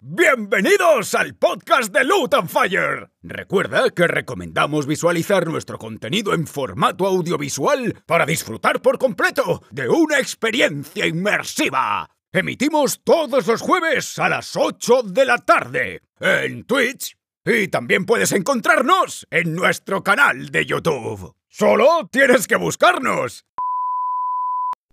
[0.00, 3.10] Bienvenidos al podcast de Loot and Fire.
[3.22, 10.18] Recuerda que recomendamos visualizar nuestro contenido en formato audiovisual para disfrutar por completo de una
[10.18, 12.10] experiencia inmersiva.
[12.32, 18.32] Emitimos todos los jueves a las 8 de la tarde en Twitch y también puedes
[18.32, 21.34] encontrarnos en nuestro canal de YouTube.
[21.48, 23.46] Solo tienes que buscarnos.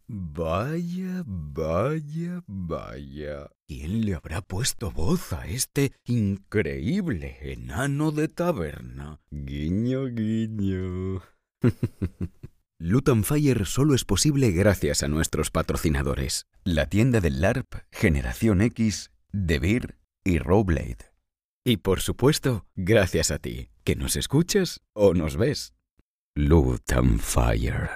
[0.08, 3.50] Vaya, vaya, vaya.
[3.76, 9.20] ¿Quién le habrá puesto voz a este increíble enano de taberna?
[9.32, 11.24] Guiño, guiño.
[13.08, 16.46] And Fire solo es posible gracias a nuestros patrocinadores.
[16.64, 21.12] La tienda del LARP, Generación X, Beer y Rowblade.
[21.66, 25.74] Y por supuesto, gracias a ti, que nos escuchas o nos ves.
[26.36, 27.90] And Fire.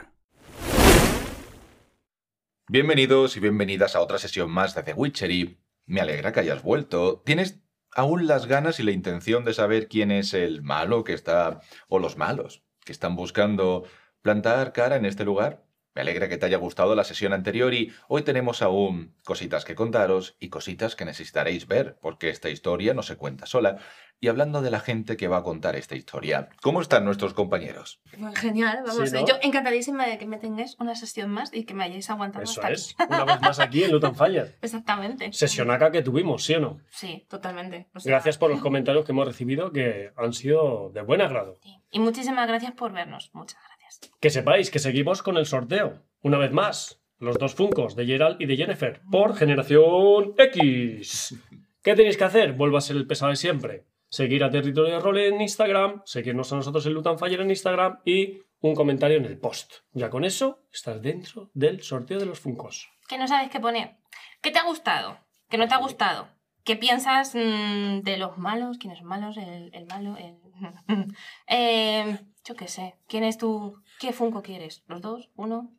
[2.68, 5.58] Bienvenidos y bienvenidas a otra sesión más de The Witcher y
[5.88, 7.24] me alegra que hayas vuelto.
[7.26, 7.60] ¿Tienes
[7.96, 11.98] aún las ganas y la intención de saber quién es el malo que está, o
[11.98, 13.86] los malos, que están buscando
[14.22, 15.66] plantar cara en este lugar?
[15.96, 19.74] Me alegra que te haya gustado la sesión anterior y hoy tenemos aún cositas que
[19.74, 23.80] contaros y cositas que necesitaréis ver, porque esta historia no se cuenta sola.
[24.20, 28.02] Y hablando de la gente que va a contar esta historia, ¿cómo están nuestros compañeros?
[28.20, 29.10] Pues genial, vamos.
[29.10, 29.28] Sí, ¿no?
[29.28, 32.60] Yo encantadísima de que me tengáis una sesión más y que me hayáis aguantado Eso
[32.62, 32.96] hasta es.
[32.98, 33.14] aquí.
[33.14, 34.58] Una vez más aquí en Luton Fire.
[34.62, 35.32] Exactamente.
[35.34, 36.80] Sesionaca que tuvimos, ¿sí o no?
[36.90, 37.90] Sí, totalmente.
[37.94, 41.60] O sea, Gracias por los comentarios que hemos recibido que han sido de buen agrado.
[41.64, 41.76] sí.
[41.92, 43.30] Y muchísimas gracias por vernos.
[43.34, 44.12] Muchas gracias.
[44.20, 46.04] Que sepáis que seguimos con el sorteo.
[46.22, 51.36] Una vez más, los dos Funcos de Gerald y de Jennifer por Generación X.
[51.82, 52.54] ¿Qué tenéis que hacer?
[52.54, 53.86] Vuelvo a ser el pesado de siempre.
[54.10, 58.00] Seguir a Territorio de Rol en Instagram, seguirnos a nosotros en Luton Fire en Instagram
[58.06, 59.74] y un comentario en el post.
[59.92, 62.90] Ya con eso estás dentro del sorteo de los Funcos.
[63.08, 63.98] ¿Qué no sabes qué poner?
[64.42, 65.18] ¿Qué te ha gustado?
[65.50, 66.30] ¿Qué no te ha gustado?
[66.64, 68.78] ¿Qué piensas mm, de los malos?
[68.78, 69.38] ¿Quién es malos?
[69.38, 70.38] El, el malo, el...
[71.48, 72.96] Eh, yo qué sé.
[73.08, 73.82] ¿Quién es tu...
[74.00, 74.84] ¿Qué Funko quieres?
[74.88, 75.30] ¿Los dos?
[75.36, 75.72] ¿Uno?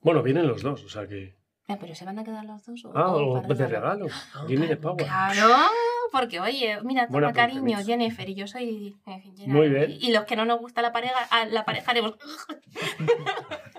[0.00, 1.36] Bueno, vienen los dos, o sea que.
[1.68, 2.84] Ah, ¿Pero se van a quedar los dos?
[2.84, 4.06] O, Ah, o de regalo.
[4.46, 4.96] Gimme the power.
[5.04, 5.48] Claro,
[6.10, 7.78] porque oye, mira, toma Buena cariño.
[7.84, 9.22] Jennifer, y yo soy Gerard.
[9.46, 9.96] Muy bien.
[10.00, 11.14] Y, los que no nos gusta la pareja,
[11.50, 12.14] la pareja haremos,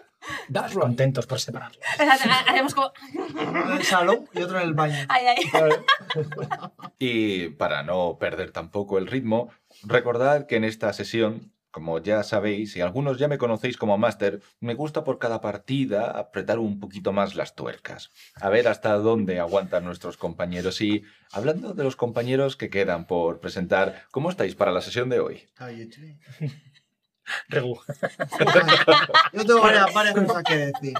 [0.51, 1.79] That's contentos por separarlo.
[2.47, 2.91] haremos como...
[3.13, 5.05] Uno en el salón y otro en el baño.
[5.09, 5.37] Ay, ay.
[6.99, 9.49] Y para no perder tampoco el ritmo,
[9.83, 14.41] recordad que en esta sesión, como ya sabéis, y algunos ya me conocéis como máster,
[14.59, 18.09] me gusta por cada partida apretar un poquito más las tuercas.
[18.33, 20.81] A ver hasta dónde aguantan nuestros compañeros.
[20.81, 25.19] Y hablando de los compañeros que quedan por presentar, ¿cómo estáis para la sesión de
[25.19, 25.43] hoy?
[27.47, 27.77] Regu.
[29.33, 30.93] Yo tengo varias, varias cosas que decir.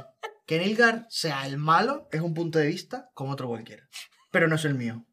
[0.45, 3.89] Que Nilgar sea el malo es un punto de vista como otro cualquiera.
[4.29, 5.07] Pero no es el mío.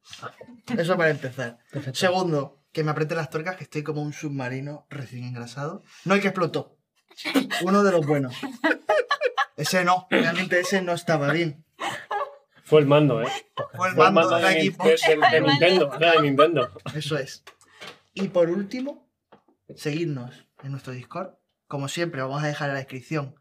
[0.76, 1.56] Eso para empezar.
[1.94, 5.82] Segundo, que me apriete las tuercas que estoy como un submarino recién engrasado.
[6.04, 6.76] No el que explotó.
[7.62, 8.34] Uno de los buenos.
[9.56, 11.64] Ese no, realmente ese no estaba bien.
[12.64, 13.28] Fue el mando, ¿eh?
[13.76, 14.84] Fue el Fue el mando de, equipo.
[14.84, 15.90] de- de- de Nintendo.
[15.98, 16.70] De Nintendo.
[16.94, 17.44] Eso es.
[18.14, 19.08] Y por último,
[19.76, 21.34] seguidnos en nuestro Discord.
[21.68, 23.36] Como siempre, vamos a dejar en la descripción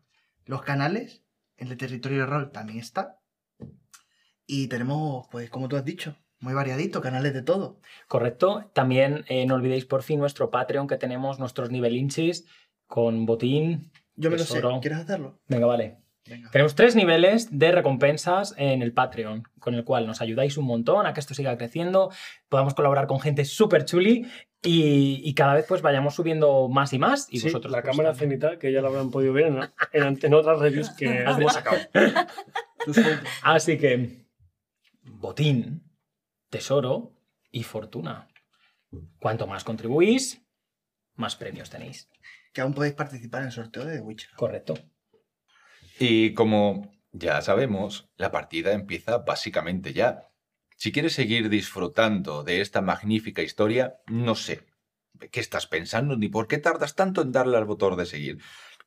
[0.46, 1.24] los canales.
[1.58, 3.20] El de Territorio de Rol también está.
[4.46, 7.80] Y tenemos, pues, como tú has dicho, muy variadito, canales de todo.
[8.08, 8.70] Correcto.
[8.74, 12.46] También eh, no olvidéis por fin nuestro Patreon que tenemos nuestros nivelinchis
[12.86, 13.92] con botín.
[14.16, 14.62] Yo me lo sé.
[14.82, 15.40] ¿Quieres hacerlo?
[15.48, 15.98] Venga, vale.
[16.30, 16.50] Venga.
[16.52, 21.06] Tenemos tres niveles de recompensas en el Patreon, con el cual nos ayudáis un montón
[21.06, 22.12] a que esto siga creciendo,
[22.48, 24.26] podamos colaborar con gente súper chuli
[24.62, 27.28] y, y cada vez pues vayamos subiendo más y más.
[27.30, 28.30] Y Sí, vosotros, la pues, cámara también.
[28.40, 29.60] cenital, que ya lo habrán podido ver en,
[29.92, 31.78] en- en otras reviews que hemos sacado.
[33.42, 34.26] Así que,
[35.04, 35.84] botín,
[36.54, 37.12] tesoro
[37.52, 38.28] y fortuna.
[39.18, 40.46] Cuanto más contribuís,
[41.16, 42.10] más premios tenéis.
[42.54, 44.30] que aún podéis participar en el sorteo de The Witcher.
[44.36, 44.76] Correcto.
[46.00, 50.30] Y como ya sabemos, la partida empieza básicamente ya.
[50.78, 54.64] Si quieres seguir disfrutando de esta magnífica historia, no sé
[55.32, 58.38] qué estás pensando ni por qué tardas tanto en darle al botón de seguir.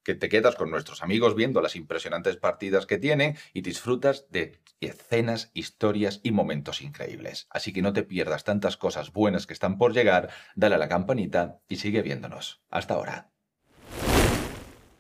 [0.07, 4.61] Que te quedas con nuestros amigos viendo las impresionantes partidas que tienen y disfrutas de
[4.79, 7.49] escenas, historias y momentos increíbles.
[7.51, 10.89] Así que no te pierdas tantas cosas buenas que están por llegar, dale a la
[10.89, 12.63] campanita y sigue viéndonos.
[12.71, 13.33] Hasta ahora.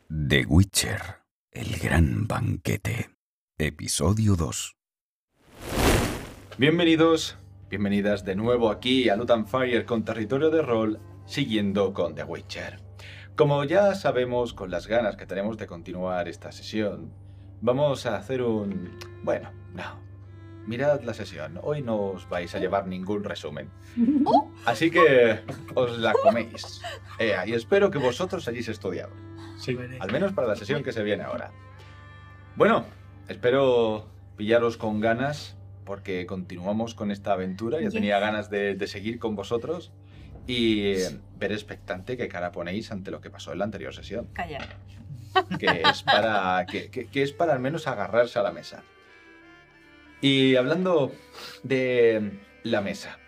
[0.09, 1.01] The Witcher,
[1.53, 3.11] el gran banquete.
[3.59, 4.77] Episodio 2.
[6.59, 7.39] Bienvenidos,
[7.71, 12.86] bienvenidas de nuevo aquí a Lutan Fire con territorio de rol, siguiendo con The Witcher.
[13.37, 17.13] Como ya sabemos con las ganas que tenemos de continuar esta sesión,
[17.61, 18.99] vamos a hacer un...
[19.23, 20.01] Bueno, no.
[20.67, 21.61] mirad la sesión.
[21.63, 23.69] Hoy no os vais a llevar ningún resumen.
[24.65, 25.41] Así que
[25.75, 26.81] os la coméis.
[27.19, 29.13] Ea, y espero que vosotros hayáis estudiado.
[29.59, 29.77] Sí.
[30.01, 31.51] Al menos para la sesión que se viene ahora.
[32.57, 32.87] Bueno,
[33.29, 37.83] espero pillaros con ganas porque continuamos con esta aventura.
[37.83, 39.93] Ya tenía ganas de, de seguir con vosotros
[40.47, 40.95] y
[41.39, 44.27] ver expectante qué cara ponéis ante lo que pasó en la anterior sesión.
[44.33, 44.59] Calla.
[45.59, 48.83] Que es para, que, que- que es para al menos agarrarse a la mesa.
[50.23, 51.13] Y hablando
[51.63, 53.19] de la mesa,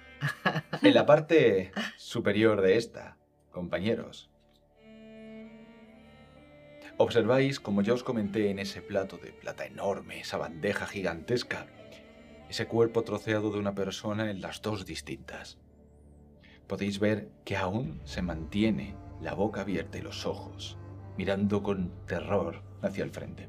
[0.83, 3.17] en la parte superior de esta,
[3.51, 4.31] compañeros,
[6.97, 11.67] observáis, como ya os comenté, en ese plato de plata enorme, esa bandeja gigantesca,
[12.49, 15.59] ese cuerpo troceado de una persona en las dos distintas.
[16.69, 20.77] Podéis ver que aún se mantiene la boca abierta y los ojos,
[21.17, 23.49] mirando con terror hacia el frente.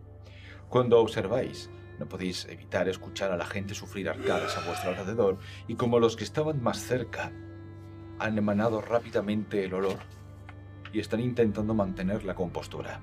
[0.70, 1.70] Cuando observáis,
[2.00, 5.38] no podéis evitar escuchar a la gente sufrir arcadas a vuestro alrededor
[5.68, 7.34] y como los que estaban más cerca
[8.20, 10.00] han emanado rápidamente el olor
[10.94, 13.02] y están intentando mantener la compostura.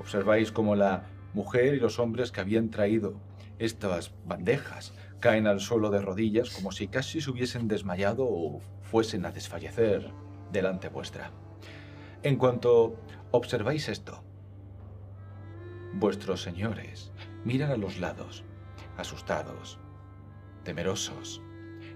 [0.00, 3.14] Observáis como la mujer y los hombres que habían traído
[3.60, 9.24] estas bandejas caen al suelo de rodillas como si casi se hubiesen desmayado o fuesen
[9.24, 10.10] a desfallecer
[10.50, 11.30] delante vuestra.
[12.24, 12.96] En cuanto
[13.30, 14.24] observáis esto,
[15.94, 17.12] vuestros señores
[17.44, 18.42] miran a los lados,
[18.96, 19.78] asustados,
[20.64, 21.40] temerosos,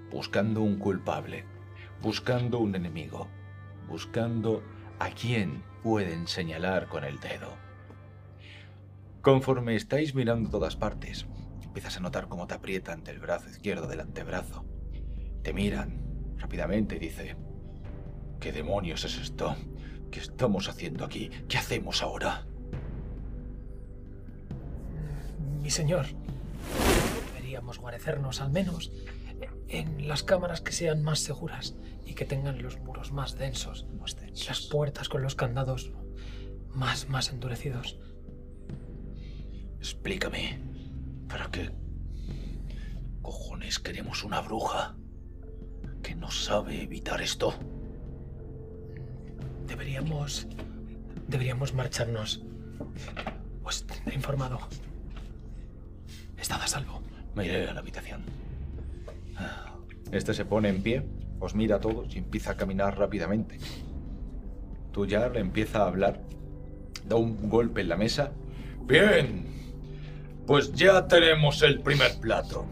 [0.08, 1.44] buscando un culpable,
[2.00, 3.26] buscando un enemigo,
[3.88, 4.62] buscando
[5.00, 7.50] a quien pueden señalar con el dedo.
[9.20, 11.26] Conforme estáis mirando todas partes,
[11.76, 14.64] empiezas a notar cómo te aprietan del brazo izquierdo del antebrazo.
[15.43, 17.37] Te miran rápidamente y dice,
[18.40, 19.55] ¿qué demonios es esto?
[20.11, 21.28] ¿Qué estamos haciendo aquí?
[21.46, 22.46] ¿Qué hacemos ahora?
[25.61, 26.06] Mi señor,
[27.34, 28.90] deberíamos guarecernos al menos
[29.69, 31.76] en las cámaras que sean más seguras
[32.06, 33.87] y que tengan los muros más densos,
[34.49, 35.93] las puertas con los candados
[36.70, 37.99] más, más endurecidos.
[39.78, 40.75] Explícame,
[41.28, 41.70] ¿para qué
[43.23, 44.96] cojones queremos una bruja
[46.02, 47.55] que no sabe evitar esto?
[49.67, 50.46] Deberíamos...
[51.28, 52.44] Deberíamos marcharnos.
[53.62, 54.61] Pues te he informado.
[56.38, 57.02] Estad a salvo.
[57.34, 58.23] Me iré a la habitación.
[60.12, 61.02] Este se pone en pie,
[61.40, 63.58] os mira a todos y empieza a caminar rápidamente.
[64.93, 66.23] Tú ya le empieza a hablar,
[67.08, 68.32] da un golpe en la mesa.
[68.87, 69.56] Bien,
[70.47, 72.67] pues ya tenemos el primer plato.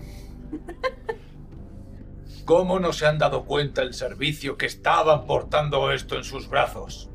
[2.44, 7.11] ¿Cómo no se han dado cuenta el servicio que estaban portando esto en sus brazos?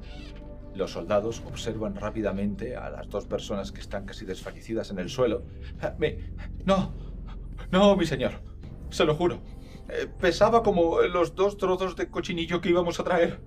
[0.76, 5.44] Los soldados observan rápidamente a las dos personas que están casi desfallecidas en el suelo.
[5.82, 5.94] Ah.
[6.66, 6.94] No,
[7.72, 8.42] no, mi señor,
[8.90, 9.40] se lo juro.
[9.90, 13.40] Eh, pesaba como los dos trozos de cochinillo que íbamos a traer.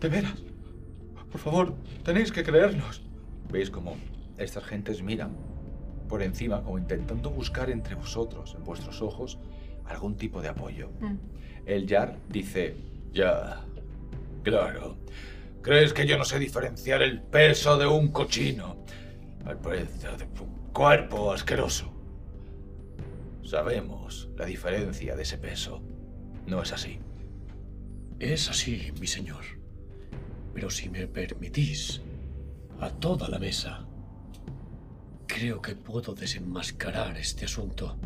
[0.00, 0.42] De veras.
[1.30, 3.02] Por favor, tenéis que creernos.
[3.50, 3.96] ¿Veis cómo
[4.38, 5.36] estas gentes miran
[6.08, 9.38] por encima, como intentando buscar entre vosotros, en vuestros ojos,
[9.86, 10.90] algún tipo de apoyo?
[11.00, 11.16] Mm.
[11.66, 12.76] El Yar dice,
[13.12, 13.64] ya,
[14.42, 14.96] claro.
[15.62, 18.76] ¿Crees que yo no sé diferenciar el peso de un cochino
[19.46, 21.90] al precio de un cuerpo asqueroso?
[23.42, 25.80] Sabemos la diferencia de ese peso.
[26.46, 26.98] No es así.
[28.18, 29.44] Es así, mi señor.
[30.52, 32.02] Pero si me permitís,
[32.80, 33.86] a toda la mesa,
[35.34, 37.96] creo que puedo desenmascarar este asunto.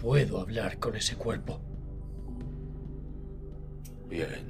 [0.00, 1.60] Puedo hablar con ese cuerpo.
[4.08, 4.46] Bien.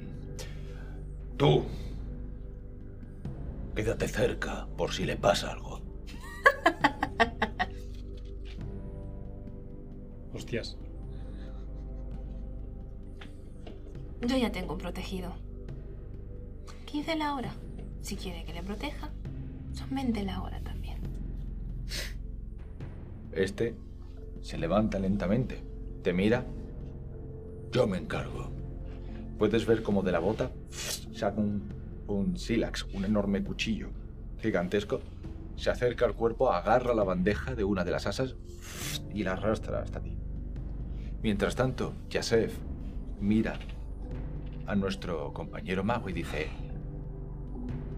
[1.35, 1.65] Tú.
[3.75, 5.81] Quédate cerca por si le pasa algo.
[10.33, 10.77] Hostias.
[14.21, 15.35] Yo ya tengo un protegido.
[16.85, 17.53] 15 la hora.
[18.01, 19.11] Si quiere que le proteja,
[19.73, 20.76] son 20 la hora también.
[23.37, 23.75] Este
[24.41, 25.61] se levanta lentamente,
[26.01, 26.43] te mira.
[27.71, 28.49] Yo me encargo.
[29.37, 30.49] Puedes ver como de la bota
[31.13, 31.69] saca un,
[32.07, 33.89] un sílax, un enorme cuchillo
[34.41, 35.01] gigantesco.
[35.55, 38.35] Se acerca al cuerpo, agarra la bandeja de una de las asas
[39.13, 40.17] y la arrastra hasta ti.
[41.21, 42.57] Mientras tanto, Yasef
[43.19, 43.59] mira
[44.65, 46.47] a nuestro compañero mago y dice: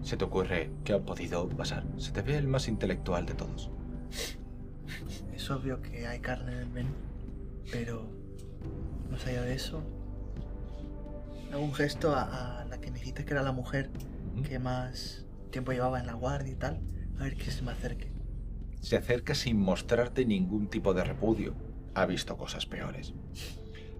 [0.02, 1.84] ¿Se te ocurre qué ha podido pasar?
[1.96, 3.70] Se te ve el más intelectual de todos.
[5.40, 6.90] Es obvio que hay carne en el menú,
[7.72, 8.06] pero
[9.10, 9.82] más allá de eso,
[11.50, 13.88] hago un gesto a, a la que me dijiste que era la mujer
[14.46, 16.82] que más tiempo llevaba en la guardia y tal,
[17.18, 18.12] a ver que se me acerque.
[18.82, 21.54] Se acerca sin mostrarte ningún tipo de repudio.
[21.94, 23.14] Ha visto cosas peores.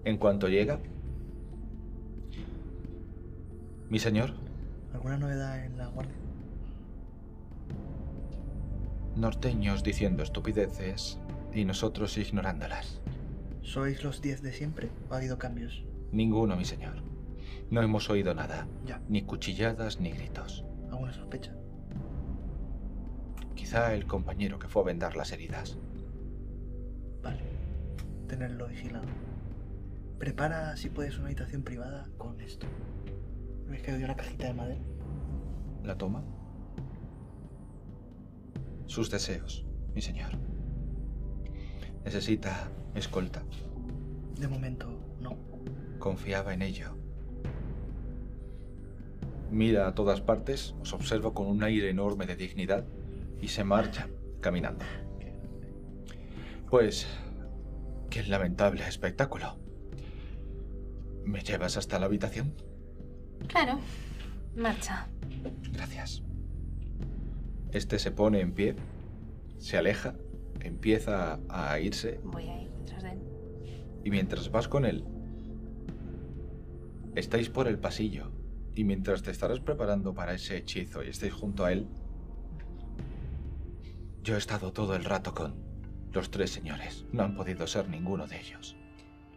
[0.05, 0.79] En cuanto llega...
[3.89, 4.35] Mi señor,
[4.93, 6.20] ¿Alguna novedad en la guardia?
[9.15, 11.19] Norteños diciendo estupideces
[11.53, 13.01] y nosotros ignorándolas.
[13.61, 15.83] ¿Sois los 10 de siempre o ha habido cambios?
[16.11, 17.03] Ninguno, mi señor.
[17.69, 19.01] No hemos oído nada, Ya.
[19.07, 20.65] ni cuchilladas ni gritos.
[20.89, 21.55] ¿Alguna sospecha?
[23.55, 25.77] Quizá el compañero que fue a vendar las heridas.
[27.21, 27.39] Vale.
[28.27, 29.05] Tenerlo vigilado.
[30.19, 32.67] Prepara, si puedes, una habitación privada con esto.
[33.69, 34.81] ¿Ves que hay una cajita de madera?
[35.83, 36.23] ¿La toma?
[38.85, 40.31] Sus deseos, mi señor.
[42.03, 43.43] ¿Necesita escolta?
[44.39, 44.87] De momento,
[45.19, 45.37] no.
[45.99, 46.97] Confiaba en ello.
[49.51, 52.85] Mira a todas partes, os observa con un aire enorme de dignidad
[53.41, 54.07] y se marcha
[54.39, 54.85] caminando.
[56.69, 57.05] Pues,
[58.09, 59.57] qué lamentable espectáculo.
[61.25, 62.53] ¿Me llevas hasta la habitación?
[63.47, 63.79] Claro.
[64.55, 65.07] Marcha.
[65.71, 66.23] Gracias.
[67.71, 68.75] Este se pone en pie,
[69.57, 70.15] se aleja,
[70.59, 73.19] empieza a irse Voy a ir detrás de él.
[74.03, 75.05] y mientras vas con él,
[77.15, 78.31] estáis por el pasillo
[78.73, 81.87] y mientras te estarás preparando para ese hechizo y estáis junto a él,
[84.23, 85.55] yo he estado todo el rato con
[86.13, 87.05] los tres señores.
[87.11, 88.75] No han podido ser ninguno de ellos.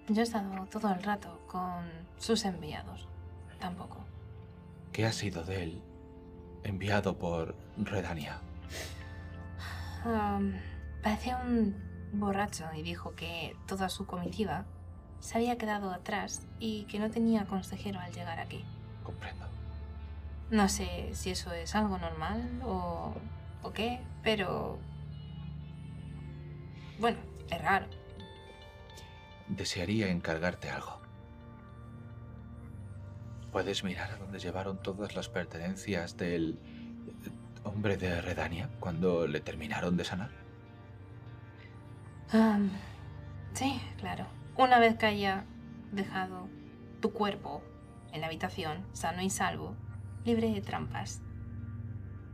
[0.09, 1.85] Yo he estado todo el rato con
[2.19, 3.09] sus enviados.
[3.59, 4.05] Tampoco.
[4.93, 5.83] ¿Qué ha sido de él?
[6.65, 8.39] Enviado por Redania.
[10.05, 10.55] Am,
[11.03, 11.75] parecía un
[12.13, 14.65] borracho y dijo que toda su comitiva
[15.21, 18.65] se había quedado atrás y que no tenía consejero al llegar aquí.
[19.03, 19.47] Comprendo.
[20.51, 23.15] No sé si eso es algo normal o,
[23.63, 24.79] o qué, pero...
[26.99, 27.19] Bueno,
[27.51, 27.87] es raro.
[29.49, 31.01] Desearía encargarte algo.
[33.51, 36.59] ¿Puedes mirar a dónde llevaron todas las pertenencias del
[37.65, 40.31] hombre de Redania cuando le terminaron de sanar?
[43.53, 44.27] Sí, claro.
[44.57, 45.45] Una vez que haya
[45.93, 46.49] dejado
[47.01, 47.63] tu cuerpo
[48.13, 49.77] en la habitación, sano y salvo,
[50.25, 51.21] libre de trampas.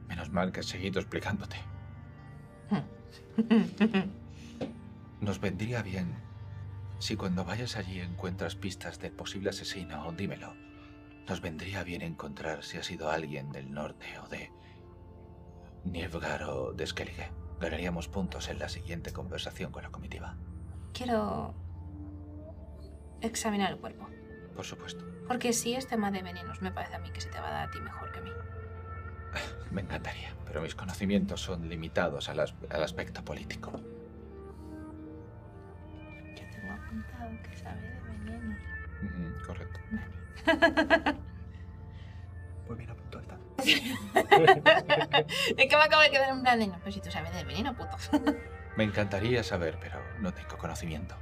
[0.08, 1.56] Menos mal que has seguido explicándote.
[5.20, 6.14] Nos vendría bien
[6.99, 10.54] si cuando vayas allí encuentras pistas del posible asesino, dímelo.
[11.28, 14.50] Nos vendría bien encontrar si ha sido alguien del norte o de
[15.84, 17.30] Nievgar o de Skellige.
[17.60, 20.37] Ganaríamos puntos en la siguiente conversación con la comitiva.
[20.92, 21.54] Quiero
[23.20, 24.08] examinar el cuerpo.
[24.56, 25.04] Por supuesto.
[25.28, 27.52] Porque si es tema de venenos, me parece a mí que se te va a
[27.52, 28.30] dar a ti mejor que a mí.
[29.70, 33.70] Me encantaría, pero mis conocimientos son limitados al, as- al aspecto político.
[36.34, 38.58] Yo tengo apuntado que sabe de venenos.
[39.04, 39.80] Ujú, correcto.
[40.46, 41.14] Está.
[45.56, 47.44] es que me acabo de quedar en plan de no, pero si tú sabes de
[47.44, 47.96] veneno, puto.
[48.76, 51.14] Me encantaría saber, pero no tengo conocimiento.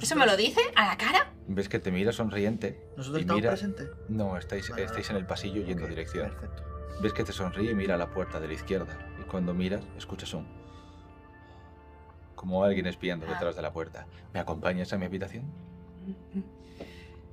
[0.00, 0.60] ¿Eso me lo dice?
[0.74, 1.30] ¿A la cara?
[1.46, 2.82] ¿Ves que te mira sonriente?
[2.96, 3.88] ¿Nosotros estamos mira- presentes?
[4.08, 6.30] No, estáis, Vale, estáis en el pasillo yendo Ok, dirección.
[6.30, 6.64] Perfecto.
[7.00, 8.98] Ves que te sonríe y mira a la puerta de la izquierda.
[9.20, 10.48] Y cuando miras, escuchas un...
[12.34, 13.34] Como alguien espiando Ah.
[13.34, 14.06] detrás de la puerta.
[14.32, 15.44] ¿Me acompañas a mi habitación?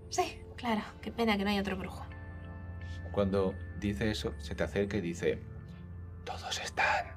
[0.10, 0.82] Sí, claro.
[1.02, 2.06] Qué pena que no haya otro brujo.
[3.12, 5.42] Cuando dice eso, se te acerca y dice...
[6.26, 7.16] Todos están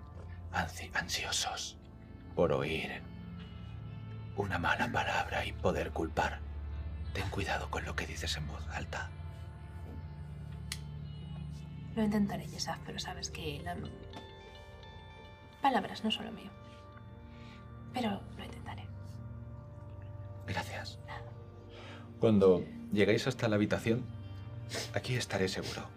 [0.52, 1.76] ansi- ansiosos
[2.34, 3.02] por oír
[4.36, 6.40] una mala palabra y poder culpar.
[7.12, 9.10] Ten cuidado con lo que dices en voz alta.
[11.94, 13.76] Lo intentaré, Yesaf, pero sabes que la...
[15.62, 16.50] palabras no son lo mío.
[17.92, 18.86] Pero lo intentaré.
[20.46, 20.98] Gracias.
[22.18, 24.04] Cuando llegáis hasta la habitación,
[24.94, 25.88] aquí estaré seguro.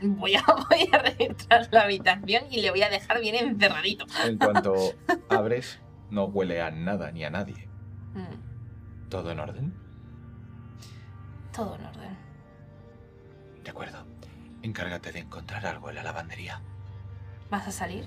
[0.00, 4.04] Mm, Voy a, voy a la habitación y le voy a dejar bien encerradito.
[4.24, 4.74] En cuanto
[5.30, 7.68] abres, no huele a nada ni a nadie.
[8.14, 9.74] Mm, ¿Todo en orden?
[11.52, 12.16] todo en orden.
[13.62, 14.06] De acuerdo.
[14.62, 16.62] Encárgate de encontrar algo en la lavandería.
[17.50, 18.06] ¿Vas a salir?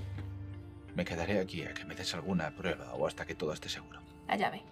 [0.96, 4.00] Me quedaré aquí a que me des alguna prueba o hasta que todo esté seguro.
[4.28, 4.64] La llave.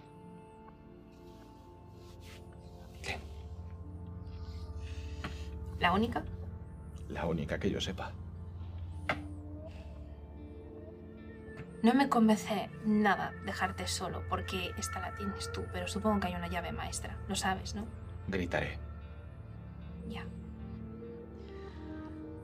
[5.84, 6.24] ¿La única?
[7.10, 8.10] la única que yo sepa.
[11.82, 16.34] No me convence nada dejarte solo, porque esta la tienes tú, pero supongo que hay
[16.36, 17.18] una llave maestra.
[17.28, 17.84] Lo sabes, ¿no?
[18.28, 18.78] Gritaré.
[20.08, 20.24] Ya.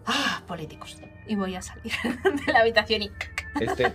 [0.04, 1.00] Ah, políticos.
[1.26, 1.94] Y voy a salir
[2.46, 3.10] de la habitación y...
[3.58, 3.90] Este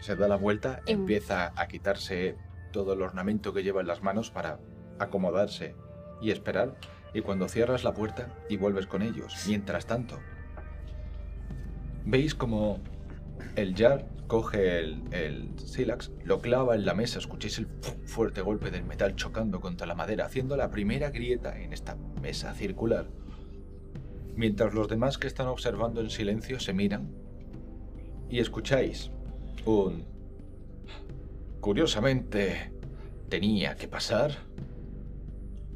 [0.00, 1.00] se da la vuelta, Em.
[1.00, 2.38] empieza a quitarse
[2.72, 4.58] todo el ornamento que lleva en las manos para
[4.98, 5.76] acomodarse
[6.22, 6.74] y esperar.
[7.14, 10.18] Y cuando cierras la puerta y vuelves con ellos, mientras tanto,
[12.04, 12.80] veis como
[13.56, 18.42] el Jar coge el, el sílax, lo clava en la mesa, escucháis el fu- fuerte
[18.42, 23.06] golpe del metal chocando contra la madera, haciendo la primera grieta en esta mesa circular.
[24.36, 27.10] Mientras los demás que están observando en silencio se miran
[28.28, 29.10] y escucháis
[29.64, 30.04] un...
[31.60, 32.70] Curiosamente,
[33.28, 34.30] tenía que pasar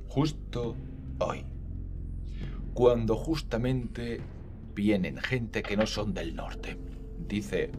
[0.09, 0.77] justo
[1.27, 1.45] hoy.
[2.75, 4.21] Cuando justamente
[4.75, 6.79] vienen gente que no son del norte,
[7.29, 7.71] dice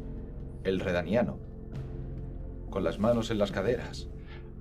[0.63, 1.39] el redaniano,
[2.69, 4.09] con las manos en las caderas.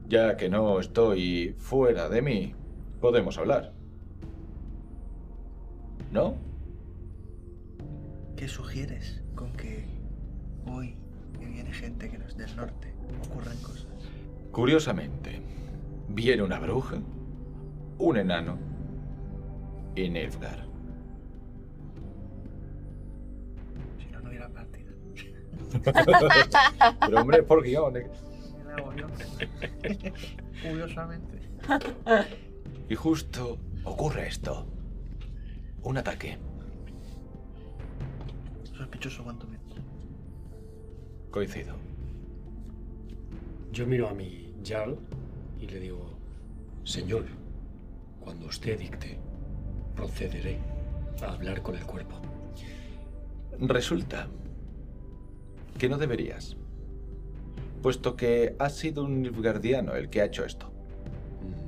[0.08, 2.54] Ya que no estoy fuera de mí,
[3.00, 3.72] podemos hablar.
[6.10, 6.36] ¿No?
[8.36, 9.86] ¿Qué sugieres con que
[10.66, 10.96] hoy
[11.38, 12.92] que viene gente que no es del norte
[13.26, 13.86] ocurran cosas?
[14.50, 15.40] Curiosamente,
[16.08, 16.98] viene una bruja,
[17.98, 18.58] un enano
[19.94, 20.64] y Nilfgaard.
[23.98, 24.92] Si no, no hubiera partida.
[27.06, 27.96] Pero hombre, por guion.
[27.96, 28.10] ¿eh?
[30.62, 31.40] Curiosamente.
[32.88, 34.66] Y justo ocurre esto.
[35.82, 36.38] Un ataque.
[38.64, 39.62] Sospechoso cuanto menos.
[41.30, 41.74] Coincido.
[43.72, 44.98] Yo miro a mi Jarl
[45.58, 46.18] y le digo,
[46.84, 47.24] Señor,
[48.20, 49.18] cuando usted dicte,
[49.94, 50.58] procederé
[51.22, 52.20] a hablar con el cuerpo.
[53.58, 54.28] Resulta
[55.78, 56.56] que no deberías.
[57.82, 60.72] Puesto que ha sido un Nilfgaardiano el que ha hecho esto.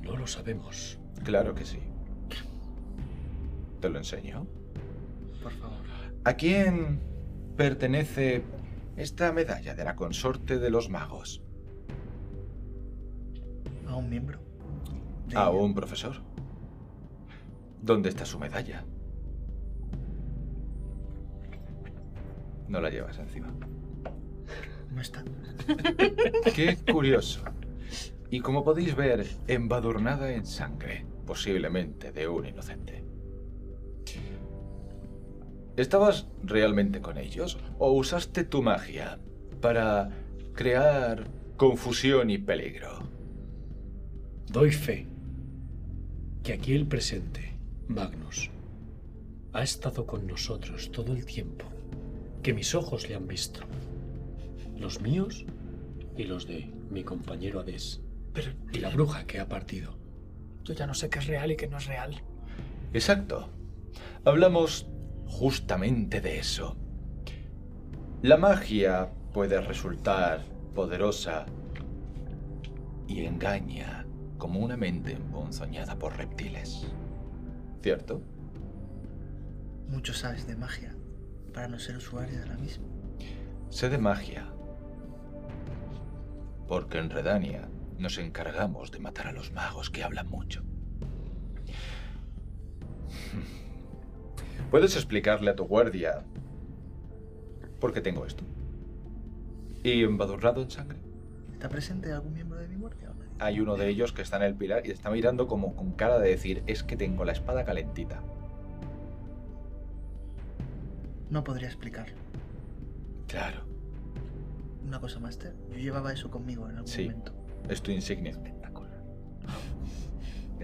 [0.02, 0.98] No lo sabemos.
[1.24, 1.78] Claro que sí.
[3.80, 4.46] ¿Te lo enseño?
[5.42, 5.78] Por favor.
[6.24, 7.00] ¿A quién
[7.56, 8.42] pertenece
[8.96, 11.42] esta medalla de la consorte de los magos?
[13.86, 14.40] A un miembro.
[15.34, 16.22] ¿A un profesor?
[17.84, 18.82] ¿Dónde está su medalla?
[22.66, 23.52] No la llevas encima.
[24.90, 25.22] No está.
[26.54, 27.44] Qué curioso.
[28.30, 33.04] Y como podéis ver, embadurnada en sangre, posiblemente de un inocente.
[35.76, 39.18] ¿Estabas realmente con ellos o usaste tu magia
[39.60, 40.08] para
[40.54, 41.26] crear
[41.58, 43.00] confusión y peligro?
[44.50, 45.06] Doy fe
[46.42, 47.53] que aquí el presente,
[47.88, 48.50] Magnus,
[49.52, 51.66] ha estado con nosotros todo el tiempo
[52.42, 53.60] que mis ojos le han visto.
[54.76, 55.44] Los míos
[56.16, 58.00] y los de mi compañero Hades.
[58.32, 59.96] Pero Y la bruja que ha partido.
[60.64, 62.22] yo ya no sé qué es real y qué no es real.
[62.92, 63.50] Exacto.
[64.24, 64.88] Hablamos
[65.26, 66.76] justamente de eso.
[68.22, 70.42] La magia puede resultar
[70.74, 71.46] poderosa
[73.06, 74.06] y engaña
[74.38, 76.86] como una mente emponzoñada por reptiles.
[77.84, 78.22] ¿Cierto?
[79.88, 80.96] Mucho sabes de magia
[81.52, 82.86] para no ser usuario de la misma.
[83.68, 84.50] Sé de magia.
[86.66, 87.68] Porque en Redania
[87.98, 90.62] nos encargamos de matar a los magos que hablan mucho.
[94.70, 96.24] ¿Puedes explicarle a tu guardia
[97.80, 98.44] por qué tengo esto?
[99.82, 101.00] ¿Y embadurnado en sangre?
[101.52, 103.03] ¿Está presente algún miembro de mi guardia?
[103.38, 106.18] Hay uno de ellos que está en el pilar y está mirando como con cara
[106.18, 108.22] de decir, es que tengo la espada calentita.
[111.30, 112.16] No podría explicarlo.
[113.28, 113.62] Claro,
[114.86, 115.54] Una cosa, Master.
[115.72, 117.04] Yo llevaba eso conmigo en algún Sí.
[117.04, 117.32] momento.
[117.70, 118.30] es tu insignia.
[118.32, 119.02] Espectacular.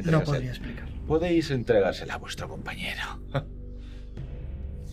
[0.04, 0.94] No podría explicarlo.
[1.06, 3.00] Podéis entregársela a vuestro compañero.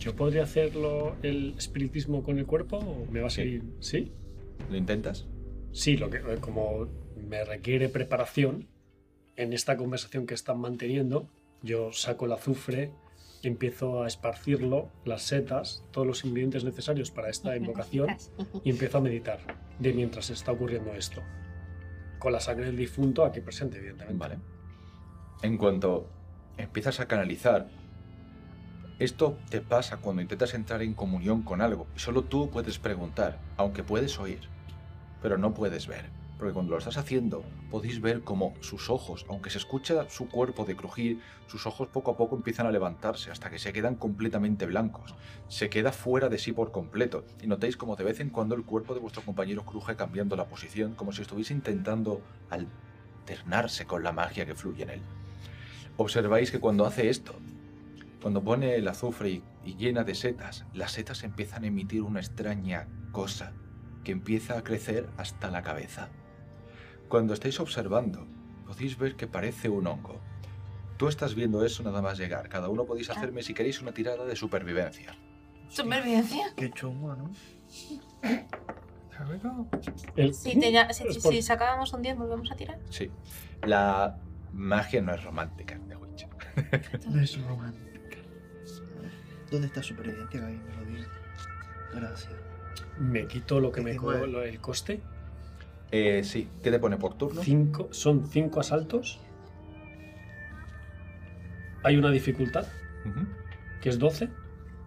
[0.00, 3.42] ¿Yo podría hacerlo el espiritismo con el cuerpo o me va a Sí.
[3.42, 3.62] seguir?
[3.80, 4.12] ¿Sí?
[4.70, 5.26] ¿Lo intentas?
[5.72, 6.88] Sí, lo que, como
[7.28, 8.68] me requiere preparación
[9.36, 11.28] en esta conversación que están manteniendo,
[11.62, 12.92] yo saco el azufre,
[13.42, 18.16] empiezo a esparcirlo, las setas, todos los ingredientes necesarios para esta invocación
[18.64, 19.38] y empiezo a meditar
[19.78, 21.22] de mientras está ocurriendo esto.
[22.18, 24.18] Con la sangre del difunto aquí presente, evidentemente.
[24.18, 24.38] Vale.
[25.42, 26.08] En cuanto
[26.56, 27.68] empiezas a canalizar,
[28.98, 31.86] esto te pasa cuando intentas entrar en comunión con algo.
[31.94, 34.40] Y solo tú puedes preguntar, aunque puedes oír,
[35.22, 36.17] pero no puedes ver.
[36.38, 40.64] Porque cuando lo estás haciendo, podéis ver como sus ojos, aunque se escucha su cuerpo
[40.64, 44.64] de crujir, sus ojos poco a poco empiezan a levantarse hasta que se quedan completamente
[44.66, 45.16] blancos.
[45.48, 47.24] Se queda fuera de sí por completo.
[47.42, 50.46] Y notáis como de vez en cuando el cuerpo de vuestro compañero cruje cambiando la
[50.46, 55.02] posición, como si estuviese intentando alternarse con la magia que fluye en él.
[55.96, 57.34] Observáis que cuando hace esto,
[58.20, 62.88] Cuando pone el azufre y llena de setas, las setas empiezan a emitir una extraña
[63.12, 63.52] cosa
[64.02, 66.08] que empieza a crecer hasta la cabeza.
[67.08, 68.26] Cuando estáis observando,
[68.66, 70.20] podéis ver que parece un hongo.
[70.96, 72.48] Tú estás viendo eso nada más llegar.
[72.48, 75.16] Cada uno podéis hacerme, si queréis, una tirada de supervivencia.
[75.68, 76.52] ¿Supervivencia?
[76.56, 77.30] Qué chungo, ¿no?
[80.16, 82.78] El- Si, te ya- si, Es por- si sacábamos un 10, volvemos a tirar.
[82.90, 83.10] Sí.
[83.62, 84.18] La
[84.52, 86.28] magia no es romántica de Witcher.
[87.10, 88.18] No es romántica.
[89.50, 90.54] ¿Dónde está supervivencia, Gaby?
[90.58, 91.08] Me lo digas.
[91.94, 92.32] Gracias.
[92.98, 94.32] Me quito lo que me co- 19.
[94.32, 95.00] lo- el coste.
[95.90, 96.48] Eh, sí.
[96.62, 97.42] ¿Qué te pone por turno?
[97.42, 99.20] Cinco, son cinco asaltos.
[101.82, 102.66] Hay una dificultad,
[103.06, 103.26] Ujú.
[103.80, 104.28] que es 12.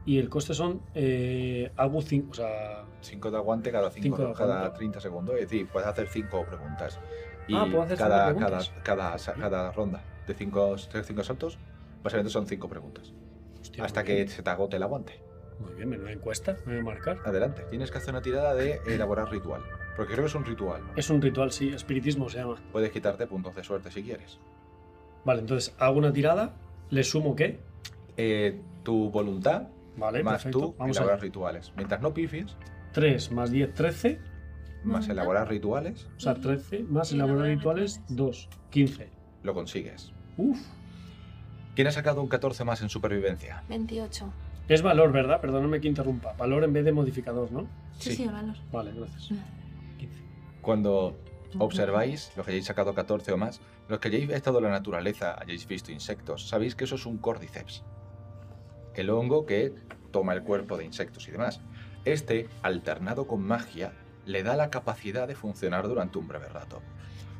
[0.05, 0.81] Y el coste son.
[0.95, 2.31] Eh, hago 5.
[2.31, 2.85] O sea.
[3.01, 4.77] 5 de aguante cada, cinco, Cinco de cada aguante.
[4.77, 5.35] 30 segundos.
[5.35, 6.99] Es decir, puedes hacer 5 preguntas.
[7.47, 8.73] Y Ah, puedo hacer cinco cada, preguntas.
[8.83, 11.57] cada, cada, cada ronda de 5 cinco saltos,
[12.03, 13.13] básicamente son 5 preguntas.
[13.61, 14.29] hostia, hasta muy que bien.
[14.29, 15.19] se te agote el aguante.
[15.59, 17.17] Muy bien, me lo encuesta, me voy a marcar.
[17.25, 17.63] Adelante.
[17.69, 19.61] Tienes que hacer una tirada de elaborar ritual.
[19.95, 20.81] Porque creo que es un ritual.
[20.85, 20.93] ¿no?
[20.95, 22.55] Es un ritual, sí, espiritismo se llama.
[22.71, 24.39] Puedes quitarte puntos de suerte si quieres.
[25.25, 26.53] Vale, entonces hago una tirada,
[26.89, 27.59] le sumo qué.
[28.17, 30.59] Eh, tu voluntad Vale, más perfecto.
[30.59, 31.73] tú Vamos elaborar a rituales.
[31.75, 32.55] Mientras no pifies,
[32.93, 34.19] 3 más 10, 13.
[34.83, 38.15] más elaborar rituales, O sea, 13 más elaborar rituales, rituales.
[38.17, 38.49] 2.
[38.71, 39.09] 15.
[39.43, 40.11] lo consigues.
[40.37, 40.59] Uf.
[41.75, 43.63] ¿Quién ha sacado un 14 más en supervivencia?
[43.69, 44.31] 28.
[44.67, 45.39] Es valor, ¿verdad?
[45.41, 46.33] Perdóname que interrumpa.
[46.33, 47.67] Valor en vez de modificador, ¿no?
[47.97, 48.55] Sí, sí, valor.
[48.71, 49.31] Vale, gracias.
[50.61, 50.63] 15.
[50.63, 51.17] Cuando
[51.59, 55.35] observáis, los que hayáis sacado 14 o más, los que hayáis estado en la naturaleza,
[55.39, 57.83] hayáis visto insectos, sabéis que eso es un cordyceps.
[58.95, 59.73] El hongo que
[60.11, 61.61] toma el cuerpo de insectos y demás.
[62.05, 63.93] Este, alternado con magia,
[64.25, 66.81] le da la capacidad de funcionar durante un breve rato.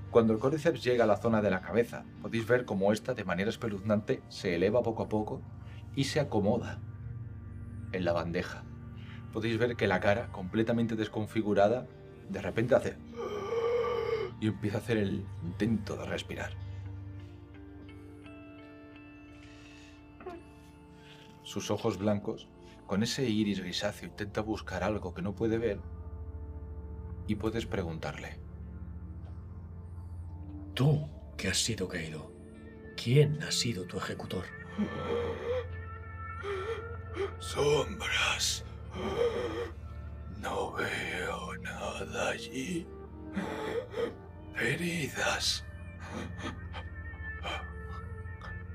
[0.10, 3.24] Cuando el cordyceps llega a la zona de la cabeza, podéis ver cómo esta, de
[3.24, 5.42] manera espeluznante, se eleva poco a poco
[5.96, 6.80] y se acomoda
[7.92, 8.64] en la bandeja.
[9.32, 11.88] Podéis ver que la cara, completamente desconfigurada,
[12.30, 12.98] de repente hace
[14.42, 16.52] y empieza a hacer el intento de respirar.
[21.44, 22.50] Sus ojos blancos,
[22.88, 25.80] con ese iris grisáceo, intenta buscar algo que no puede ver
[27.28, 28.40] y puedes preguntarle.
[30.74, 32.34] Tú, que has sido caído,
[33.02, 34.46] ¿quién ha sido tu ejecutor?
[37.40, 38.66] Sombras.
[40.40, 42.88] No veo nada allí.
[44.60, 45.64] Heridas.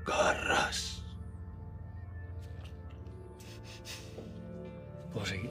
[0.04, 1.02] Garras.
[5.12, 5.50] ¿Puedo seguir?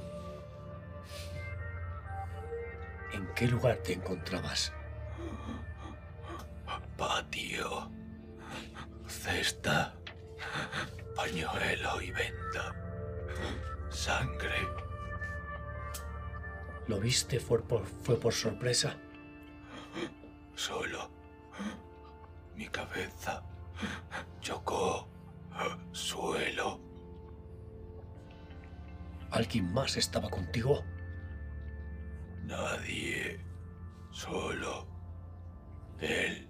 [3.13, 4.73] ¿En qué lugar te encontrabas?
[6.97, 7.91] Patio.
[9.07, 9.95] Cesta.
[11.15, 12.75] Pañuelo y venda.
[13.89, 14.67] Sangre.
[16.87, 18.97] ¿Lo viste fue por, fue por sorpresa?
[20.55, 21.09] Solo.
[22.55, 23.43] Mi cabeza
[24.39, 25.07] chocó
[25.91, 26.79] suelo.
[29.31, 30.83] ¿Alguien más estaba contigo?
[32.43, 33.39] Nadie.
[34.11, 34.87] Solo.
[35.99, 36.47] Él.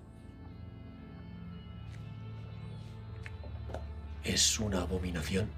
[4.24, 5.50] Es una abominación.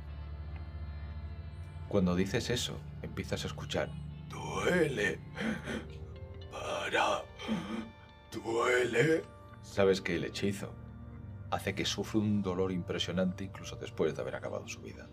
[1.89, 3.89] Cuando dices eso, empiezas a escuchar.
[4.29, 5.19] Duele.
[6.51, 7.23] Para.
[8.43, 9.23] Duele.
[9.61, 10.73] Sabes que el hechizo
[11.51, 15.07] hace que sufra un dolor impresionante incluso después de haber acabado su vida.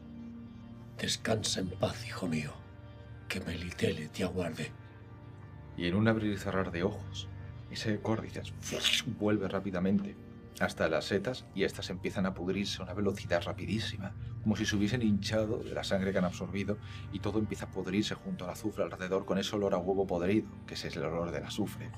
[0.98, 2.52] Descansa en paz, hijo mío.
[3.28, 4.70] Que Melitele te aguarde.
[5.76, 7.28] Y en un abrir y cerrar de ojos,
[7.70, 8.52] ese córdices
[9.18, 10.16] vuelve rápidamente
[10.60, 14.76] hasta las setas y estas empiezan a pudrirse a una velocidad rapidísima, como si se
[14.76, 16.76] hubiesen hinchado de la sangre que han absorbido
[17.12, 20.46] y todo empieza a pudrirse junto al azufre alrededor con ese olor a huevo podrido,
[20.66, 21.90] que ese es el olor del azufre.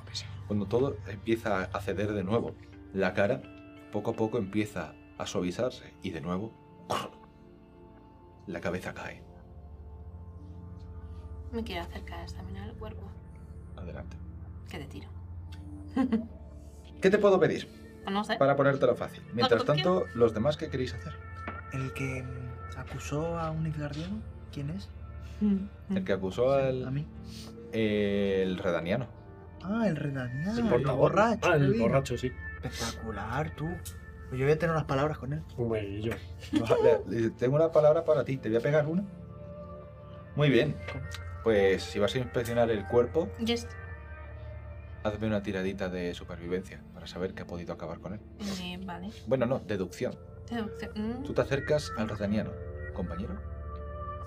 [0.46, 2.54] Cuando todo empieza a ceder de nuevo,
[2.94, 3.42] la cara
[3.92, 6.52] poco a poco empieza a suavizarse y de nuevo
[8.46, 9.24] la cabeza cae.
[11.50, 13.10] Me quiero acercar a examinar el cuerpo.
[13.76, 14.16] Adelante.
[14.68, 15.08] Que te tiro.
[17.00, 17.68] ¿Qué te puedo pedir
[18.04, 18.36] Pues No sé.
[18.36, 19.22] para ponértelo fácil?
[19.32, 21.25] Mientras tanto, los demás, ¿qué queréis hacer?
[21.72, 24.20] El que mm, acusó a un Nilfgaardiano,
[24.52, 24.88] ¿quién es?
[25.90, 27.06] El que acusó A al mí.
[27.72, 29.06] el redaniano.
[29.62, 30.52] Ah, el redaniano.
[30.52, 30.98] El el portavoz.
[30.98, 31.50] borracho.
[31.50, 31.84] Ah, el vino.
[31.84, 32.32] borracho, sí.
[32.62, 33.66] Espectacular, tú.
[34.28, 35.42] Pues yo voy a tener unas palabras con él.
[35.56, 36.12] Hombre, y yo.
[37.38, 39.04] Tengo una palabra para ti, te voy a pegar una.
[40.34, 40.74] Muy bien.
[41.44, 43.68] Pues si vas a inspeccionar el cuerpo, Yes.
[45.04, 48.20] Hazme una tiradita de supervivencia para saber que ha podido acabar con él.
[48.60, 49.10] Eh, vale.
[49.28, 50.16] Bueno, no, deducción.
[50.50, 51.22] Mm.
[51.24, 52.50] Tú te acercas al rataniano,
[52.94, 53.34] compañero.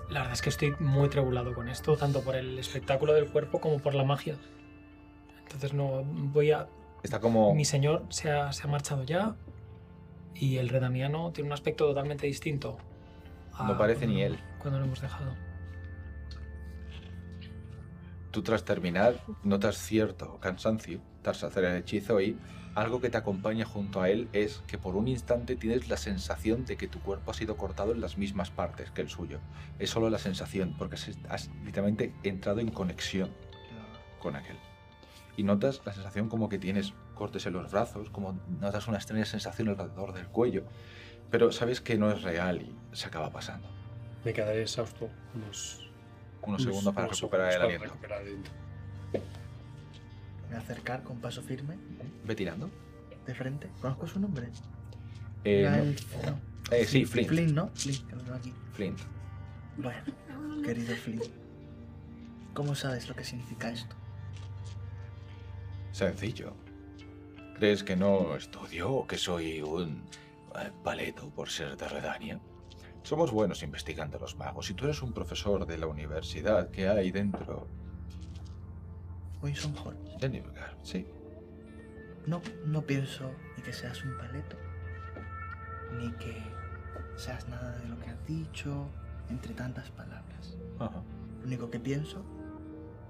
[0.08, 3.60] La verdad es que estoy muy tribulado con esto, tanto por el espectáculo del cuerpo
[3.60, 4.36] como por la magia.
[5.42, 6.68] Entonces no voy a...
[7.02, 7.54] Está como...
[7.54, 9.36] Mi señor se ha, se ha marchado ya
[10.34, 12.78] y el redaniano tiene un aspecto totalmente distinto.
[13.52, 14.38] a No parece ni él.
[14.60, 15.34] Cuando lo hemos dejado.
[18.30, 22.36] Tú tras terminar notas cierto cansancio tras hacer el hechizo y
[22.74, 26.64] algo que te acompaña junto a él es que por un instante tienes la sensación
[26.64, 29.40] de que tu cuerpo ha sido cortado en las mismas partes que el suyo.
[29.78, 30.96] Es solo la sensación, porque
[31.28, 33.30] has, literalmente entrado en conexión
[34.20, 34.56] con aquel.
[35.36, 39.24] Y notas la sensación como que tienes cortes en los brazos, como notas una extraña
[39.24, 40.64] sensación alrededor del cuello,
[41.30, 43.68] pero sabes que no es real y se acaba pasando.
[44.24, 45.88] Me quedaré exhausto unos,
[46.42, 47.94] Unos unos- segundos para unos recuperar el aliento.
[50.50, 51.76] Me voy a acercar con paso firme,
[52.24, 52.68] Ve tirando.
[53.24, 53.70] de frente.
[53.80, 54.48] ¿Conozco su nombre?
[55.44, 55.82] Eh, Era no.
[55.84, 56.40] el- no.
[56.72, 57.28] Eh, sí, Flint.
[57.28, 57.70] Flint, ¿no?
[57.74, 58.52] Flint, que lo tengo aquí.
[58.72, 58.98] Flint.
[59.76, 60.00] Bueno,
[60.64, 61.22] querido Flint.
[62.52, 63.94] ¿Cómo sabes lo que significa esto?
[65.92, 66.52] Sencillo.
[67.56, 70.02] ¿Crees que no estudio o que soy un
[70.56, 72.40] eh, paleto por ser de Redania?
[73.02, 76.88] Somos buenos investigando a los magos y tú eres un profesor de la universidad que
[76.88, 77.66] hay dentro
[79.42, 80.76] De Nilfgaard.
[80.82, 81.06] Sí.
[82.26, 84.56] No, no pienso ni que seas un paleto,
[85.98, 86.36] ni que
[87.16, 88.86] seas nada de lo que has dicho,
[89.30, 90.58] entre tantas palabras.
[90.78, 91.02] Ajá.
[91.40, 92.22] Lo único que pienso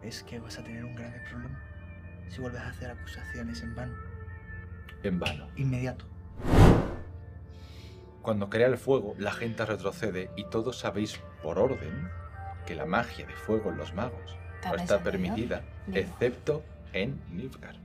[0.02, 1.60] es que vas a tener un grave problema
[2.28, 3.96] si vuelves a hacer acusaciones en vano.
[5.02, 5.48] En vano.
[5.56, 6.04] Inmediato.
[8.22, 12.08] Cuando crea el fuego, la gente retrocede y todos sabéis por orden
[12.66, 17.76] que la magia de fuego en los magos no ¿También está permitida, excepto en Nilfgaard.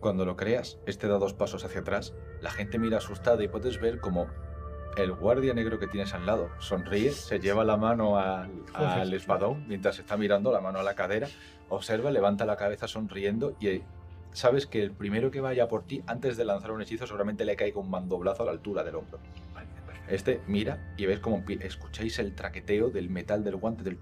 [0.00, 3.80] Cuando lo creas, este da dos pasos hacia atrás, la gente mira asustada y puedes
[3.80, 4.28] ver como
[4.96, 9.66] el guardia negro que tienes al lado sonríe, se lleva la mano al, al espadón
[9.66, 11.28] mientras está mirando la mano a la cadera,
[11.68, 13.82] observa, levanta la cabeza sonriendo y
[14.32, 17.56] sabes que el primero que vaya por ti, antes de lanzar un hechizo, seguramente le
[17.56, 19.18] caiga un mandoblazo a la altura del hombro.
[20.08, 23.98] Este mira y ves como escucháis el traqueteo del metal del guante del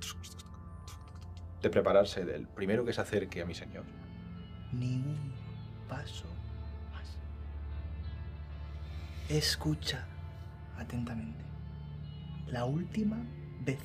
[1.63, 3.85] de prepararse del primero que se acerque a mi señor.
[4.73, 5.33] Ni un
[5.89, 6.27] paso
[6.93, 7.19] más.
[9.29, 10.07] Escucha
[10.77, 11.45] atentamente.
[12.47, 13.19] La última
[13.61, 13.81] vez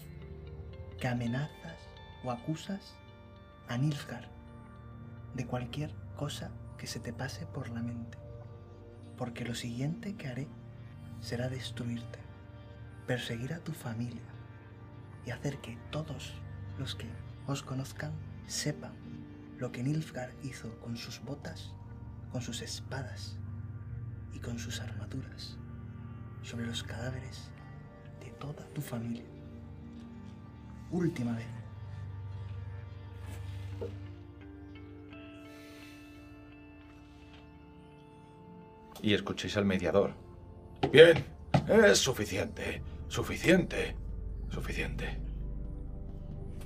[1.00, 1.78] que amenazas
[2.24, 2.96] o acusas
[3.68, 4.30] a Nilfgaard
[5.34, 8.18] de cualquier cosa que se te pase por la mente.
[9.18, 10.48] Porque lo siguiente que haré
[11.22, 12.20] será destruirte,
[13.08, 14.22] perseguir a tu familia
[15.26, 16.34] y hacer que todos
[16.78, 17.08] los que
[17.48, 18.14] os conozcan
[18.48, 18.94] sepan
[19.58, 21.74] lo que Nilfgaard hizo con sus botas,
[22.32, 23.38] con sus espadas
[24.34, 25.58] y con sus armaduras
[26.42, 27.52] sobre los cadáveres
[28.20, 29.26] de toda tu familia.
[30.90, 31.46] Última vez.
[39.02, 40.14] Y escucháis al mediador.
[40.92, 41.24] Bien,
[41.68, 43.96] es suficiente, suficiente,
[44.50, 45.31] suficiente.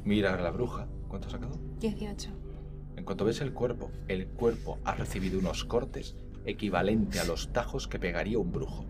[0.05, 0.87] Mira a la bruja.
[1.07, 1.59] ¿Cuánto ha sacado?
[1.79, 2.29] 18.
[2.95, 6.15] En cuanto ves el cuerpo, el cuerpo ha recibido unos cortes
[6.45, 8.85] equivalente a los tajos que pegaría un brujo.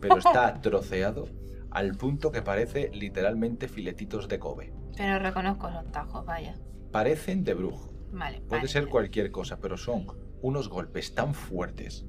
[0.00, 1.28] Pero está troceado
[1.70, 4.72] al punto que parece literalmente filetitos de Kobe.
[4.96, 6.56] Pero reconozco los tajos, vaya.
[6.92, 7.90] Parecen de brujo.
[8.12, 8.40] Vale.
[8.42, 8.92] Puede vale, ser vale.
[8.92, 10.06] cualquier cosa, pero son
[10.42, 12.06] unos golpes tan fuertes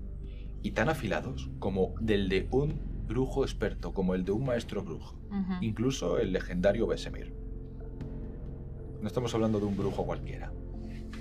[0.61, 5.17] y tan afilados como del de un brujo experto, como el de un maestro brujo.
[5.61, 7.33] Incluso el legendario Besemir.
[9.01, 10.51] No estamos hablando de un brujo cualquiera.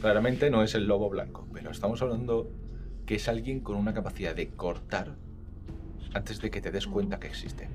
[0.00, 2.50] Claramente no es el lobo blanco, pero estamos hablando
[3.06, 5.16] que es alguien con una capacidad de cortar
[6.14, 7.68] antes de que te des cuenta que existe.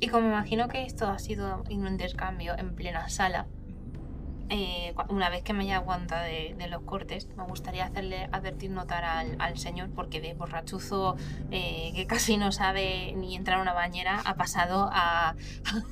[0.00, 3.46] Y como imagino que esto ha sido un intercambio en plena sala,
[4.54, 8.70] eh, una vez que me haya aguantado de, de los cortes, me gustaría hacerle advertir
[8.70, 11.16] notar al, al señor, porque de borrachuzo
[11.50, 15.34] eh, que casi no sabe ni entrar a una bañera, ha pasado a,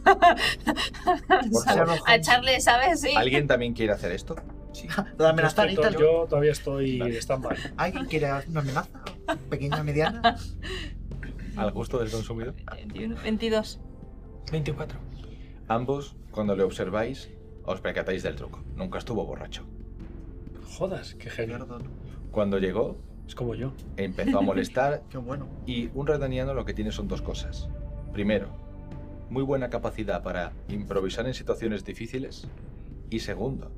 [2.06, 3.00] a echarle, ¿sabes?
[3.00, 3.14] Sí.
[3.16, 4.36] ¿Alguien también quiere hacer esto?
[4.74, 4.86] Sí.
[5.16, 7.16] ¿Lo de amenazar y Yo, todavía estoy Vale.
[7.16, 7.56] stand-by.
[7.78, 8.90] ¿Alguien quiere una amenaza?
[9.48, 10.36] ¿Pequeña, mediana?
[11.56, 12.54] Al gusto del consumidor.
[12.76, 13.80] 21, 22.
[14.52, 14.98] 24.
[15.66, 17.30] Ambos, cuando le observáis,
[17.70, 18.60] os percatáis del truco.
[18.76, 19.64] Nunca estuvo borracho.
[20.78, 21.58] Jodas, qué genio.
[22.30, 23.72] Cuando llegó, Es como yo.
[23.96, 25.46] empezó a molestar Qué bueno.
[25.66, 27.68] y un redaniano lo que tiene son dos cosas.
[28.12, 28.48] Primero,
[29.28, 32.48] muy buena capacidad para improvisar en situaciones difíciles.
[33.10, 33.70] Y segundo,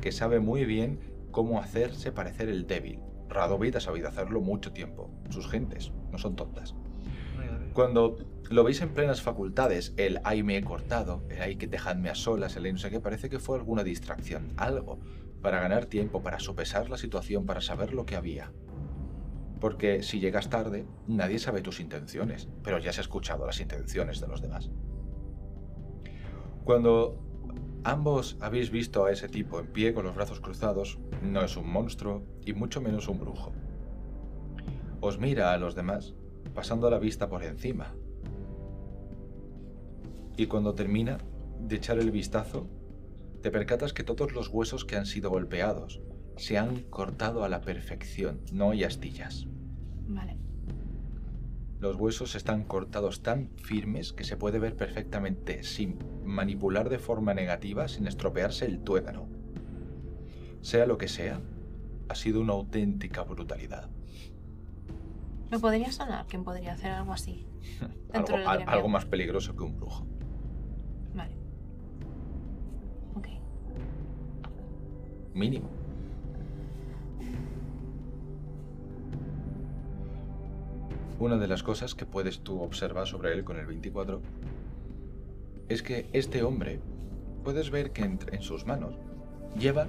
[0.00, 0.98] que sabe muy bien
[1.30, 2.98] cómo hacerse parecer el débil.
[3.28, 5.10] Radovid ha sabido hacerlo mucho tiempo.
[5.30, 6.74] Sus gentes no son tontas.
[7.72, 8.18] Cuando
[8.52, 12.14] lo veis en plenas facultades, el ay me he cortado, el ay que dejadme a
[12.14, 15.00] solas, el ay no sé qué, parece que fue alguna distracción, algo,
[15.40, 18.52] para ganar tiempo, para sopesar la situación, para saber lo que había.
[19.60, 24.20] Porque si llegas tarde, nadie sabe tus intenciones, pero ya se ha escuchado las intenciones
[24.20, 24.70] de los demás.
[26.64, 27.18] Cuando
[27.84, 31.70] ambos habéis visto a ese tipo en pie con los brazos cruzados, no es un
[31.70, 33.52] monstruo y mucho menos un brujo.
[35.00, 36.14] Os mira a los demás,
[36.54, 37.94] pasando la vista por encima.
[40.36, 41.18] Y cuando termina
[41.60, 42.68] de echar el vistazo,
[43.42, 46.00] te percatas que todos los huesos que han sido golpeados
[46.36, 49.46] se han cortado a la perfección, no hay astillas.
[50.08, 50.38] Vale.
[51.80, 57.34] Los huesos están cortados tan firmes que se puede ver perfectamente sin manipular de forma
[57.34, 59.26] negativa, sin estropearse el tuétano.
[60.62, 61.40] Sea lo que sea,
[62.08, 63.90] ha sido una auténtica brutalidad.
[65.50, 67.46] Me podría sonar quién podría hacer algo así.
[68.12, 70.06] Algo, al- algo más peligroso que un brujo.
[75.34, 75.68] Mínimo.
[81.18, 84.20] Una de las cosas que puedes tú observar sobre él con el 24
[85.68, 86.80] es que este hombre,
[87.44, 88.94] puedes ver que entre- en sus manos
[89.58, 89.86] lleva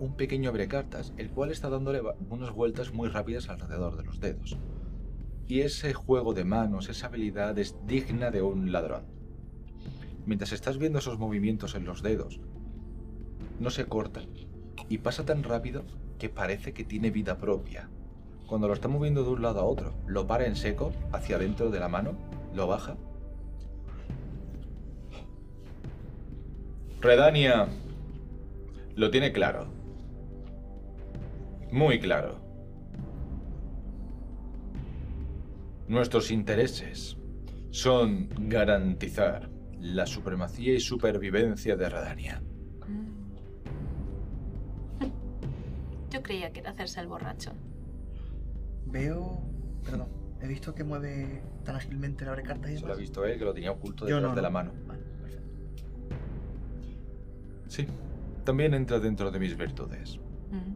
[0.00, 4.56] un pequeño abrecartas, el cual está dándole unas vueltas muy rápidas alrededor de los dedos.
[5.46, 9.02] Y ese juego de manos, esa habilidad es digna de un ladrón.
[10.26, 12.40] Mientras estás viendo esos movimientos en los dedos,
[13.60, 14.26] no se cortan
[14.88, 15.84] y pasa tan rápido
[16.18, 17.88] que parece que tiene vida propia.
[18.46, 21.70] Cuando lo está moviendo de un lado a otro, lo para en seco, hacia adentro
[21.70, 22.12] de la mano,
[22.54, 22.96] lo baja.
[27.00, 27.68] Redania
[28.94, 29.66] lo tiene claro.
[31.72, 32.38] Muy claro.
[35.88, 37.16] Nuestros intereses
[37.70, 42.42] son garantizar la supremacía y supervivencia de Redania.
[46.14, 47.50] Yo creía que era hacerse el borracho.
[48.86, 49.42] Veo.
[49.84, 50.06] Perdón.
[50.40, 53.44] He visto que mueve tan ágilmente la abrecarta y Se lo ha visto él que
[53.44, 54.42] lo tenía oculto detrás no, de no.
[54.42, 54.72] la mano.
[54.86, 55.48] Vale, perfecto.
[57.66, 57.88] Sí,
[58.44, 60.20] también entra dentro de mis virtudes.
[60.52, 60.74] Mm.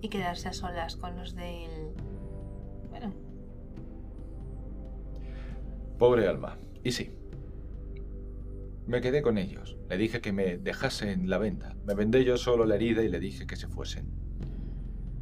[0.00, 1.92] Y quedarse a solas con los del...
[2.88, 3.12] Bueno,
[5.98, 6.56] Pobre alma.
[6.82, 7.10] Y sí.
[8.86, 9.76] Me quedé con ellos.
[9.90, 11.76] Le dije que me dejasen la venta.
[11.84, 14.27] Me vendé yo solo la herida y le dije que se fuesen.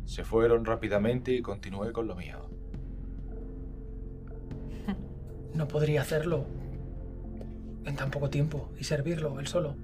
[0.06, 2.48] Se fueron rápidamente y continué con lo mío.
[5.52, 6.46] No podría hacerlo
[7.84, 9.76] en tan poco tiempo y servirlo él solo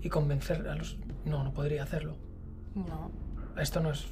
[0.00, 0.98] y convencer a los...
[1.24, 2.16] No, no podría hacerlo.
[2.74, 3.10] no.
[3.56, 4.06] Esto no es...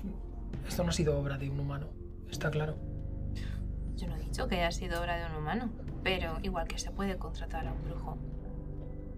[0.69, 1.89] Esto no ha sido obra de un humano,
[2.31, 2.77] está claro.
[3.97, 5.71] Yo no he dicho que haya sido obra de un humano,
[6.05, 8.17] pero igual que se puede contratar a un brujo,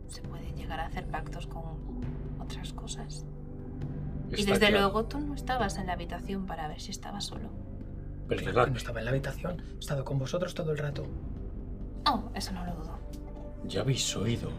[0.07, 1.65] se puede llegar a hacer pactos con
[2.41, 3.27] otras cosas.
[4.37, 4.79] Y desde claro.
[4.79, 7.51] luego tú no estabas en la habitación para ver si estaba solo.
[8.29, 11.05] Claro que no estaba en la habitación, he estado con vosotros todo el rato.
[12.07, 12.99] Oh, eso no lo dudo.
[13.65, 14.51] Ya habéis oído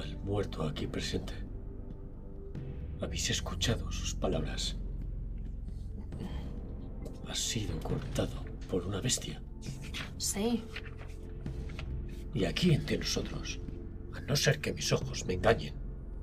[0.00, 1.32] al muerto aquí presente.
[3.00, 4.76] Habéis escuchado sus palabras.
[7.28, 9.40] Ha sido cortado por una bestia.
[10.16, 10.64] Sí,
[12.34, 13.60] Y aquí entre nosotros,
[14.14, 15.74] a no ser que mis ojos me engañen,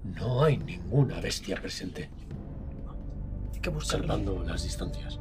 [0.04, 2.10] no hay ninguna bestia presente,
[3.65, 4.08] que buscarlo.
[4.08, 5.19] salvando las distancias.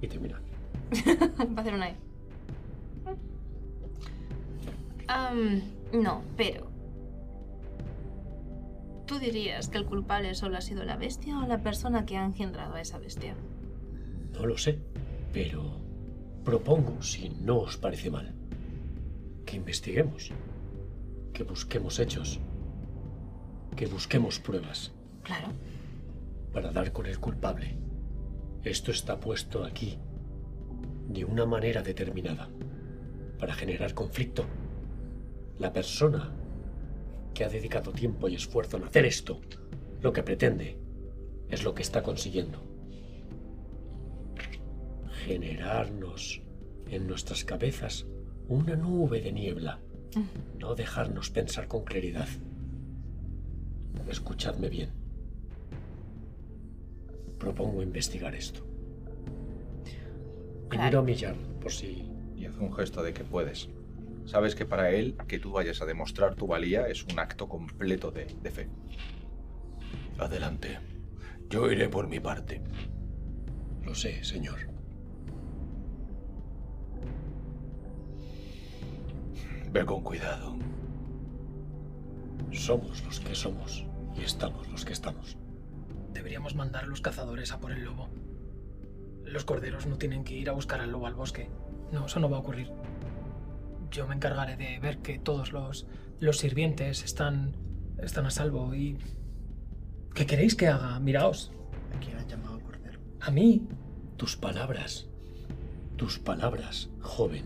[0.00, 0.40] Y te mira.
[1.38, 1.96] va a hacer una E.
[5.92, 6.72] No, pero...
[9.06, 12.24] ¿Tú dirías que el culpable solo ha sido la bestia o la persona que ha
[12.24, 13.34] engendrado a esa bestia?
[14.32, 14.78] No lo sé,
[15.34, 15.78] pero
[16.42, 18.32] propongo, si no os parece mal,
[19.44, 20.30] que investiguemos,
[21.34, 22.40] que busquemos hechos,
[23.76, 24.92] que busquemos pruebas
[25.24, 25.48] Claro.
[26.52, 27.76] Para dar con el culpable.
[28.62, 29.98] Esto está puesto aquí
[31.08, 32.48] de una manera determinada,
[33.38, 34.44] para generar conflicto.
[35.58, 36.32] La persona
[37.34, 39.40] que ha dedicado tiempo y esfuerzo en hacer esto,
[40.00, 40.76] lo que pretende,
[41.48, 42.62] es lo que está consiguiendo.
[45.26, 46.42] Generarnos
[46.88, 48.06] en nuestras cabezas
[48.48, 49.80] una nube de niebla,
[50.58, 52.28] no dejarnos pensar con claridad.
[54.08, 55.01] Escuchadme bien.
[57.42, 58.64] Propongo investigar esto.
[60.66, 60.84] Y Claro.
[60.84, 63.68] miro a Millar por si Y hace un gesto de que puedes.
[64.26, 68.12] Sabes que para él que tú vayas a demostrar tu valía es un acto completo
[68.12, 68.68] de, de fe.
[70.18, 70.78] Adelante.
[71.50, 72.62] Yo iré por mi parte.
[73.84, 74.58] Lo sé, señor.
[79.72, 80.54] Ve con cuidado.
[82.52, 83.84] Somos los que somos
[84.16, 85.36] y estamos los que estamos.
[86.12, 88.08] Deberíamos mandar a los cazadores a por el lobo.
[89.24, 91.48] Los corderos no tienen que ir a buscar al lobo al bosque.
[91.90, 92.70] No, eso no va a ocurrir.
[93.90, 95.86] Yo me encargaré de ver que todos los,
[96.20, 97.56] los sirvientes están,
[97.98, 98.98] están a salvo y...
[100.14, 100.98] ¿Qué queréis que haga?
[101.00, 101.52] Miraos.
[101.94, 102.98] ¿A quién han llamado cordero?
[103.20, 103.66] A mí.
[104.22, 105.08] Tus palabras,
[105.96, 107.44] tus palabras, joven,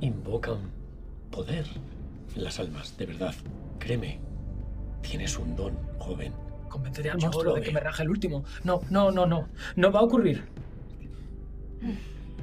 [0.00, 0.70] invocan
[1.32, 1.66] poder
[2.36, 3.34] en las almas, de verdad.
[3.80, 4.20] Créeme,
[5.02, 6.32] tienes un don, joven.
[6.70, 8.44] Convenceré al Yo monstruo de que me raje el último.
[8.64, 9.48] No, no, no, no.
[9.76, 10.44] No va a ocurrir.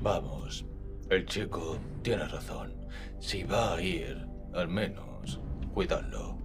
[0.03, 0.65] Vamos.
[1.09, 2.73] El chico tiene razón.
[3.19, 5.39] Si va a ir, al menos,
[5.73, 6.37] cuidadlo.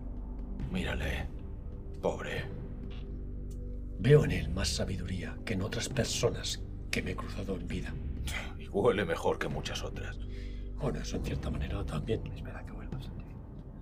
[0.70, 1.26] Mírale.
[2.00, 2.44] Pobre.
[3.98, 7.92] Veo en él más sabiduría que en otras personas que me he cruzado en vida.
[8.58, 10.18] Y huele mejor que muchas otras.
[10.80, 12.24] Bueno, eso en cierta manera también.
[12.28, 13.10] Espera que vuelvas.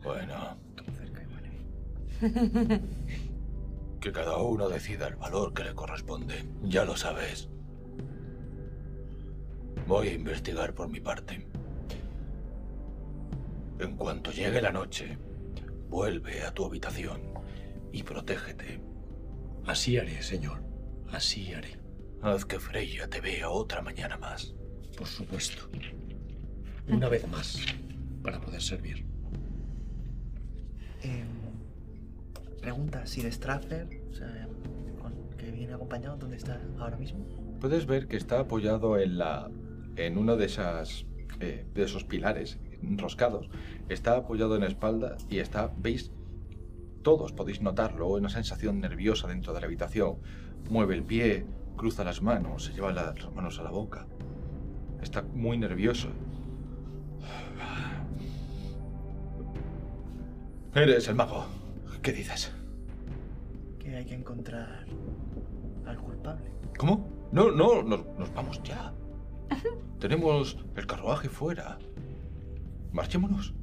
[0.03, 0.57] Bueno,
[0.97, 2.81] cerca y huele.
[4.01, 6.45] que cada uno decida el valor que le corresponde.
[6.63, 7.49] Ya lo sabes.
[9.87, 11.47] Voy a investigar por mi parte.
[13.79, 15.19] En cuanto llegue la noche,
[15.89, 17.21] vuelve a tu habitación
[17.93, 18.81] y protégete.
[19.67, 20.63] Así haré, señor.
[21.11, 21.79] Así haré.
[22.23, 24.55] Haz que Freya te vea otra mañana más.
[24.97, 25.69] Por supuesto.
[26.89, 27.59] Una vez más,
[28.23, 29.07] para poder servir.
[31.03, 31.40] Em,
[32.61, 34.49] pregunta, si de Straffer, o sea,
[35.37, 37.27] que viene acompañado, ¿dónde está ahora mismo?
[37.61, 39.51] Puedes ver que está apoyado en la
[39.97, 41.07] en uno de esas
[41.41, 43.49] eh, de esos pilares enroscados.
[43.89, 46.13] Está apoyado en la espalda y está veis
[47.03, 50.19] todos podéis notarlo una sensación nerviosa dentro de la habitación.
[50.69, 51.47] Mueve el pie,
[51.77, 54.07] cruza las manos, se lleva las manos a la boca.
[55.03, 56.09] Está muy nervioso.
[60.75, 61.60] Eres el mago.
[62.03, 62.53] ¿Qué dices?
[63.79, 64.87] Que hay que encontrar
[65.87, 66.51] al culpable.
[66.79, 67.07] ¿Cómo?
[67.31, 68.93] No, no, nos, nos vamos ya.
[70.01, 71.79] Tenemos el carruaje fuera.
[72.93, 73.55] Marchémonos.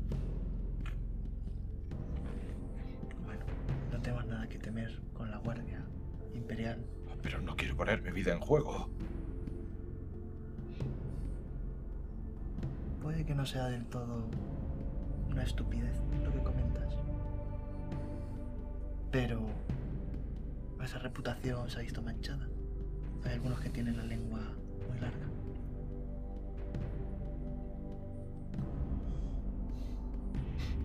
[3.26, 3.44] Bueno,
[3.92, 5.84] no tenemos nada que temer con la Guardia
[6.34, 6.86] Imperial.
[7.24, 8.90] Pero no quiero poner mi vida en juego.
[13.02, 14.30] Puede que no sea del todo
[15.30, 16.67] una estupidez lo que comentas.
[19.18, 19.42] Pero
[20.84, 22.48] esa reputación se ha visto manchada.
[23.24, 24.40] Hay algunos que tienen la lengua
[24.88, 25.28] muy larga.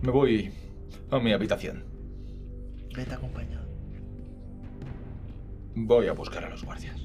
[0.01, 0.51] Me voy
[1.11, 1.83] a mi habitación.
[2.95, 3.67] Vete acompañado.
[5.75, 6.99] Voy a buscar a los guardias.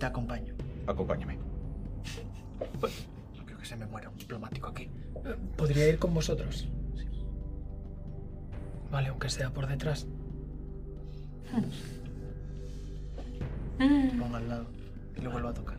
[0.00, 0.52] Te acompaño.
[0.88, 1.38] Acompáñame.
[3.38, 4.90] No creo que se me muera un diplomático aquí.
[5.56, 6.68] ¿Podría ir con vosotros?
[8.94, 10.06] Vale, aunque sea por detrás.
[13.76, 14.66] Te pongo al lado
[15.16, 15.78] y lo vuelvo a tocar.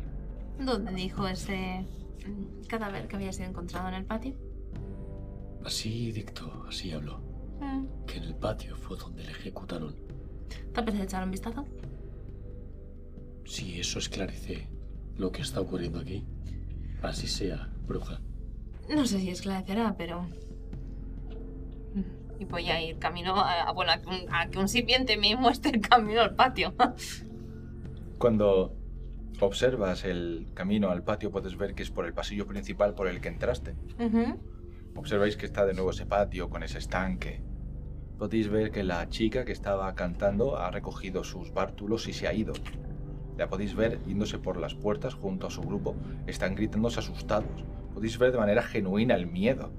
[0.60, 1.86] ¿Dónde dijo ese
[2.28, 4.36] mm, cadáver que había sido encontrado en el patio?
[5.64, 7.22] Así dictó, así habló.
[7.62, 7.86] Mm.
[8.06, 9.96] Que en el patio fue donde le ejecutaron.
[10.74, 11.66] ¿Te apetece echar un vistazo?
[13.46, 14.68] Si eso esclarece
[15.16, 16.26] lo que está ocurriendo aquí,
[17.02, 18.20] así sea, bruja.
[18.94, 20.28] No sé si esclarecerá, pero...
[22.40, 25.18] Y voy a ir camino a, a- bueno, a que, un, a que un sirviente
[25.18, 26.74] me muestre el camino al patio.
[28.18, 28.76] Cuando
[29.42, 33.20] observas el camino al patio, puedes ver que es por el pasillo principal por el
[33.22, 33.76] que entraste.
[34.00, 34.40] Ujú.
[34.96, 37.42] Observáis que está de nuevo ese patio con ese estanque.
[38.18, 42.34] Podéis ver que la chica que estaba cantando ha recogido sus bártulos y se ha
[42.34, 42.54] ido.
[43.38, 45.96] La podéis ver yéndose por las puertas junto a su grupo.
[46.26, 47.66] Están gritándose asustados.
[47.94, 49.72] Podéis ver de manera genuina el miedo.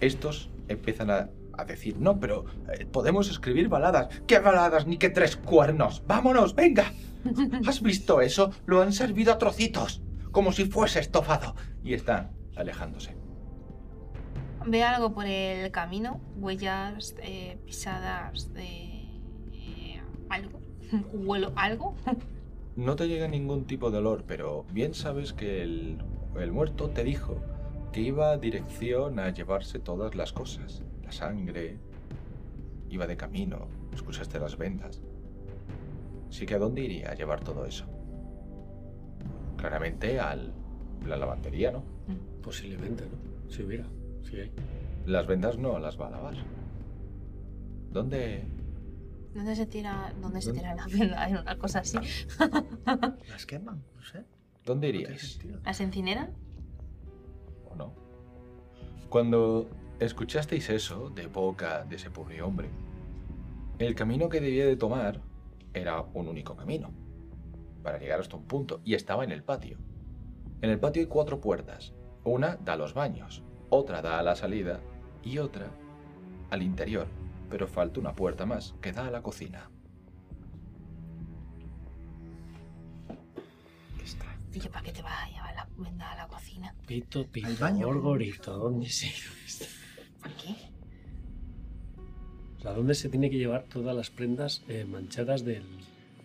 [0.00, 4.08] Estos empiezan a, a decir, no, pero eh, podemos escribir baladas.
[4.26, 6.02] ¿Qué baladas ni qué tres cuernos?
[6.06, 6.92] ¡Vámonos, venga!
[7.66, 8.50] ¿Has visto eso?
[8.66, 11.54] Lo han servido a trocitos, como si fuese estofado.
[11.82, 13.16] Y están alejándose.
[14.66, 16.20] ¿Ve algo por el camino?
[16.36, 19.20] ¿Huellas, eh, pisadas de...
[19.52, 20.00] eh,
[20.30, 20.60] algo?
[21.12, 21.94] ¿Huelo algo?
[22.76, 26.02] No te llega ningún tipo de olor, pero bien sabes que el,
[26.40, 27.36] el muerto te dijo
[27.92, 30.82] que iba dirección a llevarse todas las cosas.
[31.14, 31.78] La sangre.
[32.90, 33.68] Iba de camino.
[33.92, 35.00] Escuchaste las vendas.
[36.28, 37.86] Así que ¿a dónde iría a llevar todo eso?
[39.56, 40.52] Claramente al
[41.06, 41.84] la lavandería, ¿no?
[42.42, 43.50] Posiblemente, ¿no?
[43.50, 43.86] Si hubiera,
[44.22, 44.52] si hay.
[45.06, 46.34] Las vendas no las va a lavar.
[47.90, 48.44] ¿Dónde?
[49.34, 51.22] ¿Dónde se tira, dónde se tira la venda?
[51.22, 51.98] Hay una cosa así.
[53.28, 54.24] Las queman, no sé.
[54.64, 55.60] ¿Dónde No sentido.
[55.64, 56.32] ¿Las incineran?
[57.70, 57.92] ¿O no?
[59.10, 59.68] Cuando
[60.04, 62.68] escuchasteis eso de boca de ese pobre hombre,
[63.78, 65.20] el camino que debía de tomar
[65.72, 66.92] era un único camino
[67.82, 69.78] para llegar hasta un punto y estaba en el patio.
[70.62, 71.92] En el patio hay cuatro puertas.
[72.24, 74.80] Una da a los baños, otra da a la salida
[75.22, 75.70] y otra
[76.50, 77.06] al interior,
[77.50, 79.70] pero falta una puerta más que da a la cocina.
[83.96, 84.40] Qué extraño.
[84.52, 86.74] ¿Y yo para qué te vas a llevar la a la cocina?
[86.86, 87.86] Pito, pito, Al baño.
[87.86, 89.83] gorgorito, ¿dónde se ¿Por
[90.32, 90.54] qué?
[92.58, 95.64] O sea, ¿dónde se tiene que llevar todas las prendas eh, manchadas del...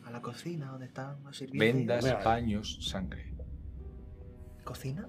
[0.05, 2.03] A la cocina, donde están los sirvientes.
[2.03, 3.25] Vendas, paños, sangre.
[4.63, 5.07] ¿Cocina?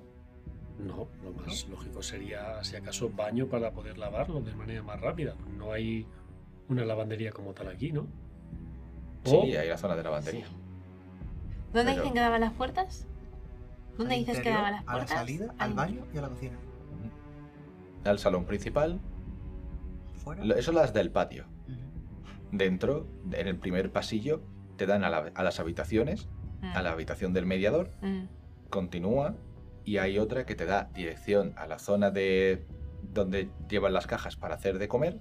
[0.78, 5.34] No, lo más lógico sería, si acaso, baño para poder lavarlo de manera más rápida.
[5.56, 6.06] No hay
[6.68, 8.06] una lavandería como tal aquí, ¿no?
[9.24, 10.46] Sí, O- hay la zona de lavandería.
[11.72, 13.06] ¿Dónde Pero- dicen que daban las puertas?
[13.98, 15.18] ¿Dónde Al dices que daban las A la puertas?
[15.18, 16.58] salida, al baño y a la cocina.
[18.04, 19.00] Al salón principal,
[20.14, 20.42] ¿Fuera?
[20.56, 21.44] eso las del patio.
[22.52, 24.42] Dentro, en el primer pasillo,
[24.76, 26.28] te dan a, la- a las habitaciones,
[26.62, 28.24] Mm, a la habitación del mediador, mm.
[28.68, 29.34] continúa
[29.84, 32.66] y hay otra que te da dirección a la zona de
[33.02, 35.20] donde llevan las cajas para hacer de comer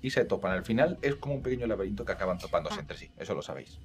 [0.00, 0.50] y se topan.
[0.50, 2.80] Al final es como un pequeño laberinto que acaban topándose Ah.
[2.80, 3.78] entre sí, eso lo sabéis.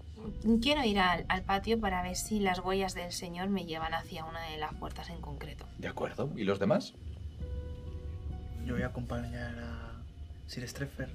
[0.60, 4.26] Quiero ir al, al patio para ver si las huellas del señor me llevan hacia
[4.26, 5.68] una de las puertas en concreto.
[5.78, 6.32] ¿De acuerdo?
[6.36, 6.96] ¿Y los demás?
[8.68, 10.04] Yo voy a acompañar a
[10.46, 11.08] Sir Streffer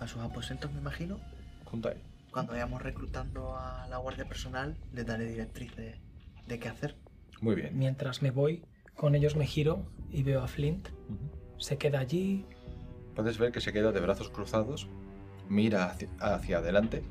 [0.00, 1.20] a sus aposentos, me imagino.
[1.64, 2.02] Junto a él.
[2.32, 6.00] Cuando vayamos reclutando a la guardia personal, les daré directriz de,
[6.48, 6.96] de qué hacer.
[7.40, 7.78] Muy bien.
[7.78, 8.64] Mientras me voy,
[8.96, 10.88] con ellos me giro y veo a Flint.
[10.88, 11.60] Ujú.
[11.60, 12.44] Se queda allí.
[13.14, 14.88] Puedes ver que se queda de brazos cruzados,
[15.48, 17.04] mira hacia, hacia adelante,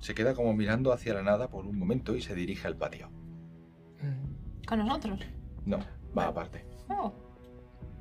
[0.00, 3.08] se queda como mirando hacia la nada por un momento y se dirige al patio.
[4.02, 5.20] Mm, ¿Con nosotros?
[5.64, 5.78] No,
[6.16, 6.66] va aparte.
[6.90, 7.12] Oh,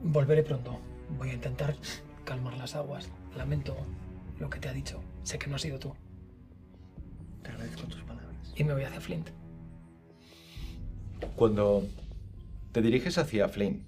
[0.02, 0.80] Volveré pronto.
[1.18, 1.76] Voy a intentar
[2.26, 3.10] calmar las aguas.
[3.36, 3.76] Lamento
[4.39, 5.02] lo que te ha dicho.
[5.24, 5.93] Sé que no has sido tú.
[7.43, 8.54] Te agradezco tus palabras.
[8.56, 9.30] Y me voy hacia Flint.
[11.36, 11.84] Cuando
[12.72, 13.86] te diriges hacia Flynn,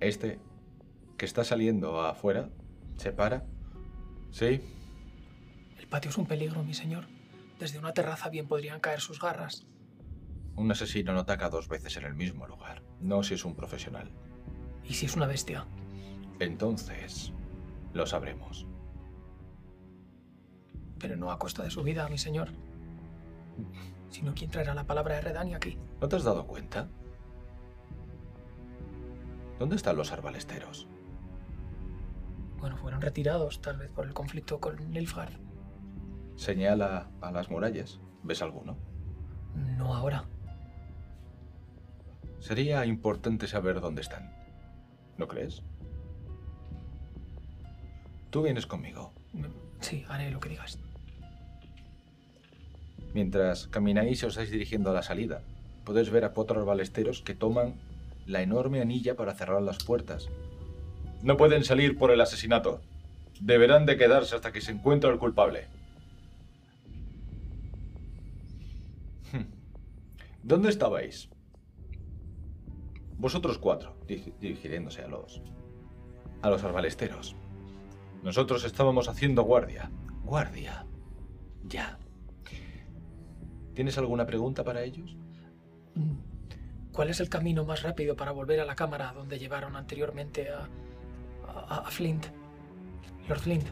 [0.00, 0.38] este
[1.16, 2.48] que está saliendo afuera
[2.96, 3.44] se para.
[4.30, 4.60] Sí,
[5.78, 7.06] El patio es un peligro, mi señor.
[7.58, 9.66] Desde una terraza bien podrían caer sus garras.
[10.54, 12.82] un asesino no ataca dos veces en el mismo lugar.
[13.00, 14.10] No si es un profesional.
[14.88, 15.66] ¿Y si es una bestia?
[16.40, 17.32] Entonces,
[17.92, 18.66] lo sabremos.
[20.98, 22.48] Pero no a costa de su vida, mi señor.
[24.10, 25.78] Sino quién traerá la palabra de Redani aquí.
[26.00, 26.88] ¿No te has dado cuenta?
[29.58, 30.88] ¿Dónde están los arbalesteros?
[32.58, 35.34] Bueno, fueron retirados, tal vez por el conflicto con Nilfgaard.
[36.36, 38.00] Señala a las murallas.
[38.22, 38.76] ¿Ves alguno?
[39.76, 40.24] No ahora.
[42.40, 44.37] Sería importante saber dónde están.
[45.18, 45.62] ¿No crees?
[48.30, 49.12] Tú vienes conmigo.
[49.80, 50.78] Sí, haré lo que digas.
[53.14, 55.42] Mientras camináis y os estáis dirigiendo a la salida,
[55.84, 57.74] podéis ver a cuatro arbalesteros que toman
[58.26, 60.28] la enorme anilla para cerrar las puertas.
[61.22, 62.80] No pueden salir por el asesinato.
[63.40, 65.66] Deberán de quedarse hasta que se encuentre el culpable.
[69.32, 69.50] Hmm.
[70.42, 71.28] ¿Dónde estabais?
[73.16, 75.42] Vosotros cuatro, dirigiéndose a los...
[76.42, 77.36] a los arbalesteros.
[78.22, 79.90] Nosotros estábamos haciendo guardia.
[80.24, 80.86] Guardia.
[81.64, 81.98] Ya.
[83.74, 85.16] ¿Tienes alguna pregunta para ellos?
[85.94, 86.16] Mm.
[86.92, 90.68] ¿Cuál es el camino más rápido para volver a la cámara donde llevaron anteriormente a,
[91.46, 92.26] a, a Flint?
[93.28, 93.66] Lord Flint.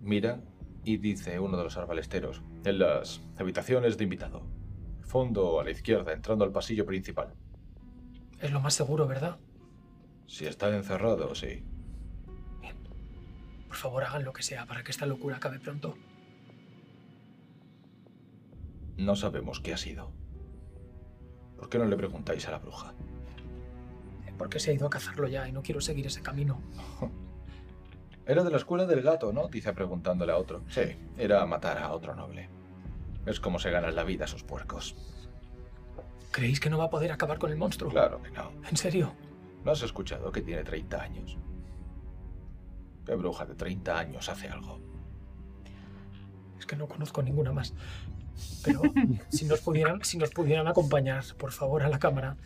[0.00, 0.40] Mira
[0.84, 4.42] y dice uno de los arbalesteros, en las habitaciones de invitado.
[5.02, 7.34] Fondo a la izquierda, entrando al pasillo principal.
[8.44, 9.38] Es lo más seguro, ¿verdad?
[10.26, 11.64] Si está encerrado, sí.
[12.60, 12.76] Bien.
[13.66, 15.96] Por favor, hagan lo que sea para que esta locura acabe pronto.
[18.98, 20.12] No sabemos qué ha sido.
[21.56, 22.92] ¿Por qué no le preguntáis a la bruja?
[24.36, 26.60] Porque se ha ido a cazarlo ya y no quiero seguir ese camino.
[28.26, 29.48] Era de la escuela del gato, ¿no?
[29.48, 30.64] Dice preguntándole a otro.
[30.68, 30.82] Sí,
[31.16, 32.50] era matar a otro noble.
[33.24, 35.13] Es como se ganan la vida esos puercos.
[36.34, 37.92] ¿Creéis que no va a poder acabar con el monstruo?
[37.92, 38.50] Claro que no.
[38.68, 39.12] ¿En serio?
[39.64, 41.38] ¿No has escuchado que tiene 30 años?
[43.06, 44.80] ¿Qué bruja de 30 años hace algo?
[46.58, 47.72] Es que no conozco ninguna más.
[48.64, 48.82] Pero
[49.28, 52.36] si nos pudieran, si nos pudieran acompañar, por favor, a la cámara,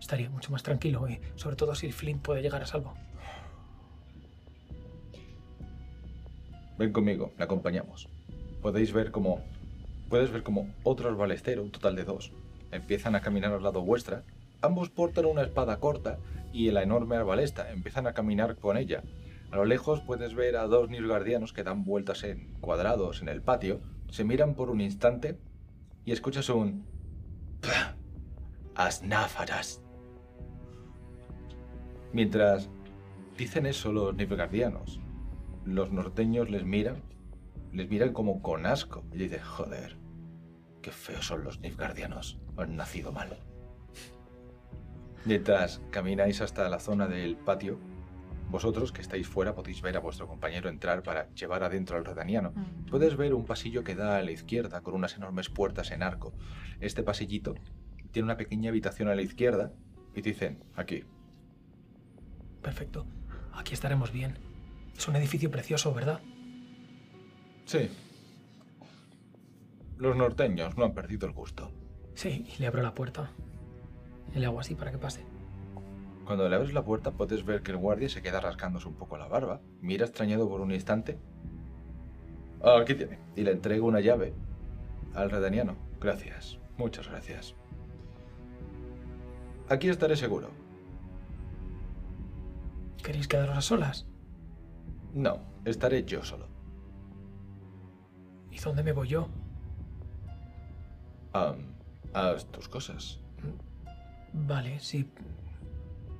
[0.00, 2.94] estaría mucho más tranquilo y sobre todo si Flint puede llegar a salvo.
[6.78, 8.08] ven conmigo, le acompañamos.
[8.62, 9.44] Podéis ver como.
[10.08, 12.32] Puedes ver como otro arbalestero, un total de dos,
[12.72, 14.24] empiezan a caminar al lado vuestra.
[14.60, 16.18] Ambos portan una espada corta
[16.52, 19.02] y la enorme arbalesta empiezan a caminar con ella.
[19.50, 23.42] A lo lejos puedes ver a dos nilgardianos que dan vueltas en cuadrados en el
[23.42, 25.38] patio, se miran por un instante
[26.04, 26.84] y escuchas un...
[27.60, 27.94] "Pah,
[28.74, 29.82] Asnáfaras.
[32.12, 32.68] Mientras
[33.36, 35.00] dicen eso los nilgardianos,
[35.64, 37.02] los norteños les miran,
[37.72, 39.96] les miran como con asco y dicen, joder,
[40.80, 43.38] qué feos son los nilgardianos, han nacido mal.
[45.24, 47.78] Mientras camináis hasta la zona del patio,
[48.50, 52.52] vosotros que estáis fuera podéis ver a vuestro compañero entrar para llevar adentro al redaniano.
[52.90, 56.34] Puedes ver un pasillo que da a la izquierda con unas enormes puertas en arco.
[56.80, 57.54] Este pasillito
[58.10, 59.72] tiene una pequeña habitación a la izquierda
[60.14, 61.04] y te dicen, aquí.
[62.60, 63.06] Perfecto.
[63.54, 64.36] Aquí estaremos bien.
[64.96, 66.20] Es un edificio precioso, ¿verdad?
[67.64, 67.88] Sí.
[69.96, 71.70] Los norteños no han perdido el gusto.
[72.14, 73.30] Sí, y le abro la puerta.
[74.34, 75.24] Y le hago así para que pase.
[76.24, 79.16] Cuando le abres la puerta puedes ver que el guardia se queda rascándose un poco
[79.18, 81.18] la barba, mira extrañado por un instante.
[82.62, 83.18] "Ah, aquí tiene.
[83.36, 84.32] Y le entrego una llave
[85.14, 85.74] al redaniano.
[86.00, 87.54] Gracias, muchas gracias.
[89.68, 90.50] Aquí estaré seguro.
[93.02, 94.06] ¿Queréis quedaros a solas?
[95.12, 96.46] No, estaré yo solo.
[98.50, 99.28] ¿Y dónde me voy yo?
[101.34, 101.54] Ah,
[102.12, 103.18] haz tus cosas.
[104.32, 105.08] Vale, si.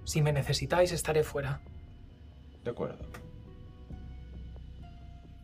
[0.04, 1.60] Si me necesitáis, estaré fuera.
[2.64, 3.06] De acuerdo.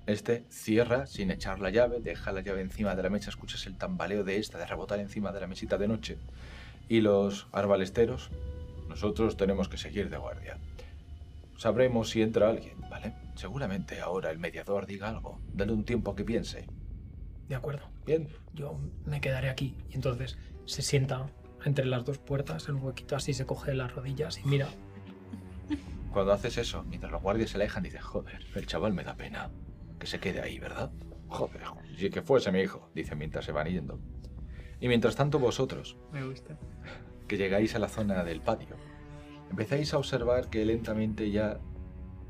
[0.07, 3.77] Este cierra sin echar la llave, deja la llave encima de la mesa, escuchas el
[3.77, 6.19] tambaleo de esta, de rebotar encima de la mesita de noche.
[6.89, 8.31] Y los arbalesteros,
[8.89, 10.57] nosotros tenemos que seguir de guardia.
[11.59, 13.13] Sabremos si entra alguien, ¿vale?
[13.35, 15.41] Seguramente ahora el mediador diga algo.
[15.53, 16.67] Dale un tiempo a que piense.
[17.49, 17.89] De acuerdo.
[18.07, 18.29] Bien.
[18.55, 19.77] Yo me quedaré aquí.
[19.91, 21.27] Y entonces se sienta
[21.65, 24.69] entre las dos puertas, en un huequito así, se coge las rodillas y mira.
[26.13, 29.51] Cuando haces eso, mientras los guardias se alejan, dice, joder, el chaval me da pena.
[29.99, 30.91] Que se quede ahí, ¿verdad?
[31.29, 31.63] Joder,
[31.97, 33.99] si que fuese mi hijo, dice mientras se van yendo.
[34.81, 36.57] Y mientras tanto vosotros, Me gusta.
[37.27, 38.77] que llegáis a la zona del patio,
[39.51, 41.59] empezáis a observar que lentamente ya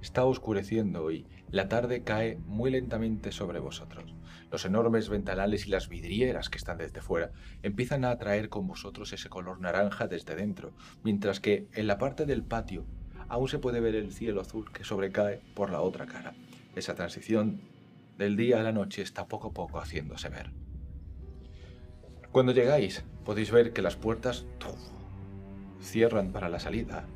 [0.00, 4.14] está oscureciendo y la tarde cae muy lentamente sobre vosotros.
[4.50, 7.32] Los enormes ventanales y las vidrieras que están desde fuera
[7.62, 10.72] empiezan a atraer con vosotros ese color naranja desde dentro,
[11.02, 12.86] mientras que en la parte del patio
[13.28, 16.34] aún se puede ver el cielo azul que sobrecae por la otra cara.
[16.74, 17.60] Esa transición
[18.16, 20.50] del día a la noche está poco a poco haciéndose ver.
[22.32, 24.46] Cuando llegáis, podéis ver que las puertas
[25.80, 27.06] cierran para la salida.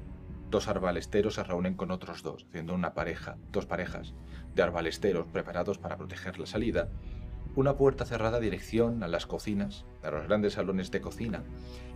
[0.50, 4.14] Dos arbalesteros se reúnen con otros dos, haciendo una pareja, dos parejas
[4.54, 6.88] de arbalesteros preparados para proteger la salida.
[7.54, 11.42] Una puerta cerrada dirección a las cocinas, a los grandes salones de cocina,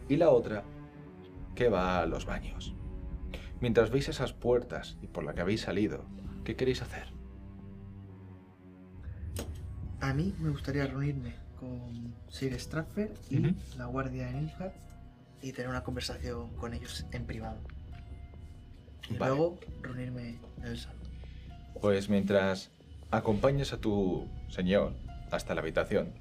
[0.09, 0.65] y la otra
[1.55, 2.75] que va a los baños.
[3.61, 6.05] Mientras veis esas puertas y por la que habéis salido,
[6.45, 7.07] ¿qué queréis hacer?
[10.01, 14.75] A mí me gustaría reunirme con Sir Stratford y la guardia de Nilfgaard
[15.41, 17.61] y tener una conversación con ellos en privado.
[19.09, 19.35] Y Vale.
[19.35, 21.01] luego reunirme en el salón.
[21.81, 22.71] Pues mientras
[23.11, 24.93] acompañas a tu señor
[25.31, 26.13] hasta la habitación,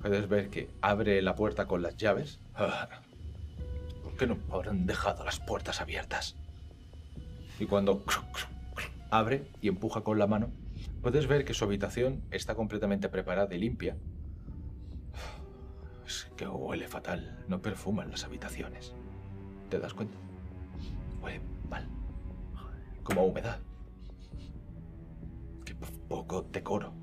[0.00, 2.40] puedes ver que abre la puerta con las llaves.
[2.54, 2.88] Ah,
[4.02, 6.36] ¿Por qué no habrán dejado las puertas abiertas?
[7.58, 8.02] Y cuando
[9.10, 10.50] abre y empuja con la mano,
[11.02, 13.96] puedes ver que su habitación está completamente preparada y limpia.
[16.06, 18.92] Es que huele fatal, no perfuman las habitaciones.
[19.70, 20.16] ¿Te das cuenta?
[21.22, 21.40] Huele
[21.70, 21.86] mal.
[23.02, 23.58] Como humedad.
[25.64, 25.74] Qué
[26.08, 27.01] poco decoro.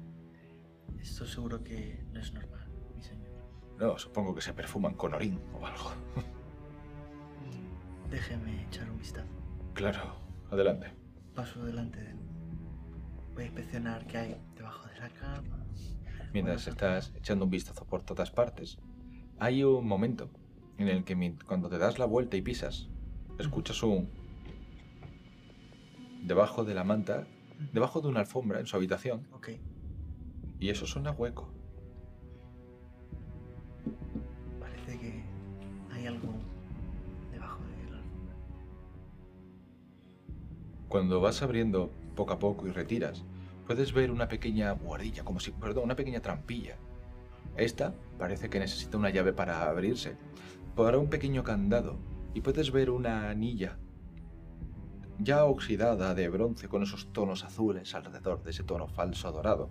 [1.09, 3.31] Esto seguro que no es normal, mi señor.
[3.79, 5.91] No, supongo que se perfuman con orín o algo.
[8.11, 9.27] Déjeme echar un vistazo.
[9.73, 10.15] Claro,
[10.51, 10.93] adelante.
[11.33, 12.17] Paso delante de él.
[13.33, 15.65] Voy a inspeccionar qué hay debajo de la cama.
[16.31, 18.77] Mientras Bueno, estás echando un vistazo por todas partes,
[19.39, 20.29] hay un momento
[20.77, 22.87] en el que cuando te das la vuelta y pisas,
[23.39, 24.09] escuchas un...
[26.23, 27.25] Debajo de la manta,
[27.73, 29.49] debajo de una alfombra en su habitación, Ok.
[30.59, 31.49] Y eso suena hueco.
[34.59, 35.23] Parece que
[35.91, 36.33] hay algo
[37.31, 38.35] debajo de la alfombra.
[40.89, 43.23] Cuando vas abriendo poco a poco y retiras,
[43.65, 46.75] puedes ver una pequeña buhardilla, como si, perdón, una pequeña trampilla.
[47.55, 50.17] Esta parece que necesita una llave para abrirse.
[50.75, 51.97] Para un pequeño candado
[52.33, 53.77] y puedes ver una anilla
[55.19, 59.69] ya oxidada de bronce con esos tonos azules alrededor de ese tono falso dorado,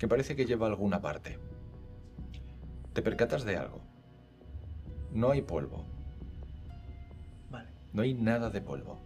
[0.00, 1.38] que parece que lleva a alguna parte.
[2.94, 3.82] Te percatas de algo.
[5.12, 5.84] No hay polvo,
[7.50, 7.68] Vale.
[7.92, 8.98] no hay nada de polvo.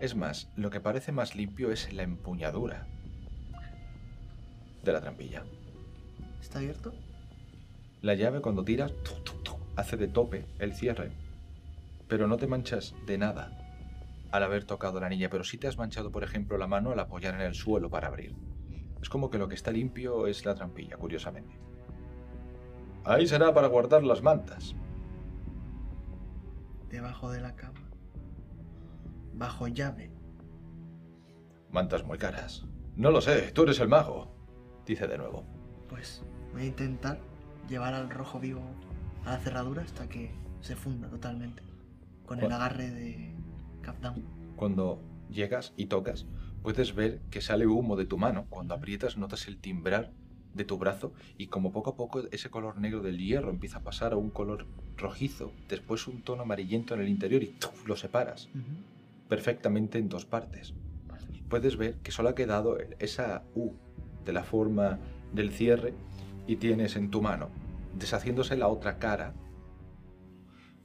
[0.00, 2.86] Es más, lo que parece más limpio es la empuñadura
[4.82, 5.44] de la trampilla.
[6.40, 6.94] ¿Está abierto?
[8.00, 11.12] La llave cuando tiras tu, tu, tu, hace de tope el cierre,
[12.08, 13.52] pero no te manchas de nada
[14.30, 17.00] al haber tocado la anilla, pero sí te has manchado, por ejemplo, la mano al
[17.00, 18.34] apoyar en el suelo para abrir.
[19.02, 21.58] Es como que lo que está limpio es la trampilla, curiosamente.
[23.04, 24.74] Ahí será para guardar las mantas.
[26.90, 27.80] Debajo de la cama.
[29.34, 30.10] Bajo llave.
[31.70, 32.66] Mantas muy caras.
[32.96, 34.34] No lo sé, tú eres el mago,
[34.84, 35.44] dice de nuevo.
[35.88, 37.20] Pues voy a intentar
[37.68, 38.62] llevar al rojo vivo
[39.24, 40.30] a la cerradura hasta que
[40.60, 41.62] se funda totalmente.
[42.26, 43.34] Con el agarre de
[43.82, 44.24] Capdown.
[44.56, 46.26] Cuando llegas y tocas,
[46.62, 48.46] puedes ver que sale humo de tu mano.
[48.48, 50.12] Cuando aprietas notas el timbrar
[50.54, 53.82] de tu brazo y como poco a poco ese color negro del hierro empieza a
[53.82, 57.86] pasar a un color rojizo, después un tono amarillento en el interior y ¡tuf!
[57.86, 58.48] lo separas
[59.28, 60.74] perfectamente en dos partes.
[61.48, 63.72] Puedes ver que solo ha quedado esa U
[64.24, 64.98] de la forma
[65.32, 65.94] del cierre
[66.46, 67.50] y tienes en tu mano,
[67.98, 69.34] deshaciéndose la otra cara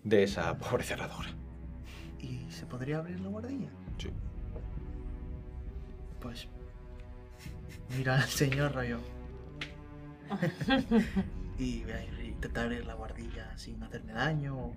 [0.03, 1.29] de esa pobre cerradura.
[2.19, 3.69] ¿Y se podría abrir la guardilla?
[3.97, 4.09] Sí.
[6.23, 6.47] Pues.
[7.97, 8.99] Mira al señor rollo.
[11.59, 14.71] y voy a intentar abrir la guardilla sin hacerme daño.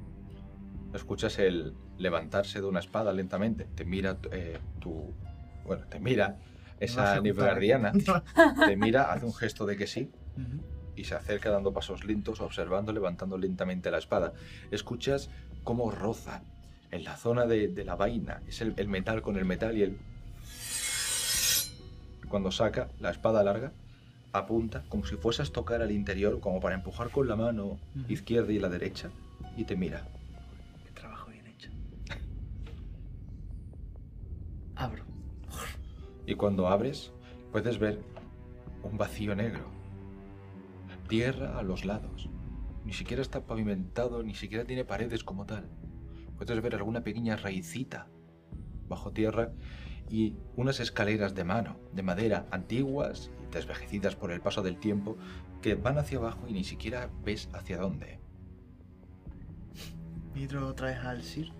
[0.92, 3.68] Escuchas el levantarse de una espada lentamente.
[3.76, 5.14] Te mira eh, tu.
[5.64, 6.38] Bueno, te mira
[6.80, 7.92] esa nilfgaardiana.
[8.66, 10.62] Te mira, hace un gesto de que sí Ujú.
[10.94, 14.32] y se acerca dando pasos lentos, observando, levantando lentamente la espada.
[14.70, 15.30] Escuchas
[15.64, 16.42] cómo roza
[16.90, 18.42] en la zona de, de la vaina.
[18.46, 19.98] Es el, el metal con el metal y el.
[22.28, 23.72] Cuando saca la espada larga,
[24.32, 28.52] apunta como si fueses a tocar al interior, como para empujar con la mano izquierda
[28.52, 29.10] y la derecha,
[29.56, 30.08] y te mira.
[30.84, 31.70] Qué trabajo bien hecho.
[34.74, 35.04] Abro.
[36.26, 37.12] Y cuando abres,
[37.52, 38.00] puedes ver
[38.82, 39.64] un vacío negro.
[41.08, 42.28] Tierra a los lados.
[42.84, 45.68] Ni siquiera está pavimentado, ni siquiera tiene paredes como tal.
[46.36, 48.08] Puedes ver alguna pequeña raicita
[48.88, 49.52] bajo tierra
[50.10, 55.16] y unas escaleras de mano, de madera, antiguas y desvejecidas por el paso del tiempo,
[55.62, 58.20] que van hacia abajo y ni siquiera ves hacia dónde.
[60.34, 61.50] Miro otra vez al Sir.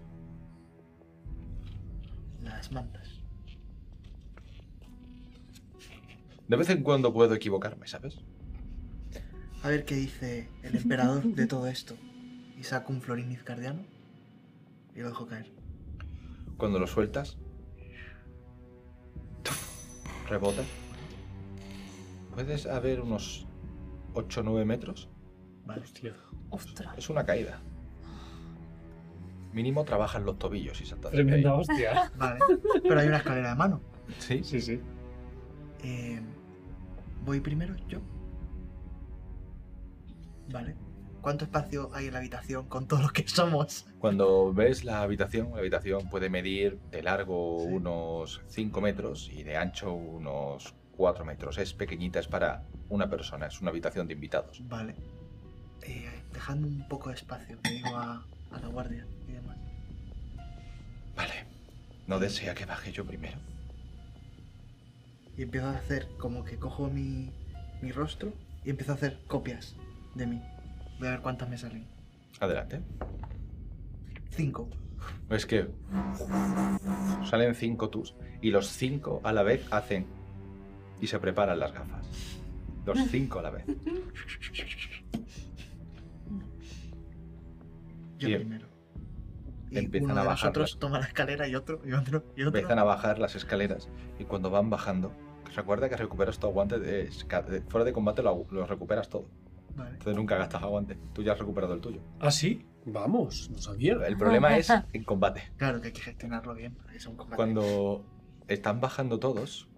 [2.43, 3.23] Las mantas.
[6.47, 8.19] De vez en cuando puedo equivocarme, ¿sabes?
[9.63, 11.97] A ver qué dice el emperador de todo esto.
[12.57, 13.83] Y saco un florín nizcardiano
[14.95, 15.51] y lo dejo caer.
[16.57, 17.37] Cuando lo sueltas,
[20.27, 20.63] rebota.
[22.35, 23.47] Puedes haber unos
[24.15, 25.09] 8 o 9 metros.
[25.65, 25.83] Vale.
[25.83, 26.15] Hostia.
[26.51, 26.97] Ostras.
[26.99, 27.61] Es una caída.
[29.53, 31.13] Mínimo trabajan los tobillos y saltas.
[31.13, 32.13] de Tremenda hostia.
[32.19, 32.41] Vale.
[32.83, 33.81] Pero hay una escalera de mano.
[34.19, 34.81] Sí, Sí, sí.
[35.83, 36.21] Eh,
[37.25, 38.01] voy primero yo.
[40.53, 40.77] Vale.
[41.27, 43.85] ¿Cuánto espacio hay en la habitación con todo lo que somos?
[43.99, 47.73] Cuando ves la habitación, la habitación puede medir de largo Sí.
[47.73, 51.59] unos 5 metros y de ancho unos 4 metros.
[51.59, 54.63] Es pequeñita, es para una persona, es una habitación de invitados.
[54.69, 54.95] Vale.
[55.83, 59.59] Eh, dejando un poco de espacio, le digo a, a la guardia y demás.
[61.17, 61.45] Vale.
[62.07, 63.37] ¿No desea que baje yo primero?
[65.37, 67.33] Y empiezo a hacer como que cojo mi,
[67.83, 68.33] mi rostro
[68.65, 69.75] y empiezo a hacer copias
[70.15, 70.41] de mí.
[70.99, 71.87] Voy a ver cuántas me salen.
[72.41, 72.81] Adelante.
[74.31, 74.69] Cinco.
[75.31, 75.69] Es que
[77.29, 80.07] salen cinco tus y los cinco a la vez hacen
[81.01, 82.07] y se preparan las gafas.
[82.85, 83.65] Los cinco a la vez.
[88.19, 88.41] Yo Bien.
[88.41, 88.67] primero.
[89.71, 92.43] Y Empiezan uno a bajar nosotros las- toma la escalera y otro, y otro, y
[92.43, 92.59] otro.
[92.59, 93.89] Empiezan a bajar las escaleras
[94.19, 95.13] y cuando van bajando,
[95.55, 99.27] recuerda que recuperas tu aguante de, de- fuera de combate lo, lo recuperas todo.
[99.77, 99.91] Vale.
[99.91, 100.97] Entonces nunca gastas aguante.
[101.13, 102.01] Tú ya has recuperado el tuyo.
[102.19, 102.67] ¿Ah, sí?
[102.87, 103.95] Vamos, no sabía.
[104.07, 105.53] El problema es en combate.
[105.57, 106.75] Claro que hay que gestionarlo bien.
[106.75, 107.37] porque es un combate.
[107.37, 108.05] Cuando
[108.49, 109.69] están bajando todos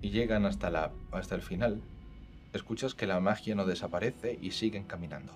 [0.00, 1.82] y llegan hasta, la, hasta el final,
[2.52, 5.32] escuchas que la magia no desaparece y siguen caminando.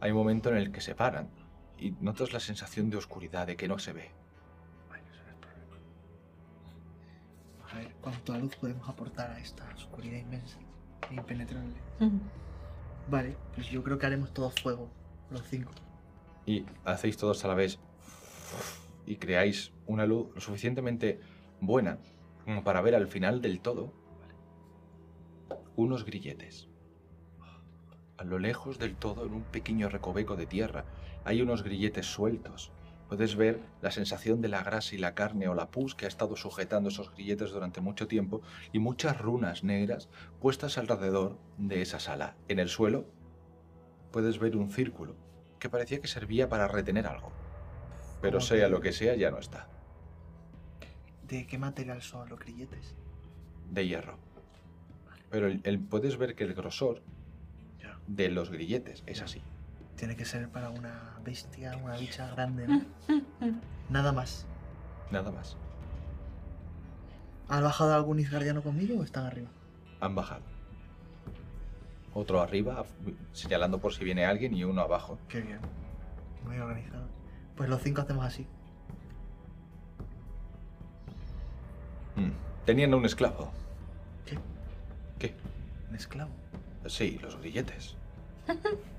[0.00, 1.28] Hay un momento en el que se paran
[1.76, 4.10] y notas la sensación de oscuridad, de que no se ve.
[7.70, 10.58] A ver, ¿cuánta luz podemos aportar a esta oscuridad inmensa
[11.10, 11.74] impenetrable?
[13.10, 14.88] Vale, pues yo creo que haremos todo fuego,
[15.30, 15.72] los cinco.
[16.46, 17.78] Y hacéis todos a la vez
[19.06, 21.20] y creáis una luz lo suficientemente
[21.60, 21.98] buena
[22.44, 23.92] como para ver al final del todo
[25.76, 26.68] unos grilletes.
[28.16, 30.84] A lo lejos del todo, en un pequeño recoveco de tierra,
[31.24, 32.72] hay unos grilletes sueltos.
[33.08, 36.08] Puedes ver la sensación de la grasa y la carne o la pus que ha
[36.08, 38.42] estado sujetando esos grilletes durante mucho tiempo
[38.72, 40.08] y muchas runas negras
[40.40, 42.36] puestas alrededor de esa sala.
[42.48, 43.06] En el suelo
[44.12, 45.16] puedes ver un círculo
[45.58, 47.32] que parecía que servía para retener algo.
[48.20, 48.70] Pero ¿Cómo sea que?
[48.70, 49.68] lo que sea, ya no está.
[51.26, 52.94] ¿De qué material son los grilletes?
[53.70, 54.18] De hierro.
[55.30, 57.02] Pero el, el- puedes ver que el grosor
[57.80, 57.98] Ya.
[58.06, 59.42] de los grilletes es así.
[59.98, 62.80] Tiene que ser para una bestia, una bicha grande, ¿no?
[63.90, 64.46] Nada más.
[65.10, 65.56] Nada más.
[67.48, 69.48] ¿Ha bajado algún isgardiano conmigo o están arriba?
[70.00, 70.42] Han bajado.
[72.14, 72.84] Otro arriba,
[73.32, 75.18] señalando por si viene alguien, y uno abajo.
[75.28, 75.58] Qué bien.
[76.44, 77.08] Muy organizado.
[77.56, 78.46] Pues los cinco hacemos así.
[82.14, 82.30] Mm.
[82.66, 83.50] Tenían un esclavo.
[84.24, 84.38] ¿Qué?
[85.18, 85.34] ¿Qué?
[85.90, 86.30] Un esclavo.
[86.86, 87.96] Sí, los grilletes.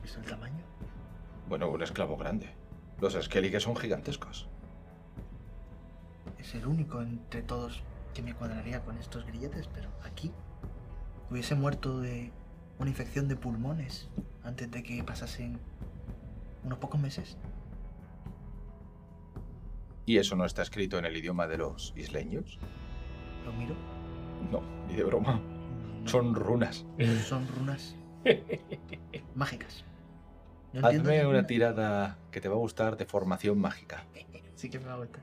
[0.00, 0.64] ¿Pero has visto el tamaño?
[1.48, 2.50] Bueno, un esclavo grande.
[3.00, 4.48] Los Skellige son gigantescos.
[6.38, 7.82] Es el único entre todos
[8.14, 10.32] que me cuadraría con estos grilletes, pero aquí
[11.30, 12.32] hubiese muerto de
[12.78, 14.08] una infección de pulmones
[14.42, 15.60] antes de que pasasen
[16.64, 17.36] unos pocos meses.
[20.06, 22.58] ¿Y eso no está escrito en el idioma de los isleños?
[23.44, 23.74] Lo miro.
[24.50, 25.40] No, ni de broma.
[26.02, 26.84] No, Son runas.
[27.26, 27.94] son runas
[29.34, 29.84] mágicas.
[30.72, 34.04] Entiendo Hazme una tirada que te va a gustar de formación mágica.
[34.54, 35.22] Sí que me va a gustar.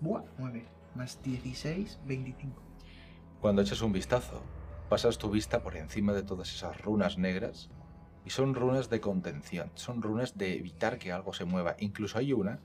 [0.00, 0.66] Buah, muy bien.
[0.94, 2.62] Más 16, 25.
[3.40, 4.42] Cuando eches un vistazo,
[4.88, 7.68] pasas tu vista por encima de todas esas runas negras
[8.24, 11.76] y son runas de contención, son runas de evitar que algo se mueva.
[11.80, 12.60] Incluso hay una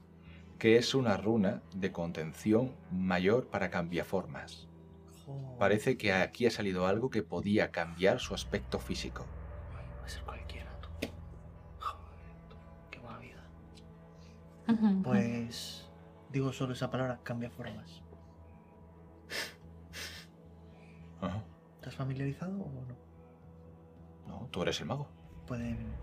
[0.59, 4.67] que es una runa de contención mayor para cambiaformas.
[5.57, 9.25] Parece que aquí ha salido algo que podía cambiar su aspecto físico.
[15.03, 15.89] Pues
[16.30, 18.01] digo solo esa palabra, cambia formas.
[21.76, 22.95] ¿Estás familiarizado o no?
[24.28, 25.07] No, tú eres el mago.
[25.47, 25.93] Pueden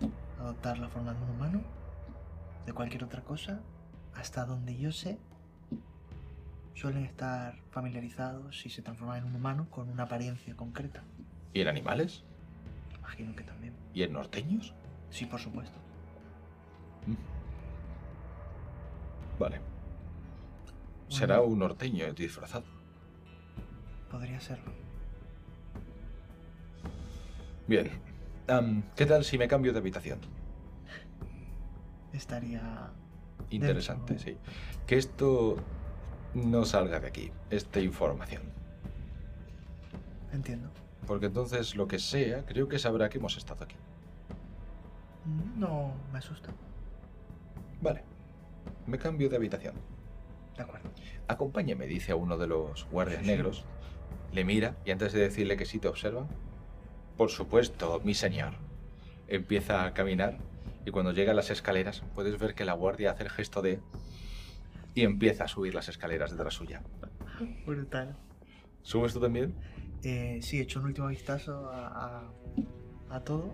[0.41, 1.63] adoptar la forma de un humano,
[2.67, 3.61] de cualquier otra cosa,
[4.15, 5.21] hasta donde yo sé.
[6.75, 11.05] Suelen estar familiarizados si se transforman en un humano con una apariencia concreta.
[11.53, 12.25] ¿Y en animales?
[12.99, 13.75] Imagino que también.
[13.95, 14.75] ¿Y en norteños?
[15.11, 15.79] Sí, por supuesto.
[17.07, 17.38] Mm.
[19.39, 19.61] Vale.
[21.09, 22.64] Será un norteño disfrazado.
[24.11, 24.72] Podría serlo.
[27.66, 27.91] Bien.
[28.97, 30.18] ¿Qué tal si me cambio de habitación?
[32.12, 32.91] Estaría.
[33.51, 34.32] Interesante, Dentro.
[34.32, 34.39] sí.
[34.86, 35.57] Que esto
[36.34, 38.43] no salga de aquí, esta información.
[40.32, 40.68] Entiendo.
[41.07, 43.76] Porque entonces lo que sea, creo que sabrá que hemos estado aquí.
[45.57, 46.51] No me asusta.
[47.80, 48.03] Vale.
[48.89, 49.74] Me cambio de habitación.
[50.57, 50.91] De acuerdo.
[51.28, 53.30] Acompáñeme, dice a uno de los guardias Sí, sí.
[53.30, 53.64] negros.
[54.32, 56.26] Le mira y antes de decirle que sí te observan,
[57.16, 58.55] por supuesto, mi señor.
[59.28, 60.39] Empieza a caminar
[60.86, 63.80] y cuando llega a las escaleras puedes ver que la guardia hace el gesto de...
[64.95, 66.82] y empieza a subir las escaleras detrás suya.
[67.66, 68.16] Brutal.
[68.82, 69.55] ¿Subes tú también?
[70.03, 72.22] Eh, sí, he hecho un último vistazo a,
[73.11, 73.53] a, a todo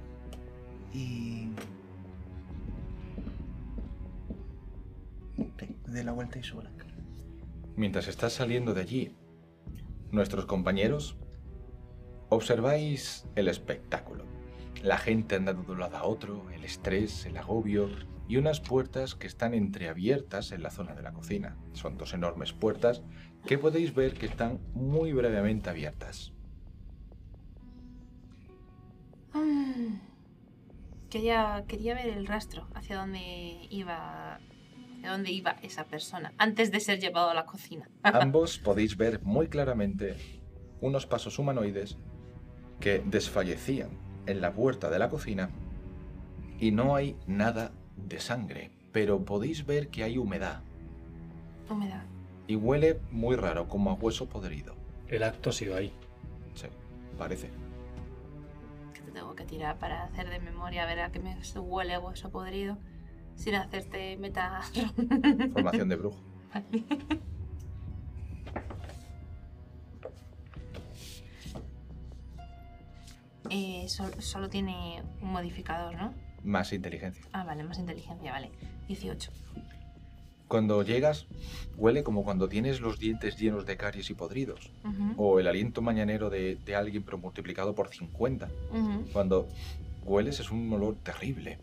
[0.93, 1.49] y.
[5.95, 6.41] de la vuelta.
[7.77, 9.17] Mientras estás saliendo de allí,
[10.11, 11.17] nuestros compañeros
[12.29, 14.25] observáis el espectáculo.
[14.83, 17.89] La gente andando de un lado a otro, el estrés, el agobio
[18.29, 21.57] y unas puertas que están entreabiertas en la zona de la cocina.
[21.73, 23.03] Son dos enormes puertas
[23.47, 26.33] que podéis ver que están muy brevemente abiertas.
[29.33, 29.99] Mm.
[31.11, 34.41] Quería, quería ver el rastro hacia dónde iba
[35.05, 37.89] hacia dónde iba esa persona antes de ser llevado a la cocina.
[38.03, 40.17] Ambos podéis ver muy claramente
[40.81, 41.99] unos pasos humanoides
[42.81, 43.91] que desfallecían
[44.27, 45.51] en la puerta de la cocina
[46.59, 50.63] y no hay nada de sangre, pero podéis ver que hay humedad
[51.69, 52.05] Humedad.
[52.47, 54.75] y huele muy raro, como a hueso podrido.
[55.09, 55.93] El acto sigue ahí.
[56.55, 56.67] Sí,
[57.19, 57.51] parece.
[58.93, 61.99] Que te tengo que tirar para hacer de memoria a ver a qué me huele
[61.99, 62.79] hueso podrido
[63.37, 64.61] sin hacerte meta.
[65.53, 66.19] Formación de brujo.
[73.51, 76.15] Eh, sol- solo tiene un modificador, ¿no?
[76.43, 77.23] Más inteligencia.
[77.33, 78.51] Ah, vale, más inteligencia, vale.
[78.89, 79.31] 18.
[80.49, 81.27] Cuando llegas,
[81.77, 84.71] huele como cuando tienes los dientes llenos de caries y podridos.
[84.85, 88.49] Ujú, O el aliento mañanero de, de alguien, pero multiplicado por 50.
[88.71, 89.05] ujú.
[89.13, 89.49] Cuando
[90.05, 91.59] hueles es un olor terrible.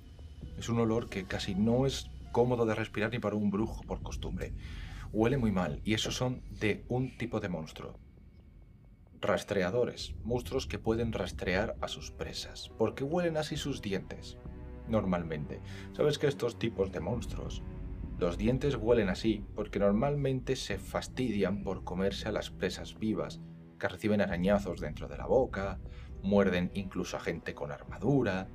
[0.61, 4.03] Es un olor que casi no es cómodo de respirar ni para un brujo por
[4.03, 4.53] costumbre.
[5.11, 7.97] Huele muy mal y esos son de un tipo de monstruo.
[9.21, 14.37] Rastreadores, monstruos que pueden rastrear a sus presas, porque huelen así sus dientes.
[14.87, 15.61] Normalmente.
[15.93, 17.63] ¿Sabes que estos tipos de monstruos,
[18.19, 23.41] los dientes huelen así porque normalmente se fastidian por comerse a las presas vivas,
[23.79, 25.79] que reciben arañazos dentro de la boca,
[26.21, 28.47] muerden incluso a gente con armadura,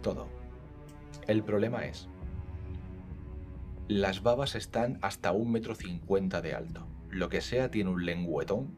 [0.00, 0.35] todo.
[1.26, 2.08] El problema es,
[3.88, 6.86] las babas están hasta un metro cincuenta de alto.
[7.10, 8.76] Lo que sea tiene un lengüetón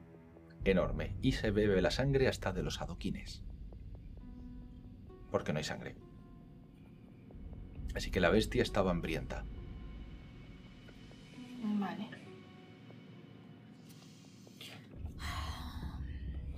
[0.64, 3.42] enorme y se bebe la sangre hasta de los adoquines.
[5.30, 5.96] Porque no hay sangre.
[7.94, 9.44] Así que la bestia estaba hambrienta.
[11.62, 12.08] Vale.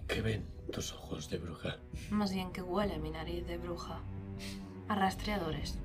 [0.09, 1.77] ¿Qué ven tus ojos de bruja?
[2.11, 4.01] Más bien que huele mi nariz de bruja.
[4.91, 5.79] A rastreadores.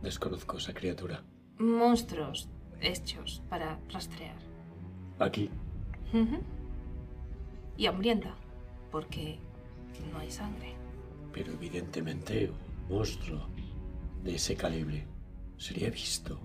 [0.00, 1.24] Desconozco esa criatura.
[1.58, 2.48] Monstruos
[2.80, 4.36] hechos para rastrear.
[5.18, 5.50] Aquí.
[7.76, 8.36] Y hambrienta.
[8.92, 9.38] Porque
[10.12, 10.74] no hay sangre.
[11.32, 13.48] pero evidentemente un monstruo
[14.22, 15.04] de ese calibre
[15.56, 16.38] sería visto.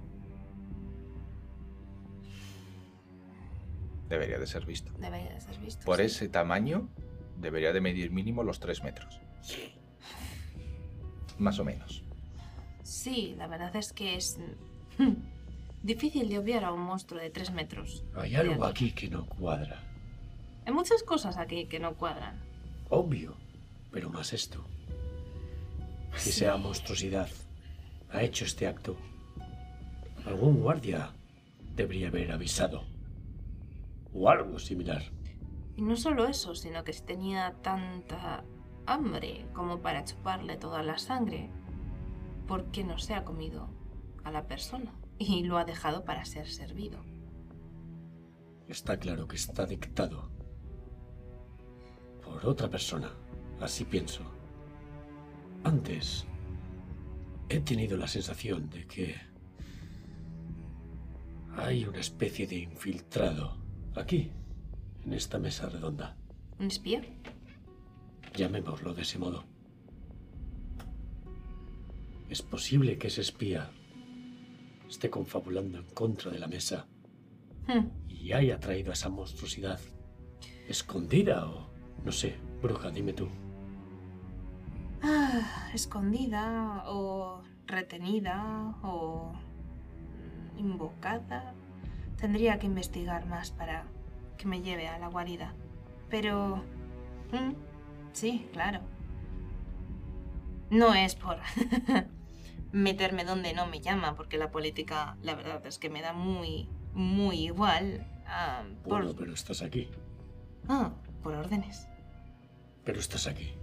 [4.10, 4.92] Debería de ser visto.
[4.98, 5.86] Debería de ser visto.
[5.86, 6.06] Por sí.
[6.06, 6.90] ese tamaño,
[7.38, 9.22] debería de medir mínimo los 3 metros.
[11.40, 12.04] Más o menos.
[12.84, 14.38] Sí, la verdad es que es
[15.84, 18.04] difícil de obviar a un monstruo de 3 metros.
[18.16, 19.84] Hay algo aquí que no cuadra.
[20.66, 22.40] Hay muchas cosas aquí que no cuadran.
[22.90, 23.36] Obvio,
[23.92, 24.64] pero más esto.
[26.16, 26.40] Si Sí.
[26.40, 27.30] sea monstruosidad
[28.12, 28.98] ha hecho este acto,
[30.26, 31.14] algún guardia
[31.76, 32.84] debería haber avisado.
[34.14, 35.04] O algo similar.
[35.78, 38.44] Y no solo eso, sino que si tenía tanta
[38.94, 41.50] hambre como para chuparle toda la sangre,
[42.48, 43.70] ¿por qué no se ha comido
[44.24, 44.94] a la persona?
[45.18, 47.04] Y lo ha dejado para ser servido.
[48.68, 50.30] Está claro que está dictado
[52.24, 53.12] por otra persona.
[53.60, 54.22] Así pienso.
[55.64, 56.26] Antes
[57.50, 59.16] he tenido la sensación de que
[61.58, 63.58] hay una especie de infiltrado
[63.96, 64.32] aquí,
[65.04, 66.16] en esta mesa redonda.
[66.60, 67.02] ¿Un espía?
[68.36, 69.44] Llamémoslo de ese modo.
[72.30, 73.72] Es posible que ese espía
[74.88, 76.88] esté confabulando en contra de la mesa
[77.70, 79.80] Hmm, y haya traído a esa monstruosidad
[80.68, 81.70] escondida o
[82.04, 83.28] no sé, bruja, dime tú.
[85.04, 89.32] Ah, escondida o retenida o
[90.58, 91.54] invocada.
[92.18, 93.86] Tendría que investigar más para
[94.38, 95.54] que me lleve a la guarida.
[96.10, 96.64] Pero...
[97.32, 97.69] mm,
[98.14, 98.82] sí, claro.
[100.70, 101.38] No es por
[102.72, 106.70] meterme donde no me llama, porque la política, la verdad es que me da muy,
[106.94, 108.06] muy igual.
[108.28, 109.00] ah, por...
[109.04, 109.90] Bueno, pero estás aquí.
[110.68, 110.92] Ah,
[111.24, 111.88] por órdenes.
[112.84, 113.54] Pero estás aquí.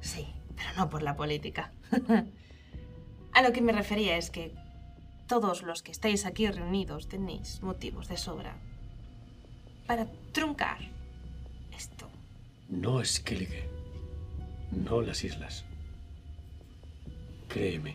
[0.00, 0.26] Sí,
[0.56, 1.72] pero no por la política.
[3.34, 4.54] A lo que me refería es que
[5.26, 8.56] todos los que estáis aquí reunidos tenéis motivos de sobra
[9.86, 10.78] para truncar
[11.74, 12.10] esto.
[12.68, 13.71] No es Kellige.
[14.72, 15.64] No las islas.
[17.48, 17.94] Créeme.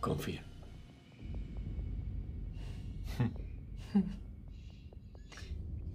[0.00, 0.42] Confía.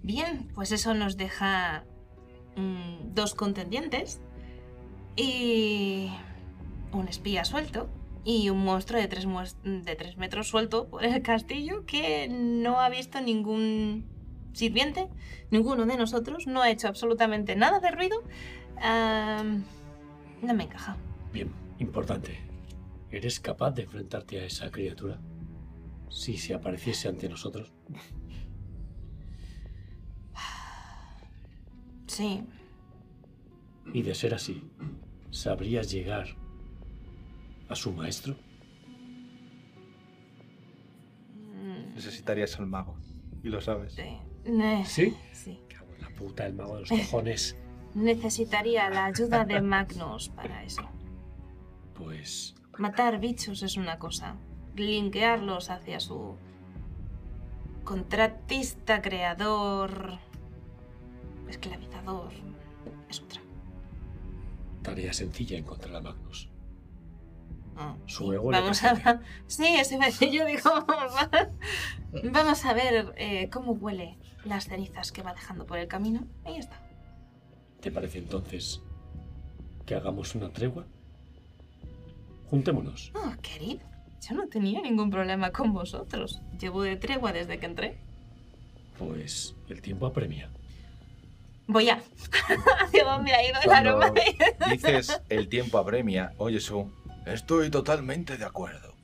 [0.02, 1.84] Bien, pues eso nos deja
[2.56, 4.20] mm, dos contendientes
[5.16, 6.10] y
[6.92, 7.88] un espía suelto
[8.24, 9.26] y un monstruo de tres,
[9.62, 14.06] de tres metros suelto por el castillo que no ha visto ningún
[14.52, 15.08] sirviente,
[15.50, 18.22] ninguno de nosotros, no ha hecho absolutamente nada de ruido.
[18.82, 20.96] No me encaja.
[21.32, 22.38] Bien, importante.
[23.10, 25.18] ¿Eres capaz de enfrentarte a esa criatura?
[26.10, 27.72] Si se apareciese ante nosotros.
[32.06, 32.42] Sí,
[33.92, 34.62] Y de ser así,
[35.30, 36.26] ¿sabrías llegar
[37.68, 38.34] a su maestro?
[41.36, 42.96] mm, Necesitarías al mago.
[43.42, 43.92] Y lo sabes.
[43.94, 44.18] sí.
[44.86, 45.14] ¿Sí?
[45.32, 45.60] sí.
[45.68, 47.56] Cago en la puta, el mago de los cojones.
[47.98, 50.82] Necesitaría la ayuda de Magnus para eso.
[51.94, 54.36] Pues Matar bichos es una cosa.
[54.76, 56.36] Linkearlos hacia su
[57.82, 60.18] contratista, creador,
[61.48, 62.32] esclavizador
[63.08, 63.40] es otra.
[64.82, 66.48] tarea sencilla encontrar a Magnus.
[67.76, 69.20] Ah, Su ego le Vamos a.
[69.48, 70.70] Sí, ese me- yo digo.
[72.32, 76.26] Vamos a ver eh, cómo huele las cenizas que va dejando por el camino.
[76.44, 76.80] Ahí está.
[77.80, 78.80] ¿Te parece entonces
[79.86, 80.86] que hagamos una tregua?
[82.50, 83.12] Juntémonos.
[83.14, 83.80] Oh, querido,
[84.26, 86.40] yo no tenía ningún problema con vosotros.
[86.58, 87.98] Llevo de tregua desde que entré.
[88.98, 90.50] Pues el tiempo apremia.
[91.66, 92.02] Voy a.
[92.80, 94.12] ¿Hacia dónde ha ido el Cuando aroma?
[94.70, 96.90] dices el tiempo apremia, oye, Su,
[97.26, 98.94] estoy totalmente de acuerdo.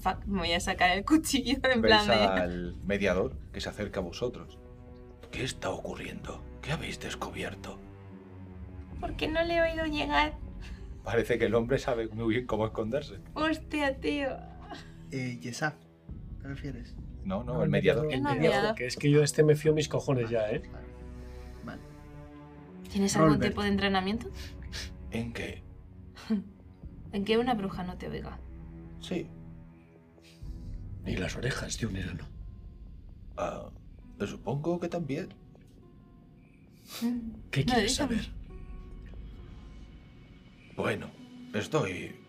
[0.00, 2.14] Fuck, me voy a sacar el cuchillo en Veis plan de.
[2.14, 4.56] al mediador que se acerca a vosotros.
[5.32, 6.42] ¿Qué está ocurriendo?
[6.62, 7.78] ¿Qué habéis descubierto?
[9.00, 10.34] ¿Por qué no le he oído llegar?
[11.04, 13.20] Parece que el hombre sabe muy bien cómo esconderse.
[13.34, 14.28] Hostia, tío.
[15.12, 15.74] Eh, Yesaf,
[16.42, 16.96] ¿te refieres?
[17.24, 18.12] No, no, el mediador.
[18.12, 18.74] El mediador.
[18.74, 20.62] que es que yo de este me fío mis cojones ya, ¿eh?
[21.64, 21.80] Vale.
[22.90, 24.30] ¿Tienes algún tipo de entrenamiento?
[25.10, 25.62] ¿En qué?
[27.12, 28.38] En que una bruja no te oiga.
[29.00, 29.28] Sí.
[31.04, 32.24] Ni las orejas de un enano.
[33.36, 33.70] Ah,
[34.26, 35.28] supongo que también.
[37.50, 38.35] ¿Qué No, quieres saber?
[40.76, 41.10] Bueno,
[41.54, 42.22] estoy...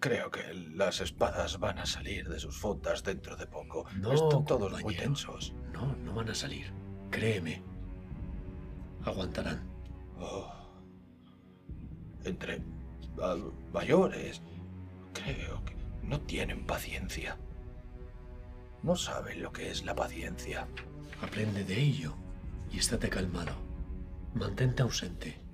[0.00, 0.42] Creo que
[0.74, 3.86] las espadas van a salir de sus fondas dentro de poco.
[3.96, 5.02] No, Están todos muy compañero.
[5.04, 5.54] tensos.
[5.72, 6.70] No, no van a salir.
[7.10, 7.62] Créeme.
[9.04, 9.62] Aguantarán.
[10.18, 10.52] Oh.
[12.24, 12.62] Entre
[13.22, 13.36] ah,
[13.72, 14.42] mayores,
[15.14, 17.38] creo que no tienen paciencia.
[18.82, 20.68] No saben lo que es la paciencia.
[21.22, 22.14] Aprende de ello
[22.70, 23.54] y estate calmado.
[24.34, 25.45] Mantente ausente.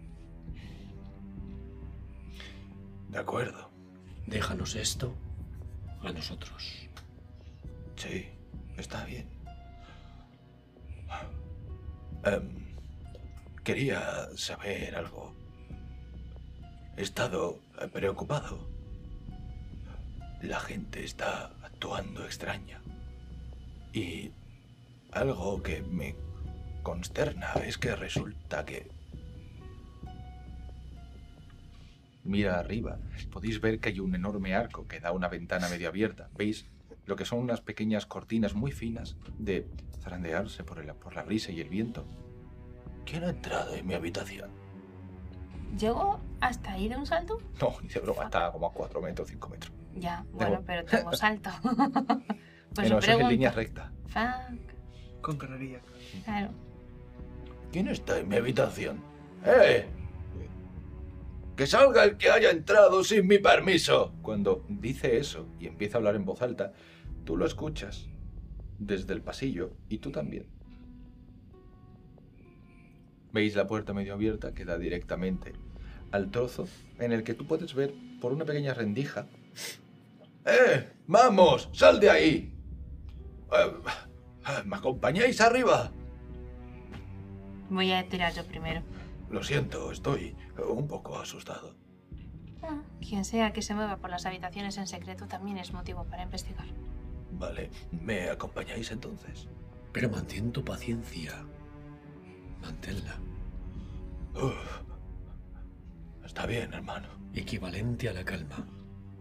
[3.13, 3.71] De acuerdo.
[4.27, 5.15] Déjanos esto
[6.03, 6.89] a nosotros.
[7.95, 8.27] Sí,
[8.79, 9.29] está bien.
[12.25, 12.75] Em,
[13.63, 15.35] quería saber algo.
[16.97, 17.61] He estado
[17.93, 18.67] preocupado.
[20.41, 22.81] La gente está actuando extraña.
[23.93, 24.33] Y
[25.11, 26.17] algo que me
[26.83, 28.91] consterna es que resulta que...
[32.25, 32.99] Mira arriba.
[33.31, 36.29] Podéis ver que hay un enorme arco que da a una ventana medio abierta.
[36.37, 36.67] ¿Veis?
[37.07, 39.67] Lo que son unas pequeñas cortinas muy finas de
[40.01, 42.07] zarandearse por, el- por la brisa y el viento.
[43.05, 44.51] ¿Quién ha entrado en mi habitación?
[45.77, 47.39] ¿Llego hasta ahí de un salto?
[47.61, 49.73] No, ni de broma, está como a 4 metros, 5 metros.
[49.97, 51.51] Ya, bueno, pero tengo salto.
[52.75, 53.91] pues no, es en línea recta.
[54.07, 55.81] Fuck, Con carrería.
[56.25, 56.51] claro.
[57.73, 59.01] ¿Quién está en mi habitación?
[59.47, 59.87] ¡Eh!
[61.63, 64.13] ¡Que salga el que haya entrado sin mi permiso!
[64.21, 66.73] Cuando dice eso y empieza a hablar en voz alta,
[67.25, 68.09] tú lo escuchas
[68.81, 70.49] desde el pasillo y tú también.
[73.33, 75.53] Veis la puerta medio abierta que da directamente
[76.11, 76.67] al trozo
[76.99, 79.29] en el que tú puedes ver por una pequeña rendija.
[80.45, 80.89] ¡Eh!
[81.07, 81.71] ¡Vamos!
[81.73, 82.53] ¡Sal de ahí!
[83.53, 85.93] Eh, ¿Me acompañáis arriba?
[87.71, 88.83] Voy a tirar yo primero.
[89.31, 91.75] Lo siento, estoy un poco asustado.
[92.63, 96.23] Ah, quien sea que se mueva por las habitaciones en secreto también es motivo para
[96.23, 96.67] investigar.
[97.33, 99.49] Vale, ¿me acompañáis entonces?
[99.93, 101.45] Pero mantén tu paciencia.
[102.61, 103.17] Manténla.
[104.35, 104.83] Uf.
[106.25, 107.09] Está bien, hermano.
[107.35, 108.67] Equivalente a la calma.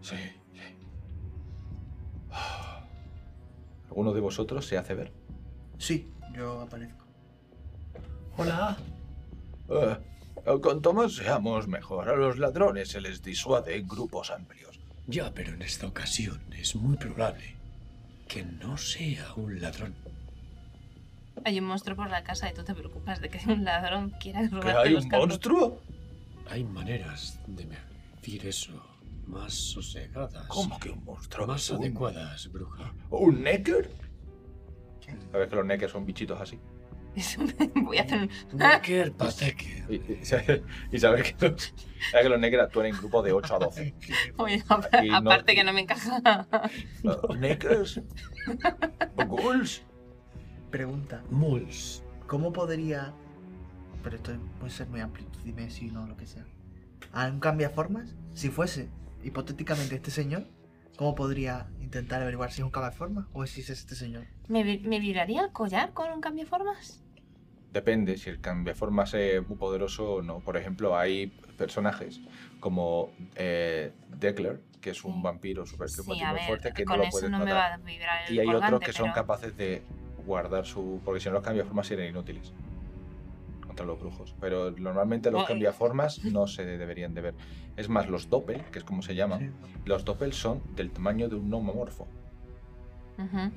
[0.02, 0.16] Sí,
[0.54, 0.78] sí.
[3.90, 5.12] ¿Alguno de vosotros se hace ver?
[5.78, 7.06] Sí, yo aparezco.
[8.38, 8.78] Hola.
[9.70, 9.98] Eh,
[10.62, 12.10] cuanto más seamos, mejor.
[12.10, 14.80] A los ladrones se les disuade en grupos amplios.
[15.08, 17.56] Ya, pero en esta ocasión es muy probable
[18.28, 19.94] que no sea un ladrón.
[21.44, 24.42] Hay un monstruo por la casa y tú te preocupas de que un ladrón quiera
[24.42, 25.28] ¿Que robarte hay los un carros.
[25.28, 25.82] monstruo?
[26.50, 27.66] Hay maneras de
[28.16, 28.74] decir eso
[29.28, 30.46] más sosegadas.
[30.48, 31.48] ¿Cómo que un monstruo?
[31.48, 32.94] Más ¿Un- adecuadas, bruja.
[33.10, 33.90] ¿Un necker?
[35.32, 36.60] ¿Sabes que los neckers son bichitos así?
[37.76, 38.30] Voy a hacer un...
[38.58, 39.86] Necker Patecker.
[39.90, 40.20] Y, y,
[40.92, 41.74] y sabes que los,
[42.12, 43.96] sabes que los neckers actúan en grupos de 8 a 12.
[44.38, 46.48] Oye, Aquí no- aparte que no me encaja.
[47.04, 48.02] Uh, ¿Neckers?
[49.28, 49.84] ¿Ghouls?
[50.70, 52.04] Pregunta, Moles.
[52.28, 53.14] ¿cómo podría...
[54.04, 56.46] Pero esto puede ser muy amplio, tú dime si no, lo que sea.
[57.12, 58.16] ¿A un cambiaformas?
[58.34, 58.90] Si fuese,
[59.22, 60.48] hipotéticamente, este señor,
[61.02, 64.26] ¿cómo podría intentar averiguar si es un cambiaformas o si es este señor?
[64.48, 67.02] ¿Me, ¿Me vibraría el collar con un cambio de formas?
[67.74, 70.42] Depende si el cambiaformas es muy poderoso o no.
[70.42, 71.26] Por ejemplo, hay
[71.58, 72.22] personajes
[72.60, 75.22] como eh, Declan, que es un Sí.
[75.24, 76.04] vampiro super Sí,
[76.46, 77.58] fuerte que no con lo eso puedes no me matar.
[77.58, 79.82] va a vibrar el Y hay otros que son capaces de
[80.24, 81.02] guardar su...
[81.04, 82.54] Porque si no los cambiaformas serían inútiles.
[83.72, 84.36] Contra los brujos.
[84.42, 87.36] Pero normalmente los cambiaformas no se deberían de ver.
[87.78, 89.80] Es más, los doppel, que es como se llaman, Sí.
[89.86, 92.06] los doppel son del tamaño de un nomomorfo.
[93.18, 93.52] Ujú.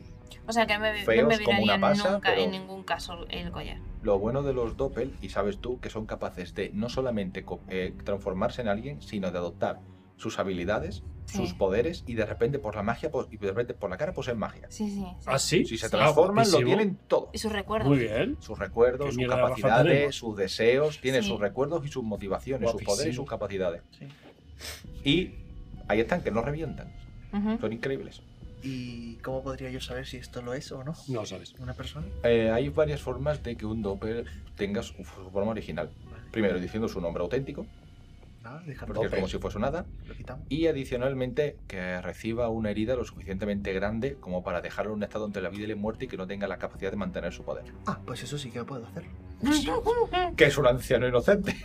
[0.47, 2.85] O sea que no me, no Feos me como una miraría pasa, nunca en ningún
[2.85, 3.79] caso el collar.
[4.03, 7.95] Lo bueno de los doppel, y sabes tú, que son capaces de no solamente eh,
[8.05, 9.81] transformarse en alguien, sino de adoptar
[10.17, 11.39] sus habilidades, Sí.
[11.39, 14.13] sus poderes, y de repente por la magia, pues, y de repente por la cara
[14.13, 14.67] poseen magia.
[14.71, 14.97] Sí, sí.
[14.97, 15.07] sí.
[15.27, 15.65] ¿Ah, sí?
[15.65, 15.91] Si se Sí.
[15.91, 16.67] transforman, Ah, lo guapísimo.
[16.77, 17.31] tienen todo.
[17.33, 17.89] Y sus recuerdos.
[17.89, 18.37] Muy bien.
[18.41, 21.29] Sus recuerdos, ¿Qué sus capacidades, sus deseos, tiene Sí.
[21.29, 23.25] sus recuerdos y sus motivaciones, sus poderes y Guapísimo.
[23.25, 23.83] sus capacidades.
[23.99, 24.07] Sí.
[25.03, 25.35] Y
[25.89, 26.93] ahí están, que no revientan.
[27.33, 27.59] Ujú.
[27.59, 28.21] Son increíbles.
[28.63, 30.95] ¿Y cómo podría yo saber si esto lo es o no?
[31.09, 31.55] No sabes.
[31.59, 32.07] ¿Una persona?
[32.23, 34.27] Eh, hay varias formas de que un doppel
[34.57, 35.91] tenga su, su forma original.
[36.31, 37.67] Primero, diciendo su nombre auténtico,
[38.45, 38.95] Nada, dejarlo.
[38.95, 39.87] porque es como si fuese nada.
[40.07, 40.47] Lo quitamos.
[40.51, 45.25] Y adicionalmente, que reciba una herida lo suficientemente grande como para dejarlo en un estado
[45.27, 47.43] entre la vida y la muerte y que no tenga la capacidad de mantener su
[47.43, 47.65] poder.
[47.87, 49.05] Ah, pues eso sí que lo puedo hacer.
[50.37, 51.57] Que es un anciano inocente.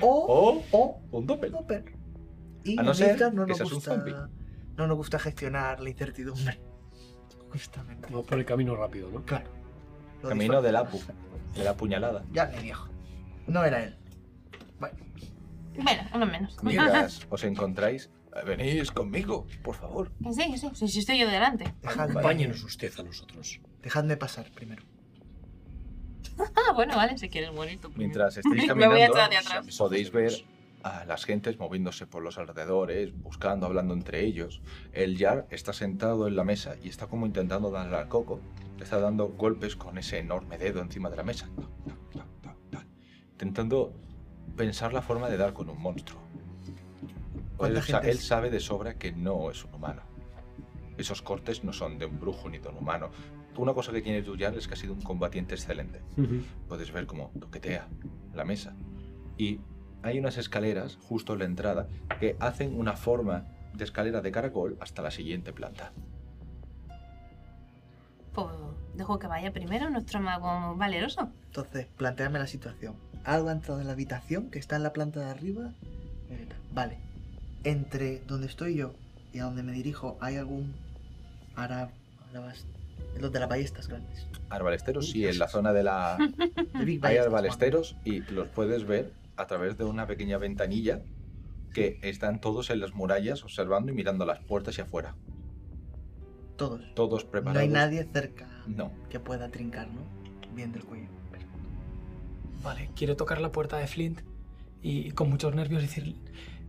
[0.00, 1.52] O, O o, un doppel.
[1.52, 1.84] Doppel.
[2.64, 4.14] Y A no ser no que nos seas un gusta, zombie.
[4.76, 6.60] no nos gusta gestionar la incertidumbre.
[7.52, 8.08] Justamente.
[8.10, 9.22] Vamos por el camino rápido, ¿no?
[9.24, 9.48] Claro.
[10.22, 11.00] Lo Camino del apu,
[11.54, 12.24] de la puñalada.
[12.32, 12.88] Ya le viejo.
[13.46, 13.96] No era él.
[14.78, 14.96] Bueno,
[15.76, 16.56] Bueno, uno menos.
[16.62, 20.10] Mientras os encontráis, "Eh, venís conmigo, por favor.
[20.22, 21.72] Que sí, sí, sí, sí, estoy yo delante.
[21.84, 23.60] Acompáñenos usted a nosotros.
[23.82, 24.82] dejadme pasar primero.
[26.38, 27.88] Ah, bueno, vale, si quieres morir tú.
[27.90, 27.98] primero.
[27.98, 29.76] Mientras estáis Me voy a caminando, echar de atrás.
[29.76, 30.32] podéis ver
[30.82, 34.62] a las gentes moviéndose por los alrededores, buscando, hablando entre ellos.
[34.92, 38.40] El Yar está sentado en la mesa y está como intentando darle al coco.
[38.78, 41.48] Le está dando golpes con ese enorme dedo encima de la mesa.
[43.32, 43.92] Intentando
[44.56, 46.20] pensar la forma de dar con un monstruo.
[47.56, 50.02] ¿Cuánta Él, gente él sabe de sobra que no es un humano.
[50.98, 53.10] Esos cortes no son de un brujo ni de un humano.
[53.56, 56.00] Una cosa que tiene tu Yar es que ha sido un combatiente excelente
[56.68, 57.86] puedes ver cómo toquetea
[58.32, 58.74] la mesa.
[59.36, 59.60] Y
[60.02, 61.88] hay unas escaleras justo en la entrada
[62.18, 65.92] que hacen una forma de escalera de caracol hasta la siguiente planta.
[68.32, 68.46] Pues
[68.94, 71.30] dejo que vaya primero nuestro mago valeroso.
[71.46, 72.96] Entonces, plantearme la situación.
[73.24, 75.72] Algo ha entrado en la habitación que está en la planta de arriba.
[76.30, 76.98] Eh, Vale.
[77.64, 78.92] Entre donde estoy yo
[79.32, 80.72] y a donde me dirijo, ¿hay algún
[81.54, 81.90] ara...
[82.32, 82.64] arabas-
[83.20, 84.26] Los de las ballestas grandes.
[84.50, 86.18] Arbalesteros, sí, en la zona de la...
[86.78, 91.00] The Big Hay arbalesteros y los puedes ver a través de una pequeña ventanilla
[91.72, 95.14] que están todos en las murallas observando y mirando las puertas hacia afuera.
[96.56, 96.82] Todos.
[96.94, 97.62] Todos No preparados.
[97.62, 98.90] hay nadie cerca No.
[99.08, 100.00] que pueda trincar, ¿no?
[100.54, 101.08] Bien del cuello.
[102.62, 104.20] Vale, quiero tocar la puerta de Flint
[104.80, 106.16] y con muchos nervios decir,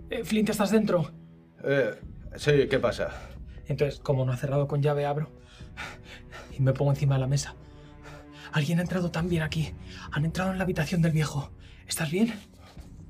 [0.10, 1.11] "Eh, Flint, ¿estás dentro?
[1.64, 1.95] Eh,
[2.36, 3.10] sí, ¿qué pasa?
[3.68, 5.32] Entonces, como no ha cerrado con llave, abro
[6.57, 7.56] y me pongo encima de la mesa.
[8.52, 9.74] Alguien ha entrado también aquí.
[10.11, 11.52] Han entrado en la habitación del viejo.
[11.88, 12.34] ¿Estás bien?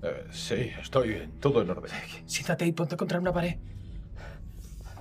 [0.02, 1.92] Eh, sí, estoy bien, todo en orden.
[2.26, 3.58] Siéntate y ponte contra una pared.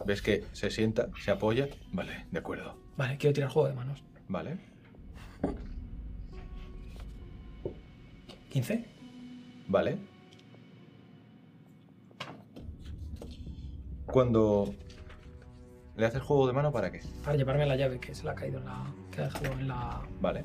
[0.05, 1.69] ¿Ves que se sienta, se apoya?
[1.93, 2.77] Vale, de acuerdo.
[2.97, 4.05] Vale, quiero tirar juego de manos.
[4.29, 4.59] Vale.
[8.53, 8.85] 15.
[9.69, 9.99] Vale.
[14.07, 14.75] Cuando
[15.97, 17.01] le haces juego de mano, ¿para qué?
[17.25, 18.85] Para llevarme la llave que se la ha caído en la.
[19.11, 20.03] que ha dejado en la.
[20.21, 20.41] Vale.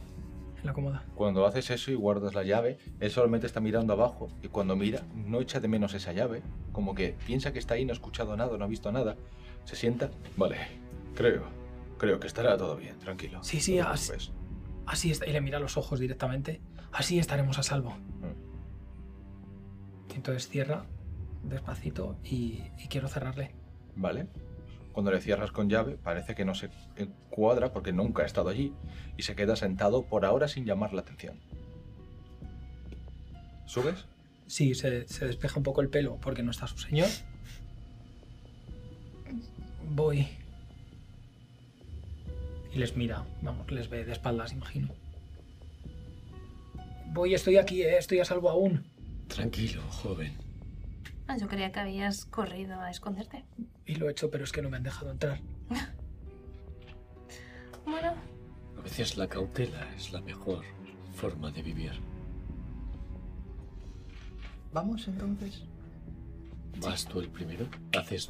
[0.59, 1.03] en la cómoda.
[1.15, 5.01] Cuando haces eso y guardas la llave, él solamente está mirando abajo y cuando mira,
[5.13, 6.41] no echa de menos esa llave.
[6.71, 9.17] Como que piensa que está ahí, no ha escuchado nada, no ha visto nada.
[9.65, 10.09] Se sienta.
[10.37, 10.57] Vale,
[11.15, 11.43] creo.
[11.97, 13.43] Creo que estará todo bien, tranquilo.
[13.43, 14.31] Sí, sí, No te así- preocupes.
[14.85, 15.25] Así está.
[15.25, 16.61] Y le mira los ojos directamente.
[16.91, 17.91] Así estaremos a salvo.
[17.91, 18.47] Mm.
[20.15, 20.85] Entonces cierra
[21.43, 23.53] despacito y, y quiero cerrarle.
[23.95, 24.27] Vale.
[24.91, 26.69] Cuando le cierras con llave, parece que no se
[27.29, 28.73] cuadra porque nunca ha estado allí
[29.15, 31.39] y se queda sentado por ahora sin llamar la atención.
[33.67, 34.07] ¿Subes?
[34.47, 37.09] Sí, se, se despeja un poco el pelo porque no está su señor.
[39.89, 40.27] Voy.
[42.73, 44.89] Y les mira, vamos, les ve de espaldas, imagino.
[47.13, 48.83] Voy, estoy aquí, eh, estoy a salvo aún.
[49.27, 50.33] Tranquilo, joven.
[51.27, 53.43] Ah, yo creía que habías corrido a esconderte.
[53.85, 55.39] Y lo he hecho, pero es que no me han dejado entrar.
[57.85, 58.15] Bueno,
[58.77, 60.65] A veces la cautela es la mejor
[61.15, 61.93] forma de vivir.
[64.73, 65.63] Vamos entonces.
[66.81, 67.65] ¿Vas tú el primero?
[67.97, 68.29] Haces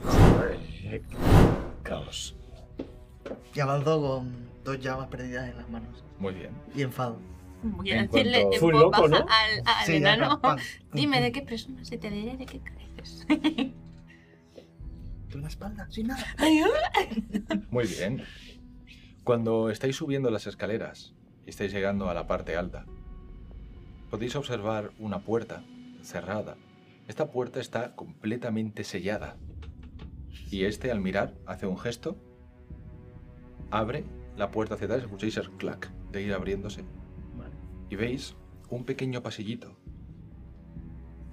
[0.83, 1.01] eh,
[1.81, 2.35] caos.
[3.55, 6.03] Y avanzó con dos llamas perdidas en las manos.
[6.19, 6.51] Muy bien.
[6.75, 7.17] Y enfado.
[7.63, 9.17] Voy a En decirle cuanto- en Fue voz loco, baja ¿no?
[9.17, 10.41] al, al Sí, enano.
[10.93, 13.25] Dime de qué presumas y te diré de qué careces.
[15.29, 16.25] De una espalda, sin nada.
[17.69, 18.23] Muy bien.
[19.25, 21.13] Cuando estáis subiendo las escaleras
[21.45, 22.85] y estáis llegando a la parte alta,
[24.09, 25.63] podéis observar una puerta
[26.01, 26.55] cerrada.
[27.09, 29.35] Esta puerta está completamente sellada.
[30.49, 32.15] Y este, al mirar, hace un gesto,
[33.69, 34.05] abre
[34.38, 36.85] la puerta hacia atrás, escucháis el clac de ir abriéndose.
[37.89, 38.35] Y veis
[38.69, 39.77] un pequeño pasillito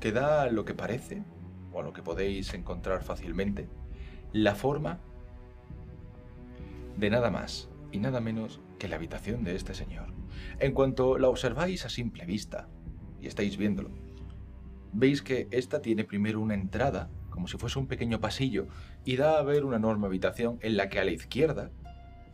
[0.01, 1.25] que da lo que parece,
[1.73, 3.69] o lo que podéis encontrar fácilmente,
[4.33, 5.01] la forma
[6.97, 10.13] de nada más y nada menos que la habitación de este señor.
[10.59, 12.69] En cuanto la observáis a simple vista,
[13.21, 13.91] y estáis viéndolo,
[14.93, 18.67] veis que esta tiene primero una entrada, como si fuese un pequeño pasillo,
[19.05, 21.71] y da a ver una enorme habitación en la que a la izquierda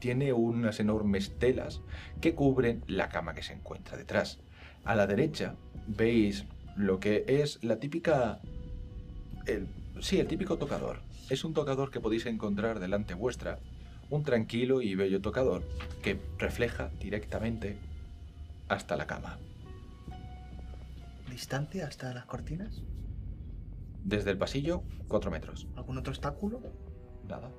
[0.00, 1.80] tiene unas enormes telas
[2.20, 4.40] que cubren la cama que se encuentra detrás.
[4.84, 5.54] A la derecha
[5.86, 6.46] veis
[6.76, 8.40] lo que es la típica...
[9.46, 9.68] el-
[10.00, 11.00] sí, el típico tocador.
[11.28, 13.58] Es un tocador que podéis encontrar delante vuestra,
[14.08, 15.62] un tranquilo y bello tocador
[16.02, 17.78] que refleja directamente
[18.68, 19.38] hasta la cama.
[21.30, 22.82] ¿Distancia hasta las cortinas?
[24.02, 25.68] Desde el pasillo, 4 metros.
[25.76, 26.60] ¿Algún otro obstáculo?
[27.28, 27.50] Nada.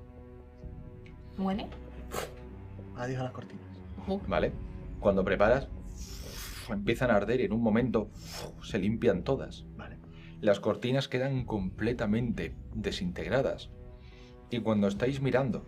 [1.38, 1.68] ¿Huele?
[2.96, 3.64] Adiós a las cortinas.
[4.28, 4.52] ¿Vale?
[5.00, 5.68] Cuando preparas,
[6.68, 8.10] empiezan a arder y en un momento
[8.62, 9.64] se limpian todas.
[9.76, 9.98] Vale.
[10.40, 13.70] Las cortinas quedan completamente desintegradas.
[14.50, 15.64] Y cuando estáis mirando,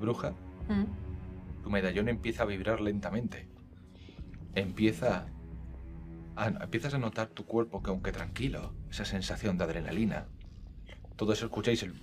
[0.00, 0.32] bruja,
[0.68, 0.84] Mm.
[1.62, 3.48] tu medallón empieza a vibrar lentamente.
[4.54, 5.26] Empieza
[6.36, 10.26] a, empiezas a notar tu cuerpo que aunque tranquilo, esa sensación de adrenalina.
[11.16, 11.94] Todos escucháis el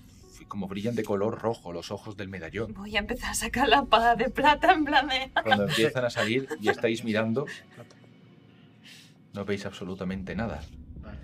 [0.47, 2.73] como brillan de color rojo los ojos del medallón.
[2.73, 5.31] Voy a empezar a sacar la espada de plata en plan de...
[5.43, 7.45] Cuando empiezan a salir y estáis mirando,
[9.33, 10.61] no veis absolutamente nada.
[11.01, 11.19] Vale.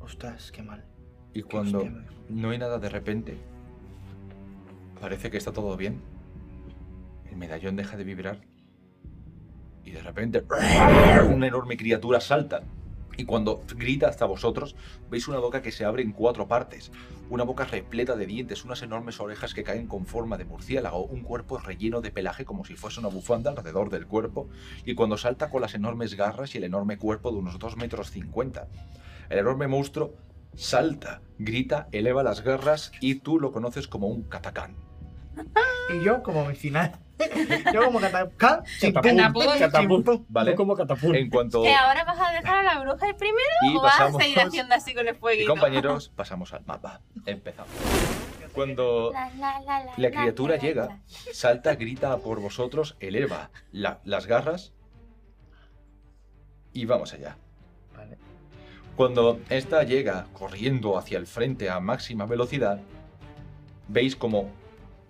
[0.00, 0.84] Ostras, qué mal.
[1.34, 1.88] Y cuando
[2.28, 3.38] no hay nada de repente,
[5.00, 6.00] parece que está todo bien.
[7.30, 8.40] El medallón deja de vibrar.
[9.84, 10.44] Y de repente,
[11.30, 12.62] una enorme criatura salta.
[13.18, 14.76] Y cuando grita hasta vosotros,
[15.10, 16.92] veis una boca que se abre en cuatro partes.
[17.28, 21.22] Una boca repleta de dientes, unas enormes orejas que caen con forma de murciélago, un
[21.22, 24.48] cuerpo relleno de pelaje como si fuese una bufanda alrededor del cuerpo.
[24.84, 28.12] Y cuando salta con las enormes garras y el enorme cuerpo de unos 2 metros
[28.12, 28.68] 50.
[29.30, 30.14] El enorme monstruo
[30.54, 34.76] salta, grita, eleva las garras y tú lo conoces como un catacán.
[35.92, 37.00] Y yo como vecinal.
[37.72, 38.00] yo como.
[38.00, 38.32] Catapum.
[39.58, 40.24] Catapum.
[40.28, 40.50] ¿Vale?
[40.52, 41.14] No como catapum.
[41.14, 41.62] En cuanto...
[41.62, 43.38] ¿Que ahora vas a dejar a la bruja el primero
[43.70, 44.22] Y o vas a pasamos...
[44.22, 45.50] seguir haciendo así con el Y fueguito?
[45.50, 47.00] compañeros, pasamos al mapa.
[47.26, 47.70] Empezamos.
[48.52, 51.00] Cuando La, la, la, la, la la, criatura la, llega, la.
[51.32, 54.72] salta, grita por vosotros, eleva la- las garras
[56.72, 57.36] y vamos allá.
[57.96, 58.18] Vale.
[58.96, 62.80] Cuando esta llega corriendo hacia el frente a máxima velocidad,
[63.86, 64.50] veis como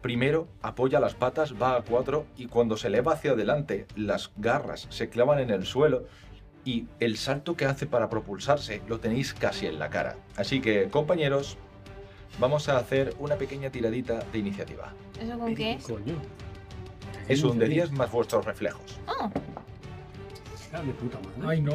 [0.03, 4.87] primero apoya las patas, va a cuatro y cuando se eleva hacia adelante, las garras
[4.91, 6.07] se clavan en el suelo
[6.65, 10.16] y el salto que hace para propulsarse lo tenéis casi en la cara.
[10.37, 11.57] Así que, compañeros,
[12.39, 14.93] vamos a hacer una pequeña tiradita de iniciativa.
[15.20, 15.85] ¿Eso con qué es?
[15.85, 16.15] Coño.
[17.29, 18.99] Es un de 10 más vuestros reflejos.
[19.07, 19.31] Ah,
[20.73, 21.49] Ah, de puta madre.
[21.49, 21.73] Ay, no.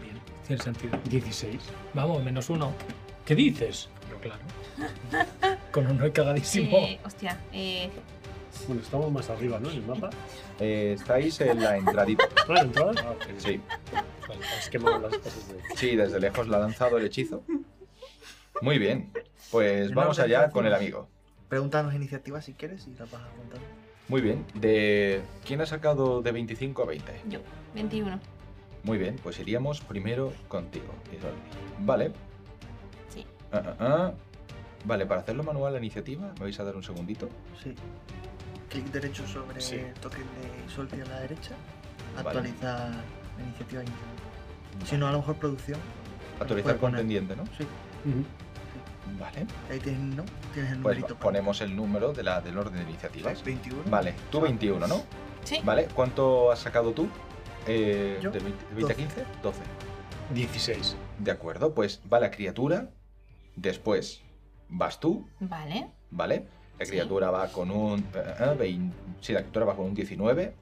[0.00, 0.98] Bien, tiene sentido.
[1.10, 1.60] 16.
[1.92, 2.72] Vamos, menos uno.
[3.26, 3.90] ¿Qué dices?
[4.08, 4.40] Pero claro.
[5.74, 6.78] Con un rey cagadísimo.
[6.78, 7.90] eh, hostia, eh,
[8.68, 9.70] Bueno, estamos más arriba, ¿no?
[9.70, 10.08] En el mapa.
[10.60, 12.28] Eh, estáis en la entradita.
[12.48, 12.92] Ah, ¿la entrada?
[12.98, 13.14] Ah.
[13.38, 13.60] Sí,
[14.28, 15.60] Vale, es que me las cosas de...
[15.74, 17.42] sí, desde lejos la ha lanzado el hechizo.
[18.62, 19.10] Muy bien,
[19.50, 21.08] pues vamos allá con el amigo.
[21.48, 23.58] Pregúntanos iniciativa si quieres y la vas a contar.
[24.06, 27.20] Muy bien, de ¿quién ha sacado de 25 a 20?
[27.28, 27.40] yo,
[27.74, 28.20] 21.
[28.84, 30.94] Muy bien, pues iríamos primero contigo.
[31.80, 32.12] Vale.
[33.12, 33.26] Sí.
[33.50, 34.12] Ah, ah, ah.
[34.84, 37.28] Vale, para hacerlo manual la iniciativa, me vais a dar un segundito.
[37.62, 37.74] Sí.
[38.68, 39.76] Clic derecho sobre Sí.
[39.76, 41.52] el token de Solti a la derecha.
[42.16, 42.28] Vale.
[42.28, 42.90] Actualizar
[43.38, 43.82] la iniciativa.
[43.82, 44.86] inicial.
[44.86, 45.78] Si no, a lo mejor producción.
[46.40, 47.00] Actualizar puede con poner.
[47.00, 47.44] pendiente, ¿no?
[47.56, 47.66] Sí.
[49.18, 49.46] Vale.
[49.70, 50.24] Ahí tienes, ¿no?
[50.52, 51.16] Tienes el Pues numerito.
[51.20, 53.42] ponemos el número de la, del orden de iniciativas.
[53.44, 53.82] 21.
[53.90, 55.02] Vale, tú 21, ¿no?
[55.44, 55.60] Sí.
[55.64, 57.08] Vale, ¿cuánto has sacado tú?
[57.66, 59.24] Eh, Yo, ¿De 20, de 20 a 15?
[59.42, 59.60] 12.
[60.34, 60.96] 16.
[61.18, 62.90] De acuerdo, pues va la criatura,
[63.56, 64.22] después
[64.76, 65.88] vas tú, Vale.
[66.10, 66.46] ¿vale?
[66.78, 66.90] La Sí.
[66.92, 68.00] criatura va con un...
[68.00, 70.54] eh, eh, 20 sí, la criatura va con un 19,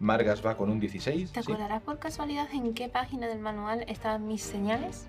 [0.00, 1.32] Margas va con un 16.
[1.32, 1.50] ¿Te sí.
[1.52, 5.06] acordarás por casualidad en qué página del manual están mis señales?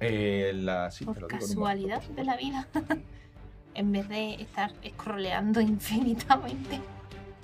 [0.00, 2.14] Eh, la, sí, te por lo digo casualidad momento.
[2.16, 2.68] de la vida.
[3.74, 6.80] en vez de estar scrolleando infinitamente.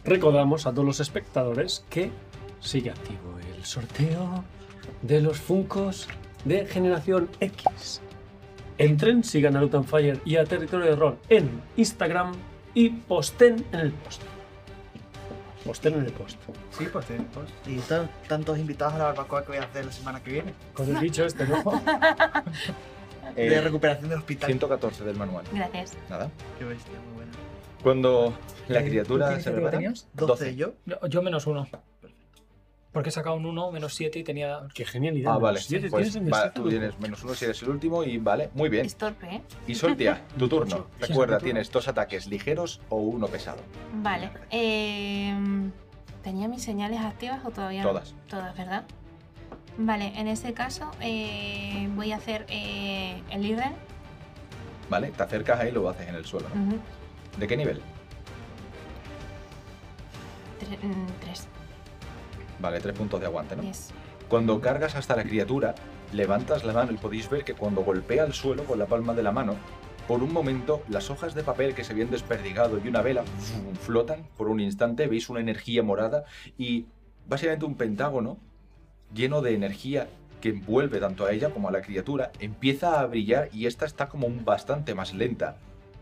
[0.04, 2.10] Recordamos a todos los espectadores que
[2.60, 4.42] sigue activo el sorteo
[5.02, 6.08] de los Funcos
[6.44, 8.00] de generación X.
[8.80, 12.32] Entren, sigan a Lutan Fire y a Territorio de Rol en Instagram
[12.74, 14.22] y posten en el post.
[15.66, 16.38] Hostel en el post.
[16.70, 17.14] Sí, pues sí.
[17.34, 17.46] pues.
[17.66, 20.54] Y tan- tantos invitados a la barbacoa que voy a hacer la semana que viene.
[20.72, 21.62] Con el bicho este, ¿no?
[23.36, 24.46] Eh, de recuperación del hospital.
[24.48, 25.44] 114 del manual.
[25.52, 25.96] Gracias.
[26.08, 26.30] Nada.
[26.58, 27.30] Qué bestia, muy buena.
[27.80, 28.34] Cuando
[28.66, 29.70] la Eh, criatura ¿tú se prepara.
[29.78, 30.08] tenías?
[30.14, 30.72] 12 yo.
[30.86, 31.68] Yo, yo menos uno.
[32.92, 34.62] Porque he sacado un 1, menos 7 y tenía.
[34.74, 35.34] Qué genialidad.
[35.34, 35.54] Ah, vale.
[35.54, 38.50] menos siete Pues tienes va, tú tienes menos uno si eres el último y vale,
[38.54, 38.84] muy bien.
[38.84, 39.42] Es torpe, ¿eh?
[39.68, 40.86] Y Soltia, tu turno.
[40.98, 43.58] Recuerda, tienes dos ataques ligeros o uno pesado.
[43.94, 44.30] Vale.
[44.50, 45.32] Eh,
[46.24, 47.90] ¿Tenía mis señales activas o todavía no?
[47.90, 48.14] Todas.
[48.28, 48.84] Todas, ¿verdad?
[49.78, 53.74] Vale, en ese caso eh, voy a hacer eh, el Irren.
[54.90, 55.12] ¿Vale?
[55.12, 56.48] Te acercas ahí y lo haces en el suelo.
[56.52, 56.74] ¿no?
[57.38, 57.80] ¿De qué nivel?
[60.60, 61.46] Tre- mm, tres.
[62.60, 63.62] Vale, tres puntos de aguante, ¿no?
[63.62, 63.90] Yes.
[64.28, 65.74] Cuando cargas hasta la criatura,
[66.12, 69.22] levantas la mano y podéis ver que cuando golpea el suelo con la palma de
[69.22, 69.56] la mano,
[70.06, 73.24] por un momento las hojas de papel que se habían desperdigado y una vela
[73.80, 76.24] flotan por un instante, veis una energía morada
[76.58, 76.86] y
[77.26, 78.38] básicamente un pentágono
[79.14, 80.08] lleno de energía
[80.40, 84.08] que envuelve tanto a ella como a la criatura, empieza a brillar y esta está
[84.08, 85.56] como bastante más lenta.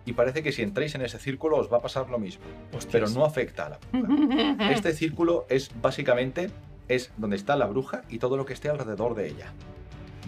[0.09, 2.87] Y parece que si entráis en ese círculo os va a pasar lo mismo, Hostias.
[2.91, 4.71] pero no afecta a la bruja.
[4.73, 6.49] Este círculo es básicamente
[6.89, 9.53] es donde está la bruja y todo lo que esté alrededor de ella.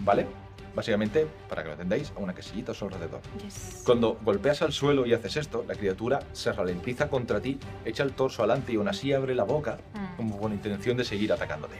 [0.01, 0.27] ¿Vale?
[0.75, 3.21] Básicamente, para que lo entendáis, a una casillita a su alrededor.
[3.43, 3.81] Yes.
[3.85, 8.13] Cuando golpeas al suelo y haces esto, la criatura se ralentiza contra ti, echa el
[8.13, 10.15] torso adelante y aún así abre la boca, Mm.
[10.17, 11.75] como con intención de seguir atacándote.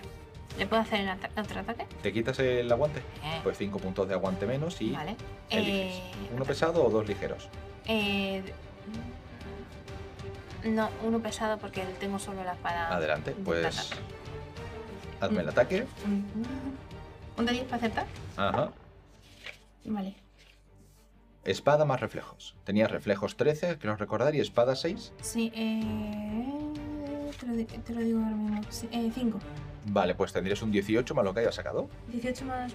[0.58, 1.88] ¿Le puedo hacer el ata- otro ataque?
[2.02, 3.00] ¿Te quitas el aguante?
[3.24, 5.16] Eh, Pues 5 puntos de aguante menos y vale.
[5.50, 5.96] eliges.
[5.96, 6.02] Eh,
[6.36, 7.50] ¿Uno pesado o dos ligeros?
[7.86, 8.44] eh,
[10.64, 12.96] no, uno pesado porque tengo solo la espada.
[12.96, 14.02] Adelante, de pues plata.
[15.22, 15.86] hazme el ataque.
[16.06, 17.40] Mm.
[17.40, 18.06] ¿Un de 10 para acertar?
[18.38, 18.72] Ajá.
[19.86, 20.16] Vale.
[21.46, 22.56] Espada más reflejos.
[22.64, 25.14] Tenías reflejos 13, creo recordar, y espada 6.
[25.22, 28.62] Sí, eh, te, lo, di- te lo digo ahora mismo.
[29.16, 29.40] 5.
[29.86, 31.90] Vale, pues tendrías un 18 más lo que hayas sacado.
[32.10, 32.74] 18 más,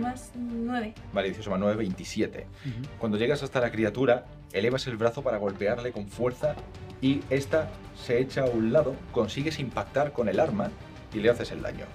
[0.00, 0.94] más 9.
[1.12, 2.46] Vale, 18 más 9, 27.
[2.46, 2.88] Ujú.
[2.98, 6.54] Cuando llegas hasta la criatura, elevas el brazo para golpearle con fuerza
[7.00, 10.70] y esta se echa a un lado, consigues impactar con el arma
[11.12, 11.86] y le haces el daño.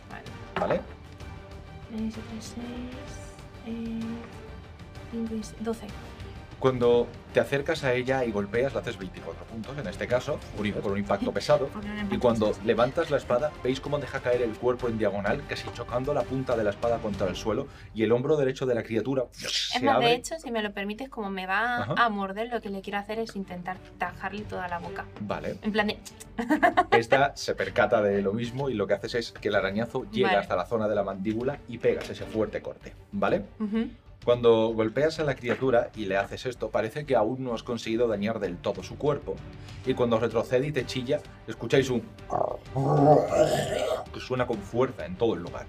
[0.58, 0.80] Vale.
[0.80, 0.82] ¿Vale?
[1.96, 2.16] 6,
[3.66, 3.76] 6,
[5.12, 5.88] 5 y 12.
[6.60, 10.40] Cuando te acercas a ella y golpeas, le haces 24 puntos, en este caso,
[10.82, 11.70] con un impacto pesado.
[12.10, 16.16] Y cuando levantas la espada, veis cómo deja caer el cuerpo en diagonal, casi chocando
[16.16, 19.26] la punta de la espada contra el suelo, y el hombro derecho de la criatura
[19.34, 20.08] Es se más, abre.
[20.08, 21.94] de hecho, si me lo permites, como me va Ajá.
[22.06, 25.06] a morder, lo que le quiero hacer es intentar tajarle toda la boca.
[25.22, 26.00] Vale, En plan de.
[26.98, 30.30] esta se percata de lo mismo y lo que haces es que el arañazo llega
[30.30, 30.40] Vale.
[30.40, 33.44] hasta la zona de la mandíbula y pegas ese fuerte corte, ¿vale?
[33.60, 33.90] Ujú.
[34.24, 38.08] Cuando golpeas a la criatura y le haces esto, parece que aún no has conseguido
[38.08, 39.36] dañar del todo su cuerpo.
[39.86, 42.02] Y cuando retrocede y te chilla, escucháis un...
[44.14, 45.66] que suena con fuerza en todo el lugar.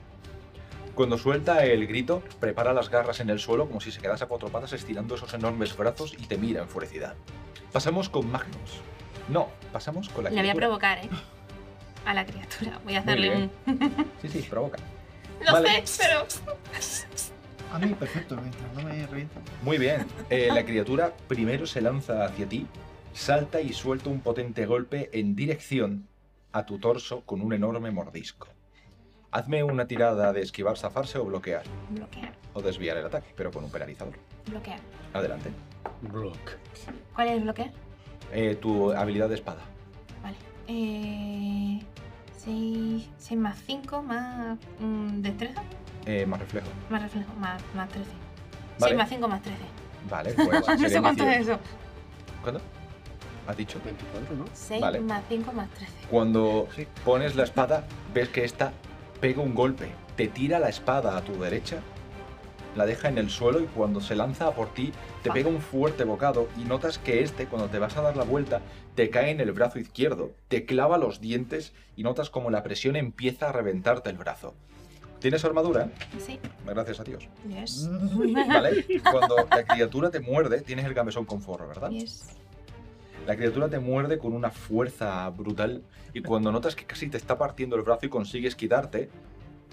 [0.96, 4.26] Cuando suelta el grito, prepara las garras en el suelo como si se quedase a
[4.26, 7.14] cuatro patas estirando esos enormes brazos y te mira enfurecida.
[7.72, 8.80] Pasamos con Magnus.
[9.28, 10.66] No, pasamos con la Le voy a criatura.
[10.66, 11.08] provocar, ¿eh?
[12.04, 12.80] A la criatura.
[12.82, 13.50] Voy a Muy hacerle bien.
[13.66, 14.12] un.
[14.22, 14.78] Sí, sí, provoca.
[15.46, 15.86] Lo Vale.
[15.86, 16.26] sé, pero.
[17.72, 19.40] A mí, perfecto, mientras no me revienta.
[19.62, 20.06] Muy bien.
[20.30, 22.66] Eh, la criatura primero se lanza hacia ti,
[23.12, 26.08] salta y suelta un potente golpe en dirección
[26.52, 28.48] a tu torso con un enorme mordisco.
[29.30, 31.62] Hazme una tirada de esquivar, zafarse o bloquear.
[31.90, 34.14] Bloquear, O desviar el ataque, pero con un penalizador.
[34.46, 34.80] bloquear.
[35.12, 35.50] Adelante.
[36.00, 36.38] Block.
[37.14, 37.70] ¿Cuál es bloquear?
[38.32, 39.60] Eh, tu habilidad de espada.
[40.22, 40.36] Vale.
[40.68, 41.80] Eh.
[42.38, 44.58] 6, más 5 más.
[44.80, 45.62] mm, destreza.
[46.08, 46.66] Eh, más reflejo.
[46.88, 47.30] Más reflejo.
[47.34, 48.08] Más, más 13.
[48.78, 48.92] Vale.
[48.92, 49.58] 6 más 5 más 13.
[50.08, 50.48] Vale, pues
[50.80, 51.30] no sé cuánto 18.
[51.42, 51.58] es eso.
[52.42, 52.60] ¿Cuándo?
[53.46, 53.78] ¿Has dicho?
[53.84, 54.44] 24, ¿no?
[54.54, 55.00] 6 Vale.
[55.00, 55.92] más 5 más 13.
[56.10, 56.86] Cuando Sí.
[57.04, 58.72] pones la espada, ves que esta
[59.20, 61.76] pega un golpe, te tira la espada a tu derecha,
[62.74, 65.34] la deja en el suelo y cuando se lanza a por ti, te Ah.
[65.34, 68.60] pega un fuerte bocado y notas que este, cuando te vas a dar la vuelta,
[68.94, 72.96] te cae en el brazo izquierdo, te clava los dientes y notas como la presión
[72.96, 74.54] empieza a reventarte el brazo.
[75.20, 75.90] ¿Tienes armadura?
[76.18, 76.38] Sí.
[76.64, 77.28] Gracias a Dios.
[77.48, 77.88] Yes.
[78.48, 78.86] ¿Vale?
[79.10, 81.90] Cuando la criatura te muerde, tienes el gamesón con forro, ¿verdad?
[81.90, 82.36] Yes.
[83.26, 85.82] La criatura te muerde con una fuerza brutal
[86.14, 89.10] y cuando notas que casi te está partiendo el brazo y consigues quitarte,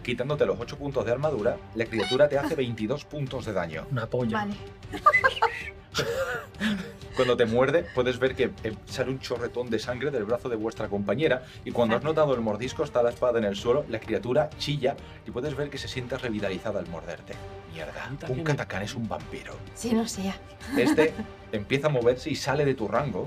[0.03, 3.85] quitándote los 8 puntos de armadura, la criatura te hace 22 puntos de daño.
[3.91, 4.39] Una polla.
[4.39, 4.55] Vale.
[7.15, 10.57] Cuando te muerde, puedes ver que eh, sale un chorretón de sangre del brazo de
[10.57, 14.01] vuestra compañera y cuando has notado el mordisco está la espada en el suelo, la
[14.01, 17.33] criatura chilla y puedes ver que se siente revitalizada al morderte.
[17.73, 19.55] Mierda, un katakán es un vampiro.
[19.75, 20.35] Sí, no sé ya.
[20.77, 21.13] Este
[21.53, 23.25] empieza a moverse y sale de tu rango.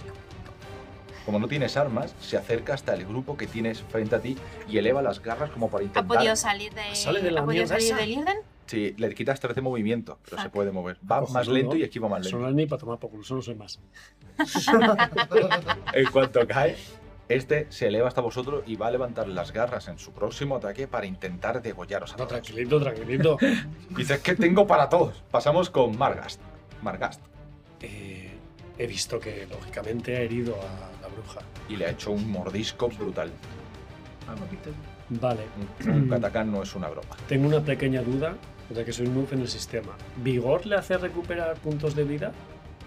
[1.25, 4.37] como no tienes armas, se acerca hasta el grupo que tienes frente a ti
[4.69, 6.07] y eleva las garras como para ¿Ha intentar...
[6.19, 8.39] podido salir de, Sale de la ¿ha podido salir del Irden?
[8.69, 10.99] Sí, le quitas 13 movimiento, pero se puede mover.
[11.11, 12.39] Va más lento y esquiva más lento.
[12.39, 13.81] no es ni para tomar por culo, eso no soy más.
[15.95, 16.77] En cuanto cae,
[17.29, 20.87] este se eleva hasta vosotros y va a levantar las garras en su próximo ataque
[20.87, 22.43] para intentar degollaros a No, todos.
[22.43, 23.39] tranquilito, tranquilito.
[23.97, 25.23] Dices que tengo para todos.
[25.31, 26.41] Pasamos con Margast.
[26.83, 27.21] Margast.
[27.81, 28.31] Eh,
[28.79, 31.41] he visto que, lógicamente, ha herido a la bruja.
[31.69, 33.31] Y le ha hecho un mordisco brutal.
[35.11, 35.41] Vale,
[35.87, 37.09] Un Katakán no es una broma.
[37.29, 38.35] tengo una pequeña duda,
[38.75, 39.97] ya que soy noob en el sistema.
[40.17, 42.33] ¿Vigor le hace recuperar puntos de vida?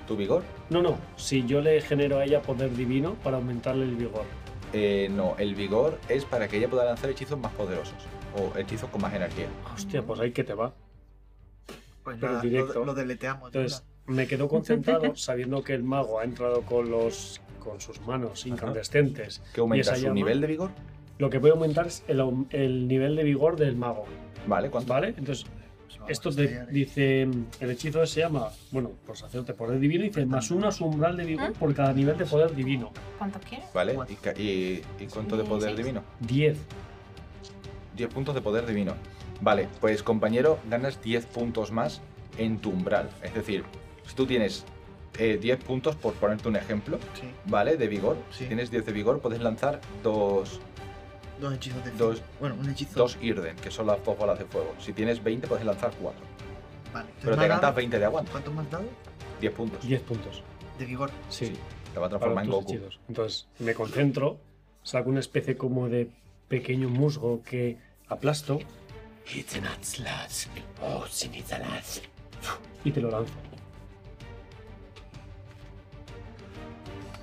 [0.08, 0.44] ¿Tu vigor?
[0.70, 0.98] No, no.
[1.16, 4.24] Si yo le genero a ella poder divino para aumentarle el vigor.
[4.74, 7.95] Eh, no, el vigor es para que ella pueda lanzar hechizos más poderosos.
[8.38, 9.48] O hechizos con más energía.
[9.74, 10.74] Hostia, pues ahí que te va.
[12.03, 12.80] Pues Pero nada, directo.
[12.80, 13.52] Lo, lo deleteamos.
[13.52, 18.02] de Entonces, me quedo concentrado sabiendo que el mago ha entrado con los con sus
[18.02, 19.41] manos incandescentes.
[19.53, 20.16] ¿Qué aumenta su llama?
[20.16, 20.72] nivel de vigor?
[21.20, 24.06] Lo que voy a aumentar es el, el nivel de vigor del mago.
[24.48, 24.94] Vale, ¿cuánto?
[24.94, 25.10] ¿Vale?
[25.10, 25.45] Entonces.
[26.07, 27.22] Esto te dice.
[27.59, 28.49] El hechizo se llama.
[28.72, 30.03] Bueno, pues hacerte poder divino.
[30.03, 32.91] Dice más uno a su umbral de vigor por cada nivel de poder divino.
[33.18, 33.68] ¿Cuánto quieres?
[33.73, 35.77] Vale, ¿y, ca- y- y cuánto de poder Seis.
[35.77, 36.03] divino?
[36.22, 36.57] 10.
[37.95, 38.93] 10 puntos de poder divino.
[39.41, 42.01] Vale, pues compañero, ganas 10 puntos más
[42.38, 43.09] en tu umbral.
[43.23, 43.63] Es decir,
[44.07, 44.65] si tú tienes
[45.18, 47.76] eh, 10 puntos, por ponerte un ejemplo, Sí, ¿vale?
[47.76, 48.18] De vigor.
[48.31, 48.39] Sí.
[48.39, 50.61] Si tienes 10 de vigor, puedes lanzar dos,
[51.41, 52.97] dos hechizos de Dos- Bueno, un hechizo.
[52.99, 54.73] dos Irden, que son las dos bolas de fuego.
[54.80, 56.22] Si tienes 20, puedes lanzar 4.
[56.93, 57.09] Vale.
[57.22, 58.31] Pero ¿Me te gastas dado- 20 de aguante.
[58.31, 58.85] ¿Cuánto me has dado?
[59.41, 59.85] 10 puntos.
[59.88, 60.43] 10 puntos.
[60.80, 61.09] De vigor.
[61.30, 61.47] Sí.
[61.47, 61.53] Sí.
[61.93, 62.72] Te va a para transformar en Goku.
[62.73, 62.99] hechizos.
[63.09, 64.39] Entonces, me concentro,
[64.84, 66.09] saco una especie como de
[66.47, 67.77] pequeño musgo que
[68.07, 68.59] aplasto
[72.84, 73.34] y te lo lanzo.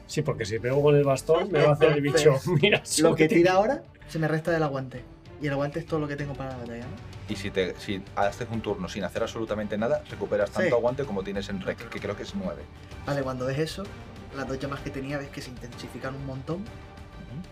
[0.07, 2.35] Sí, porque si pego con el bastón me va a hacer el bicho.
[2.63, 5.05] Mira, Lo que tira ahora se me resta del aguante.
[5.41, 6.97] Y el aguante es todo lo que tengo para la batalla, ¿no?
[7.29, 10.75] Y si, te, si haces un turno sin hacer absolutamente nada, recuperas tanto Sí.
[10.75, 12.61] aguante como tienes en Rec, que creo que es 9.
[13.07, 13.85] Vale, cuando ves eso,
[14.37, 16.65] las dos llamas que tenía ves que se intensifican un montón.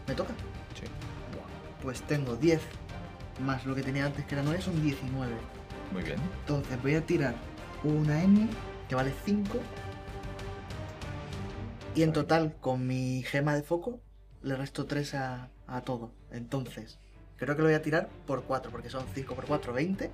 [0.08, 0.32] ¿Me toca?
[0.74, 0.86] Sí.
[1.82, 2.60] Pues tengo 10
[3.40, 5.32] más lo que tenía antes que era 9 son 19.
[5.92, 6.16] Muy bien.
[6.40, 7.34] Entonces voy a tirar
[7.84, 8.48] una M
[8.88, 9.58] que vale 5.
[11.94, 14.00] Y en total, con mi gema de foco,
[14.42, 16.12] le resto 3 a, a todo.
[16.36, 16.98] Entonces,
[17.36, 20.10] creo que lo voy a tirar por 4, porque son 5 por 4, 20.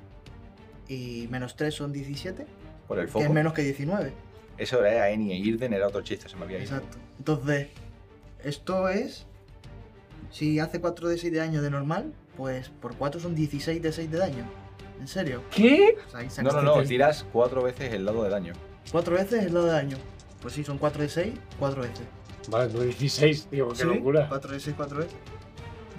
[0.89, 2.47] Y menos 3 son 17,
[2.89, 3.25] Por el que foco.
[3.25, 4.13] es menos que 19.
[4.59, 6.67] Eso era Eni e Irden, era otro chiste, se me había ido.
[6.67, 6.99] Exacto.
[7.19, 7.69] Entonces,
[8.45, 9.27] esto es.
[10.31, 13.93] Si hace 4 de 6 de daño de normal, pues por 4 son 16 de
[13.93, 14.45] 6 de daño.
[15.01, 15.43] ¿En serio?
[15.55, 15.97] ¿Qué?
[16.07, 18.53] O sea, No, no, no, tiras cuatro veces el lado de daño.
[18.91, 19.97] Cuatro veces el dado de daño.
[20.41, 22.07] Pues sí, son 4 de 6, 4 veces.
[22.49, 23.85] Vale, no 16, digo, qué ¿Sí?
[23.85, 24.27] locura.
[24.29, 25.15] 4 de 6, 4 veces.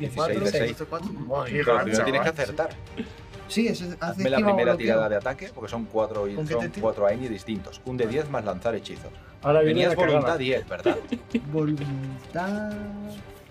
[0.09, 0.83] 16 de 6.
[0.89, 1.09] 4.
[1.11, 2.69] Madre Pero primero gancha, tienes que acertar.
[3.47, 6.53] Sí, ese hace Hazme la primera tirada de ataque, porque son cuatro, y- ¿Con qué
[6.53, 6.81] son tiro?
[6.81, 7.81] cuatro Eni distintos.
[7.85, 9.11] Un de 10 más lanzar hechizos.
[9.41, 10.97] Ahora viene Tenías la voluntad 10, ¿verdad?
[11.51, 12.73] Voluntad.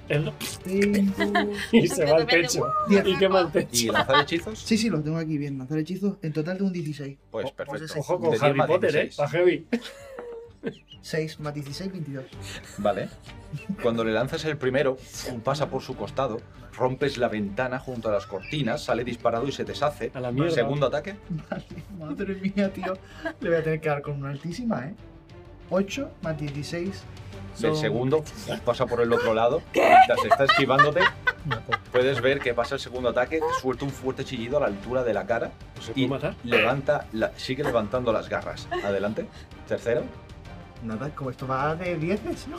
[0.08, 0.32] El-
[0.64, 1.50] 5.
[1.72, 2.66] Y se va al techo.
[2.90, 4.58] Y quema el ¿Y lanzar hechizos?
[4.58, 5.58] Sí, sí, lo tengo aquí bien.
[5.58, 6.16] Lanzar hechizos.
[6.22, 7.18] En total de un 16.
[7.30, 8.00] Pues perfecto.
[8.00, 9.02] Ojo De con 10 Harry más Potter, eh.
[9.04, 9.10] 16.
[9.10, 9.66] Está heavy.
[11.00, 12.24] 6 más 16, 22.
[12.78, 13.08] Vale.
[13.82, 14.96] Cuando le lanzas el primero,
[15.44, 16.40] pasa por su costado,
[16.76, 20.10] rompes la ventana junto a las cortinas, sale disparado y se deshace.
[20.14, 20.52] A la mierda.
[20.54, 21.16] Segundo ataque,
[21.50, 21.64] Vale,
[21.98, 22.94] madre mía, tío.
[23.40, 24.94] Le voy a tener que dar con una altísima, ¿eh?
[25.70, 26.86] 8 más 16.
[27.54, 28.24] el son- segundo
[28.64, 31.00] pasa por el otro lado, mientras está esquivándote.
[31.90, 35.12] Puedes ver que pasa el segundo ataque, suelta un fuerte chillido a la altura de
[35.12, 36.34] la cara ¿No se y puede matar?
[36.44, 38.68] levanta, la- sigue levantando las garras.
[38.84, 39.26] Adelante.
[39.66, 40.02] Tercero.
[40.82, 42.58] Nada, como esto va de 10, ¿no?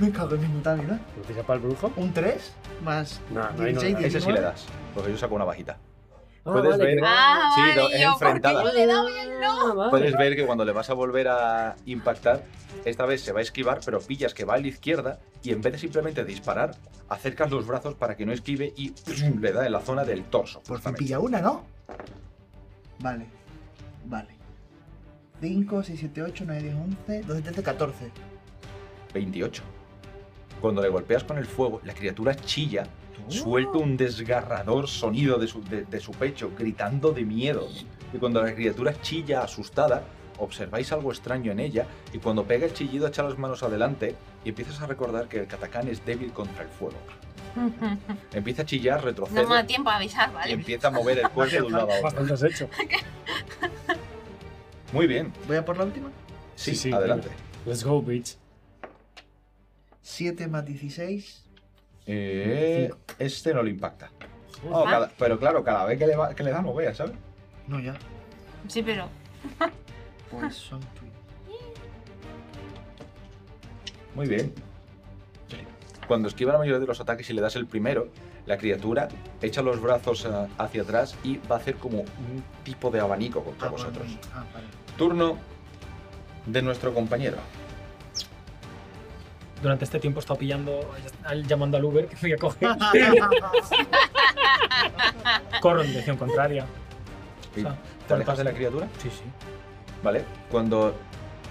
[0.00, 0.98] Me cago en mi puta vida.
[1.16, 1.92] ¿Lo tira para el brujo?
[1.96, 2.52] Un 3
[2.82, 4.06] más Nah, no hay 16, nada.
[4.06, 4.32] Ese sí 19.
[4.40, 5.78] le das, porque yo saco una bajita.
[6.44, 8.64] Ah, Puedes vale, ver- que- Ah, Sí, vale, no, es yo, ¿por qué enfrentada.
[8.64, 9.06] yo le no?
[9.70, 9.90] Ah, vale.
[9.90, 12.42] Puedes ver que cuando le vas a volver a impactar,
[12.84, 15.60] esta vez se va a esquivar, pero pillas que va a la izquierda y en
[15.62, 16.74] vez de simplemente disparar,
[17.08, 19.40] acercas los brazos para que no esquive y ¡pum!
[19.40, 20.62] le da en la zona del torso.
[20.66, 21.64] Por fin pilla una, ¿no?
[22.98, 23.26] Vale.
[24.06, 24.31] Vale.
[25.42, 28.10] 5, 6, 7, 8, 9, 10, 11, 12, 13, 14.
[29.12, 29.62] 28.
[30.60, 32.86] Cuando le golpeas con el fuego, la criatura chilla,
[33.28, 37.68] suelta un desgarrador sonido de su, de- de su pecho, gritando de miedo.
[38.14, 40.04] Y cuando la criatura chilla asustada,
[40.38, 44.14] observáis algo extraño en ella, y cuando pega el chillido echa las manos adelante
[44.44, 46.96] y empiezas a recordar que el katacán es débil contra el fuego.
[48.32, 50.52] Empieza a chillar, No retrocede me da tiempo a avisar, y ¿vale?
[50.52, 52.02] empieza a mover el cuerpo de un lado a otro.
[52.02, 52.68] Bastante has hecho.
[54.92, 55.32] Muy bien.
[55.46, 56.08] ¿Voy a por la última?
[56.54, 57.28] Sí, Sí, sí, adelante.
[57.66, 58.36] Let's go, bitch.
[60.02, 61.44] 7 más 16.
[62.06, 64.10] Eh, este no le impacta.
[64.70, 64.90] Oh, Ah.
[64.90, 67.14] cada- pero claro, cada vez que le, va- que le da, no veas, ¿sabes?
[67.66, 67.94] No, ya.
[68.68, 69.08] Sí, pero.
[70.30, 70.80] Pues son.
[74.14, 74.52] Muy bien.
[76.08, 78.08] Cuando esquiva la mayoría de los ataques y le das el primero,
[78.46, 79.08] la criatura
[79.42, 83.44] echa los brazos eh, hacia atrás y va a hacer como un tipo de abanico
[83.44, 84.06] contra Ah, vosotros.
[84.06, 84.20] bueno.
[84.34, 84.66] Ah, vale.
[85.02, 85.36] Turno
[86.46, 87.38] de nuestro compañero.
[89.60, 90.88] Durante este tiempo he estado pillando,
[91.24, 92.68] al- llamando al Uber que me voy a coger.
[95.60, 96.66] Corro en dirección contraria.
[97.56, 97.76] ¿Y O sea,
[98.06, 98.86] ¿Te alejas de la criatura?
[99.02, 99.24] Sí, sí.
[100.04, 100.24] ¿Vale?
[100.52, 100.94] Cuando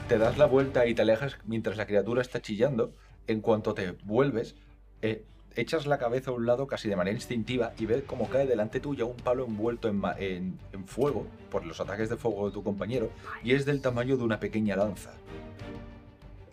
[0.07, 2.93] te das la vuelta y te alejas mientras la criatura está chillando,
[3.27, 4.55] en cuanto te vuelves,
[5.01, 5.25] eh,
[5.55, 8.79] echas la cabeza a un lado casi de manera instintiva y ves cómo cae delante
[8.79, 12.53] tuya un palo envuelto en, ma- en- en fuego por los ataques de fuego de
[12.53, 13.09] tu compañero
[13.43, 15.11] y es del tamaño de una pequeña lanza.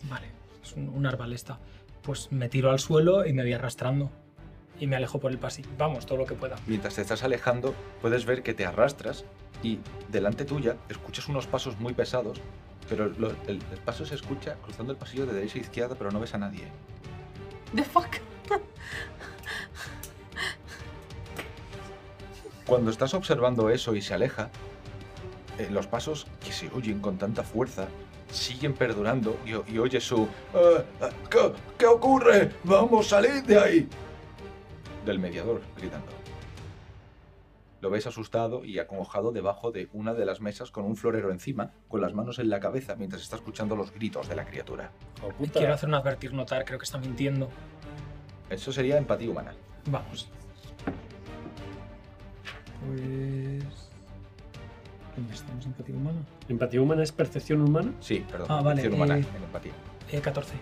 [0.09, 0.27] Vale,
[0.63, 1.59] es un, un arbalesta.
[2.01, 4.09] Pues me tiro al suelo y me voy arrastrando.
[4.79, 5.69] Y me alejo por el pasillo.
[5.77, 6.55] Vamos, todo lo que pueda.
[6.65, 9.25] Mientras te estás alejando, puedes ver que te arrastras
[9.61, 12.39] y delante tuya escuchas unos pasos muy pesados,
[12.87, 16.11] pero lo- el, el paso se escucha cruzando el pasillo de derecha a izquierda, pero
[16.11, 16.63] no ves a nadie.
[17.75, 18.07] The fuck.
[22.65, 24.49] Cuando estás observando eso y se aleja,
[25.57, 27.87] eh, los pasos que se oyen con tanta fuerza
[28.31, 32.51] siguen perdurando y, y oyes su "Eh, eh, ¿qué, qué ocurre?
[32.63, 33.89] ¡Vamos, salid de ahí!
[35.03, 36.11] Del mediador gritando.
[37.81, 41.71] Lo ves asustado y acongojado debajo de una de las mesas con un florero encima,
[41.87, 44.91] con las manos en la cabeza mientras está escuchando los gritos de la criatura.
[45.23, 45.31] Oh.
[45.51, 47.49] Quiero hacer un advertir notar, creo que está mintiendo.
[48.49, 49.53] Eso sería empatía humana.
[49.85, 50.27] Vamos.
[52.85, 53.63] Pues.
[55.15, 56.19] ¿Dónde estamos en empatía humana?
[56.47, 57.91] ¿Empatía humana es percepción humana?
[57.99, 58.47] Sí, perdón.
[58.49, 59.71] Ah, vale, percepción humana eh, en empatía.
[60.11, 60.53] Eh, 14.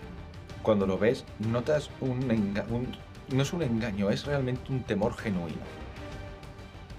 [0.62, 2.94] Cuando lo ves, notas un, enga- un-
[3.34, 5.58] No es un engaño, es realmente un temor genuino.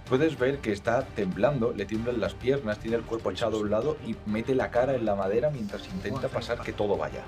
[0.08, 3.70] Puedes ver que está temblando, le tiemblan las piernas, tiene el cuerpo echado a un
[3.70, 7.22] lado y mete la cara en la madera mientras intenta pasar que todo vaya.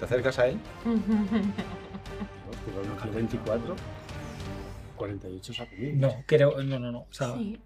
[0.00, 0.58] ¿Te acercas a él?
[2.76, 3.76] Hostia, 24.
[4.96, 5.92] 48 sacudí.
[5.92, 6.62] No, creo.
[6.62, 6.98] No, no, no.
[7.00, 7.58] O sea, Sí.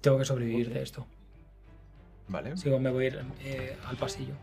[0.00, 1.06] tengo que sobrevivir de esto.
[2.28, 2.56] Vale.
[2.56, 4.34] Sigo, me voy a ir eh, al pasillo.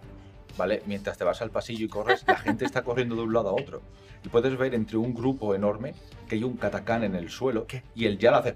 [0.58, 3.50] Vale, mientras te vas al pasillo y corres, la gente está corriendo de un lado
[3.50, 3.82] a otro.
[4.24, 5.94] Y puedes ver entre un grupo enorme
[6.26, 7.84] que hay un catacán en el suelo ¿Qué?
[7.96, 8.56] y el Yal hace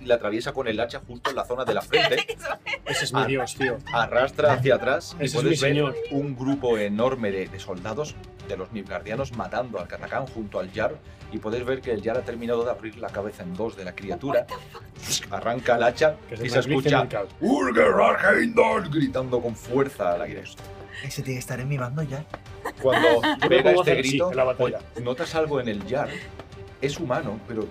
[0.00, 2.26] y le atraviesa con el hacha justo en la zona de la frente,
[2.86, 3.78] Ese es mi dios, tío.
[3.92, 5.94] arrastra hacia atrás y Ese es puedes mi ver señor.
[6.10, 8.14] un grupo enorme de, de soldados
[8.48, 10.94] de los Nilfgaardianos matando al catacán junto al Jar
[11.32, 13.84] y puedes ver que el Jar ha terminado de abrir la cabeza en dos de
[13.84, 14.46] la criatura,
[15.30, 17.06] arranca el hacha Que y se escucha
[17.40, 20.44] "Urger Arheindor", gritando con fuerza al aire.
[21.02, 22.24] Ese tiene que estar en mi bando ya.
[22.80, 24.78] Cuando pega este sí, grito, en la batalla.
[24.92, 26.08] pues, notas algo en el Jar.
[26.80, 27.66] Es humano, pero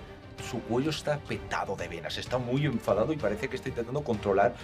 [0.48, 2.18] su cuello está petado de venas.
[2.18, 4.54] Está muy enfadado y parece que está intentando controlar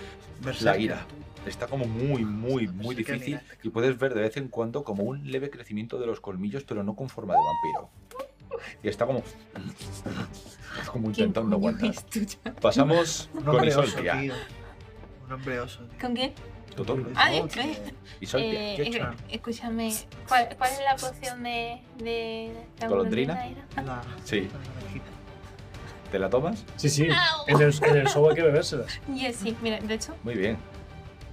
[0.41, 0.81] la Berserker.
[0.81, 1.07] ira.
[1.47, 3.41] Está como muy, muy, muy difícil.
[3.63, 6.83] Y puedes ver de vez en cuando como un leve crecimiento de los colmillos, pero
[6.83, 7.91] no con forma de vampiro.
[8.83, 9.23] Y está como.
[10.93, 11.95] como ¿Quién intentando aguantar.
[12.61, 14.35] Pasamos con Isoltia.
[15.27, 15.99] Un hombre oso, tío.
[16.01, 16.35] ¿Con quién?
[17.17, 17.77] Ah, ¿qué?
[18.21, 18.75] Isoltia.
[18.75, 19.93] Eh, eh, escúchame,
[20.29, 23.47] ¿cuál, ¿cuál es la poción de, de la ¿Golondrina?
[23.77, 24.03] La...
[24.25, 24.49] Sí.
[26.11, 26.65] ¿Te la tomas?
[26.77, 27.09] Sí, sí.
[27.09, 27.45] Au.
[27.47, 29.01] En el, en el show hay que bebérselas.
[29.15, 30.59] Yes, sí, mira, de hecho, Muy bien.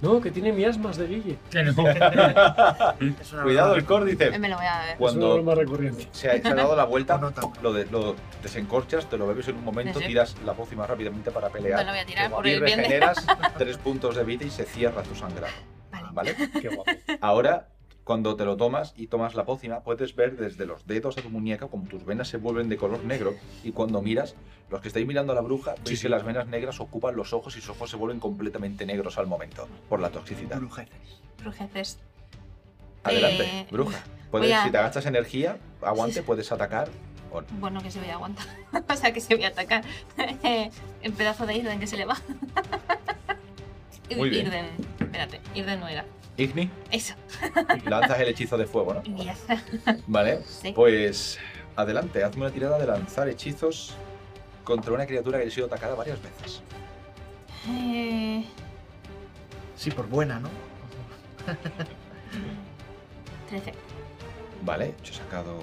[0.00, 1.38] No, que tiene miasmas de Guille.
[3.32, 3.42] No.
[3.42, 4.38] Cuidado, el córdice.
[4.38, 4.88] me lo voy a ver.
[4.90, 6.08] Es una Cuando recurrente.
[6.12, 9.48] se ha, se ha dado la vuelta, No lo, de- lo desencorchas, te lo bebes
[9.48, 10.08] en un momento, Sí, sí.
[10.08, 11.78] tiras la pócima rápidamente para pelear.
[11.80, 12.82] Me lo voy a tirar por y el bien de...
[12.84, 13.26] regeneras
[13.58, 15.52] tres puntos de vida y se cierra tu sangrado.
[15.90, 16.08] Vale.
[16.12, 16.36] ¿Vale?
[16.60, 16.90] Qué guapo.
[17.20, 17.68] Ahora,
[18.08, 21.28] cuando te lo tomas y tomas la pócima, puedes ver desde los dedos de tu
[21.28, 24.34] muñeca como tus venas se vuelven de color negro y cuando miras,
[24.70, 26.02] los que estáis mirando a la bruja, veis Sí, sí.
[26.04, 29.26] que las venas negras ocupan los ojos y sus ojos se vuelven completamente negros al
[29.26, 30.56] momento por la toxicidad.
[30.56, 31.20] Brujeces.
[31.38, 31.98] Brujeces.
[33.04, 34.02] Adelante, Eh, bruja.
[34.30, 36.88] Puedes, a- Si te gastas energía, aguante, puedes atacar.
[37.30, 37.46] o no.
[37.60, 38.46] Bueno, que se voy a aguantar.
[38.88, 39.84] o sea, que se voy a atacar.
[41.02, 42.16] el pedazo de Irden que se le va.
[44.16, 44.46] Muy bien.
[44.46, 44.66] Irden.
[44.98, 46.06] Espérate, Irden no era.
[46.38, 47.14] Igni, Eso.
[47.84, 49.02] lanzas el hechizo de fuego, ¿no?
[49.02, 49.38] Yes.
[50.06, 50.72] Vale, Sí.
[50.72, 51.38] pues
[51.76, 53.94] adelante, hazme una tirada de lanzar hechizos
[54.64, 56.62] contra una criatura que ha sido atacada varias veces.
[57.68, 58.44] Eh,
[59.76, 60.48] Sí, por buena, ¿no?
[63.48, 63.72] 13.
[64.62, 65.60] Vale, yo he sacado.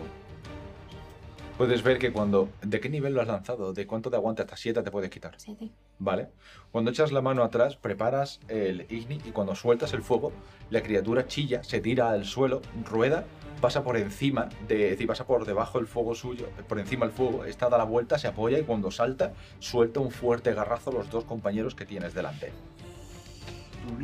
[1.58, 2.50] Puedes ver que cuando.
[2.62, 3.74] ¿De qué nivel lo has lanzado?
[3.74, 4.44] ¿De cuánto te aguanta?
[4.44, 5.36] Hasta 7 te puedes quitar.
[5.38, 5.70] 7.
[6.00, 6.28] Vale.
[6.72, 10.34] Cuando echas la mano atrás, preparas el Igni y cuando sueltas el fuego,
[10.70, 13.26] la criatura chilla, se tira al suelo, rueda
[13.62, 17.16] pasa por encima, de, es decir, pasa por debajo del fuego suyo, por encima del
[17.16, 20.94] fuego, esta da la vuelta, se apoya y cuando salta, suelta un fuerte garrazo a
[20.94, 22.52] los dos compañeros que tienes delante.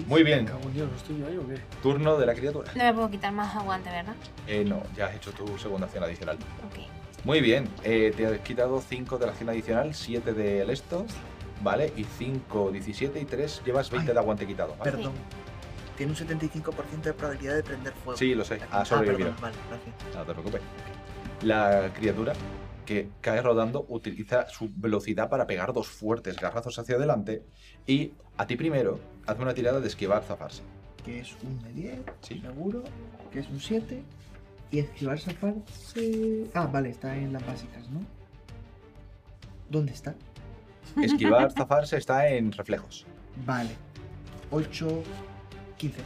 [0.08, 1.60] Muy bien, Cago en Dios, ¿no estoy yo ahí o qué?
[1.82, 2.72] turno de la criatura.
[2.76, 4.16] No me puedo quitar más aguante, ¿verdad?
[4.48, 6.38] Eh, no, ya has hecho tu segunda acción adicional.
[6.38, 6.91] Ok.
[7.24, 11.06] Muy bien, eh, te has quitado 5 de la acción adicional, 7 del esto,
[11.62, 11.94] ¿vale?
[11.96, 14.14] Y 5, 17 y 3, llevas 20 Ay.
[14.16, 14.76] de aguante quitado.
[14.78, 14.92] ¿vale?
[14.92, 15.14] Perdón.
[15.98, 18.18] Tiene un 75% de probabilidad de prender fuego.
[18.18, 19.30] Sí, lo sé, ha Ah, sobrevivido.
[19.36, 20.16] perdón, vale, gracias.
[20.16, 20.62] No te preocupes.
[21.44, 22.34] La criatura
[22.88, 27.44] que cae rodando utiliza su velocidad para pegar dos fuertes garrazos hacia adelante
[27.86, 30.64] y a ti primero hazme una tirada de esquivar zafarse.
[31.06, 32.40] Que es un de 10, Sí.
[32.42, 32.84] seguro.
[33.32, 34.04] Que es un 7.
[34.72, 36.50] Y esquivar zafarse.
[36.54, 38.00] Ah, vale, está en las básicas, ¿no?
[39.70, 40.16] ¿Dónde está?
[41.02, 43.06] Esquivar zafarse está en reflejos.
[43.46, 43.72] Vale.
[44.52, 45.04] 8,
[45.78, 45.98] 15.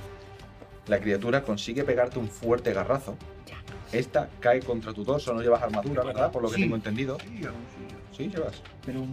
[0.87, 3.15] La criatura consigue pegarte un fuerte garrazo.
[3.91, 6.31] Esta cae contra tu torso, no llevas armadura, ¿verdad?
[6.31, 6.61] Por lo que Sí.
[6.63, 7.17] tengo entendido.
[8.15, 8.61] Sí, llevas.
[8.85, 9.11] Pero un.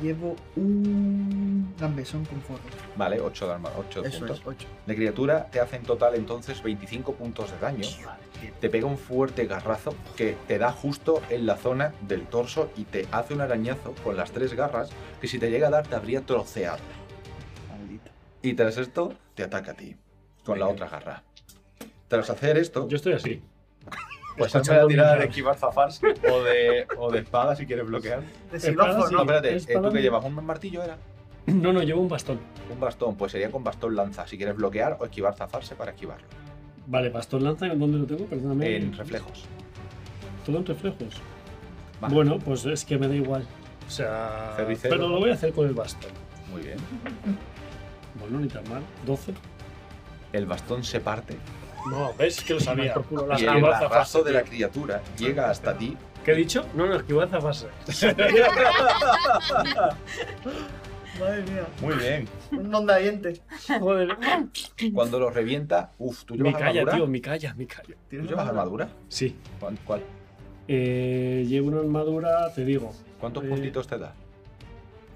[0.00, 2.60] Llevo un gambesón con forro.
[2.96, 4.38] Vale, 8 de armadura, 8 Eso puntos.
[4.40, 4.66] es, 8.
[4.86, 7.84] La criatura te hace en total entonces 25 puntos de daño.
[8.60, 12.84] Te pega un fuerte garrazo que te da justo en la zona del torso y
[12.84, 15.96] te hace un arañazo con las tres garras que si te llega a dar te
[15.96, 16.78] habría troceado.
[17.68, 18.10] Maldito.
[18.42, 19.96] Y tras esto te ataca a ti
[20.44, 21.24] con la otra garra.
[22.06, 23.42] Tras hacer esto, Yo estoy así.
[24.38, 28.22] Pues hazme la tirada de esquivar zafarse o de, o de espada si quieres bloquear.
[28.50, 28.72] De sí.
[28.72, 30.24] No, espérate, es eh, ¿tú que llevas?
[30.24, 30.96] ¿Un martillo era?
[31.46, 32.38] No, no, llevo un bastón.
[32.70, 36.26] Un bastón, pues sería con bastón lanza si quieres bloquear o esquivar zafarse para esquivarlo.
[36.86, 38.26] Vale, bastón lanza, ¿dónde lo tengo?
[38.26, 38.76] Perdóname.
[38.76, 39.44] En reflejos.
[40.44, 41.20] Todo en reflejos.
[42.00, 42.14] Vale.
[42.14, 43.46] Bueno, pues es que me da igual.
[43.86, 44.54] O sea.
[44.82, 46.10] Pero lo voy a hacer con el bastón.
[46.50, 46.76] Muy bien.
[48.20, 48.82] Bueno, ni tan mal.
[49.06, 49.32] 12.
[50.32, 51.36] El bastón se parte
[51.90, 52.94] No, ves que lo sabía.
[53.28, 56.64] Las y el de la criatura llega hasta ti ¿Qué he dicho?
[56.74, 57.68] No, no, esquivar zafarse.
[61.18, 61.66] Madre mía.
[61.80, 62.28] Muy bien.
[62.52, 63.40] Un onda diente.
[63.80, 64.16] Joder.
[64.94, 66.92] Cuando lo revienta, uff, ¿tú Mi llevas calla, armadura?
[66.96, 67.94] tío, mi calla, mi calla.
[67.94, 68.88] ¿Tú ¿Tienes llevas armadura?
[69.08, 69.36] Sí.
[69.58, 69.78] ¿Cuál?
[69.84, 70.00] cuál?
[70.68, 72.92] Eh, llevo una armadura, te digo.
[73.20, 74.14] ¿Cuántos Eh, puntitos te da?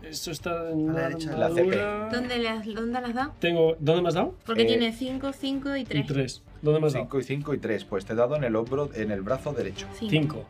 [0.02, 1.36] Esto está en A la la derecha.
[1.36, 1.76] La CP.
[2.16, 3.32] ¿Dónde has dado?
[3.38, 3.76] Tengo.
[3.78, 4.34] ¿Dónde me has dado?
[4.44, 6.42] Porque Eh, tiene 5, 5 y Y 3.
[6.62, 6.64] 3.
[6.64, 7.04] ¿Dónde me has dado?
[7.06, 7.84] 5 y 5 y 3.
[7.84, 9.86] Pues te he dado en el hombro, en el brazo derecho.
[9.98, 10.44] 5.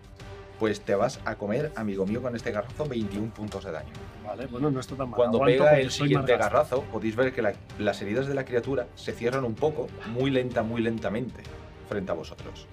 [0.59, 3.91] Pues te vas a comer, amigo mío, con este garrazo 21 puntos de daño.
[4.25, 5.17] Vale, bueno, no está tan mal.
[5.17, 8.35] Cuando Aguanto pega porque el soy siguiente garrazo, podéis ver que la- las heridas de
[8.35, 11.43] la criatura se cierran un poco, muy lenta, muy lentamente,
[11.89, 12.67] frente a vosotros.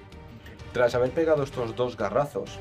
[0.71, 2.59] Tras haber pegado estos dos garrazos,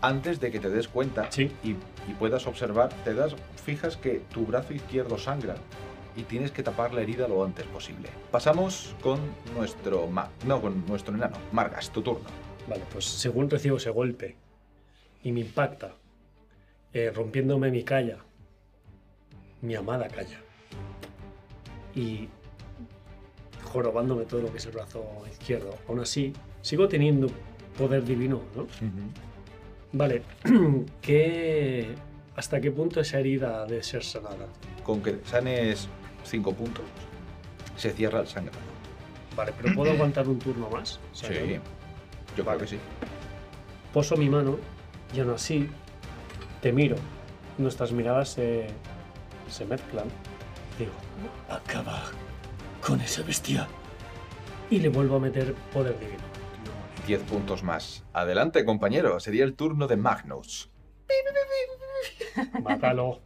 [0.00, 1.52] antes de que te des cuenta Sí.
[1.62, 1.70] y,
[2.10, 5.54] y puedas observar, te das, fijas que tu brazo izquierdo sangra
[6.18, 8.08] y tienes que tapar la herida lo antes posible.
[8.32, 9.20] Pasamos con
[9.54, 11.36] nuestro ma no, con nuestro enano.
[11.52, 12.26] Margas, tu turno.
[12.68, 14.34] Vale, pues según recibo ese golpe
[15.22, 15.94] y me impacta,
[16.92, 18.18] eh, rompiéndome mi calla,
[19.62, 20.40] mi amada calla,
[21.94, 22.28] y
[23.62, 26.32] jorobándome todo lo que es el brazo izquierdo, aún así,
[26.62, 27.28] sigo teniendo
[27.76, 28.66] poder divino, ¿no?
[29.92, 30.22] Vale,
[31.00, 31.94] ¿qué,
[32.34, 34.46] ¿hasta qué punto esa herida de ser sanada?
[34.84, 35.88] Con que sanes
[36.28, 36.84] 5 puntos,
[37.76, 38.58] se cierra el sangrado.
[39.36, 40.98] Vale, pero ¿puedo aguantar un turno más?
[41.12, 41.58] O sea, Sí,
[42.36, 42.78] yo creo que sí.
[43.92, 44.58] Poso mi mano
[45.14, 45.68] y aún así
[46.60, 46.96] te miro.
[47.56, 48.66] Nuestras miradas se,
[49.48, 50.06] se mezclan.
[50.78, 50.92] Digo,
[51.48, 52.02] Acaba
[52.84, 53.66] con esa bestia.
[54.70, 56.18] y le vuelvo a meter poder divino.
[57.06, 58.04] 10 puntos más.
[58.12, 59.18] Adelante, compañero.
[59.18, 60.70] Sería el turno de Magnus.
[62.62, 63.20] Mátalo,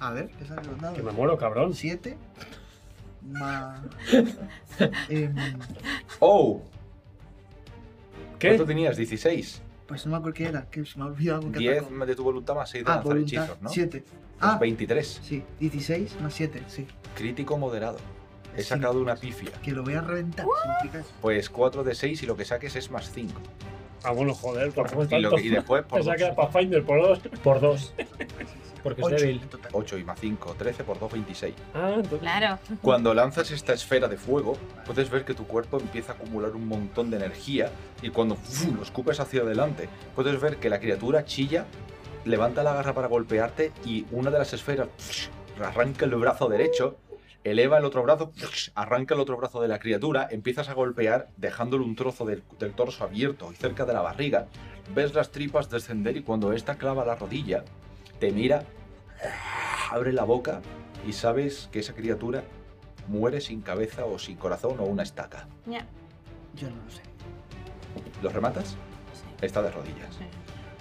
[0.00, 1.02] A ver, ¿qué sale los que dados?
[1.02, 1.74] me muero, cabrón.
[1.74, 2.16] 7
[3.22, 3.80] más.
[5.08, 5.34] em,
[6.20, 6.62] ¡Oh!
[8.38, 8.48] ¿Qué?
[8.48, 8.96] ¿Cuánto tenías?
[8.96, 9.62] 16.
[9.86, 12.06] pues no me acuerdo qué era, que se me ha olvidado algo que 10 atacó.
[12.06, 13.42] de tu voluntad más 6 de Ah, lanzar voluntad.
[13.44, 13.68] hechizos, ¿no?
[13.68, 14.00] 7.
[14.00, 15.20] Pues Ah, 23.
[15.22, 16.86] sí, 16 más 7, sí.
[17.14, 17.98] Crítico moderado.
[18.56, 18.68] He Sí.
[18.70, 19.50] sacado una pifia.
[19.62, 21.10] Que lo voy a reventar, significa eso.
[21.20, 23.38] Pues 4 de 6 y lo que saques es más 5.
[24.02, 26.46] Ah, bueno, joder, por favor, Y, lo que- y después por Pensaba que era 2.
[26.46, 27.18] Pathfinder por dos.
[27.44, 27.92] Por dos.
[28.82, 29.40] Porque es Ocho débil.
[29.42, 29.70] en total.
[29.74, 31.54] 8 y más 5, 13 por 2, 26.
[31.74, 32.18] Ah, entonces.
[32.20, 32.58] Claro.
[32.82, 36.66] Cuando lanzas esta esfera de fuego, puedes ver que tu cuerpo empieza a acumular un
[36.66, 37.70] montón de energía
[38.02, 38.74] y cuando ¡fu!
[38.74, 41.66] lo escupes hacia adelante, puedes ver que la criatura chilla,
[42.24, 44.88] levanta la garra para golpearte y una de las esferas
[45.62, 46.96] arranca el brazo derecho,
[47.44, 48.32] eleva el otro brazo,
[48.74, 52.72] arranca el otro brazo de la criatura, empiezas a golpear dejándole un trozo del, del
[52.72, 54.46] torso abierto y cerca de la barriga,
[54.94, 57.64] ves las tripas descender y cuando esta clava la rodilla,
[58.20, 58.64] te mira,
[59.90, 60.60] abre la boca
[61.06, 62.44] y sabes que esa criatura
[63.08, 65.48] muere sin cabeza o sin corazón o una estaca.
[65.66, 65.86] Ya.
[66.54, 67.02] Yo no lo sé.
[68.22, 68.68] ¿Lo rematas?
[69.14, 69.24] Sí.
[69.40, 70.14] Está de rodillas.
[70.16, 70.24] Sí.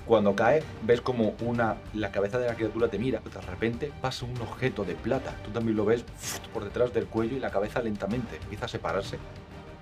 [0.05, 4.25] Cuando cae, ves como una, la cabeza de la criatura te mira, de repente pasa
[4.25, 5.35] un objeto de plata.
[5.45, 6.03] Tú también lo ves
[6.53, 9.17] por detrás del cuello y la cabeza lentamente empieza a separarse.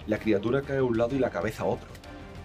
[0.06, 1.88] La criatura cae a un lado y la cabeza a otro.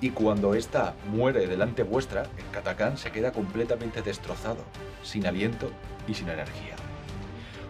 [0.02, 4.64] Y cuando ésta muere delante vuestra, el Katakán se queda completamente destrozado,
[5.04, 5.70] sin aliento
[6.08, 6.74] y sin energía.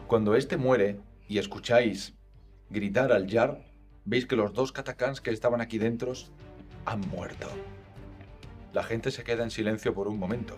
[0.07, 0.99] Cuando éste muere
[1.29, 2.15] y escucháis
[2.71, 3.63] gritar al Yar,
[4.07, 6.15] veis que los dos Katakans que estaban aquí dentro
[6.87, 7.49] han muerto.
[8.73, 10.57] La gente se queda en silencio por un momento.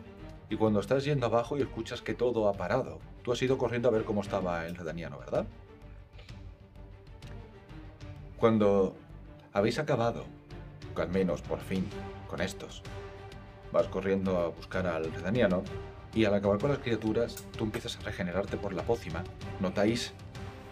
[0.49, 3.89] Y cuando estás yendo abajo y escuchas que todo ha parado, tú has ido corriendo
[3.89, 5.45] a ver cómo estaba el redaniano, ¿verdad?
[8.39, 8.95] Cuando
[9.53, 10.25] habéis acabado,
[11.03, 11.87] al menos por fin,
[12.29, 12.83] con estos,
[13.73, 15.63] vas corriendo a buscar al redaniano
[16.15, 19.25] y al acabar con las criaturas, tú empiezas a regenerarte por la pócima.
[19.61, 20.13] Notáis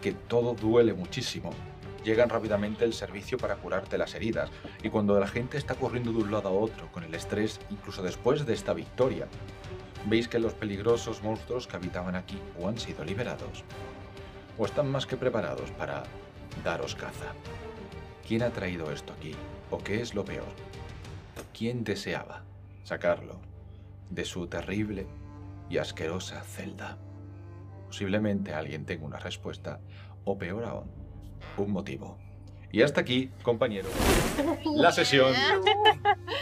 [0.01, 1.51] que todo duele muchísimo.
[2.03, 4.49] Llegan rápidamente el servicio para curarte las heridas
[4.81, 8.01] y cuando la gente está corriendo de un lado a otro con el estrés, incluso
[8.01, 9.27] después de esta victoria,
[10.05, 13.63] veis que los peligrosos monstruos que habitaban aquí o han sido liberados
[14.57, 16.03] o están más que preparados para
[16.63, 17.33] daros caza.
[18.27, 19.35] ¿Quién ha traído esto aquí?
[19.73, 20.53] ¿O qué es lo peor?
[21.51, 22.43] ¿Quién deseaba
[22.83, 23.39] sacarlo
[24.11, 25.07] de su terrible
[25.67, 26.99] y asquerosa celda?
[27.87, 29.79] Posiblemente alguien tenga una respuesta,
[30.25, 30.91] o peor aún,
[31.57, 32.19] un motivo.
[32.71, 33.89] Y hasta aquí, compañero,
[34.75, 35.33] la sesión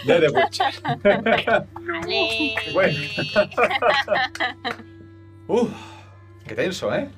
[0.05, 0.73] de The Witcher.
[1.93, 2.55] Vale.
[2.73, 2.99] Bueno.
[5.47, 5.71] Uf,
[6.45, 7.09] qué tenso, ¿eh?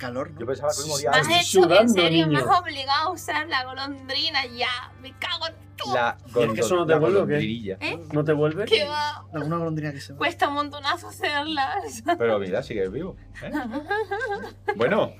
[0.00, 0.40] Calor, ¿no?
[0.40, 2.50] Yo pensaba que Me has hecho, en sudando, serio, me niño.
[2.50, 4.92] has obligado a usar la golondrina ya.
[5.00, 5.94] Me cago en todo.
[5.94, 7.24] La ¿Y es que eso no te la vuelve qué?
[7.24, 7.78] golondrinilla.
[8.12, 8.64] ¿No te vuelve?
[8.64, 9.24] ¿Qué va?
[9.32, 10.18] Alguna golondrina que se va.
[10.18, 12.02] Cuesta un montonazo hacerlas.
[12.18, 13.16] Pero mira, sigues vivo.
[13.42, 13.50] ¿eh?
[14.76, 15.12] Bueno.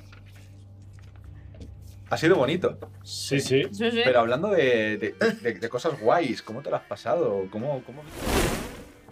[2.11, 2.77] Ha sido bonito.
[3.05, 3.63] Sí, sí.
[3.73, 4.01] Sí, sí.
[4.05, 5.13] Pero hablando de, de-
[5.43, 7.47] de- de cosas guays, ¿cómo te lo has pasado?
[7.53, 8.03] ¿Cómo, cómo...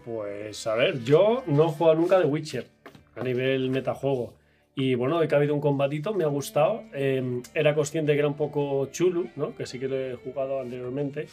[0.04, 2.66] Pues a ver, yo no he jugado nunca de Witcher
[3.14, 4.34] a nivel metajuego.
[4.80, 6.84] Y bueno, hoy que ha habido un combatito, me ha gustado.
[6.92, 9.52] Eh, era consciente que era un poco chulo, ¿no?
[9.56, 11.26] Que sí que lo he jugado anteriormente.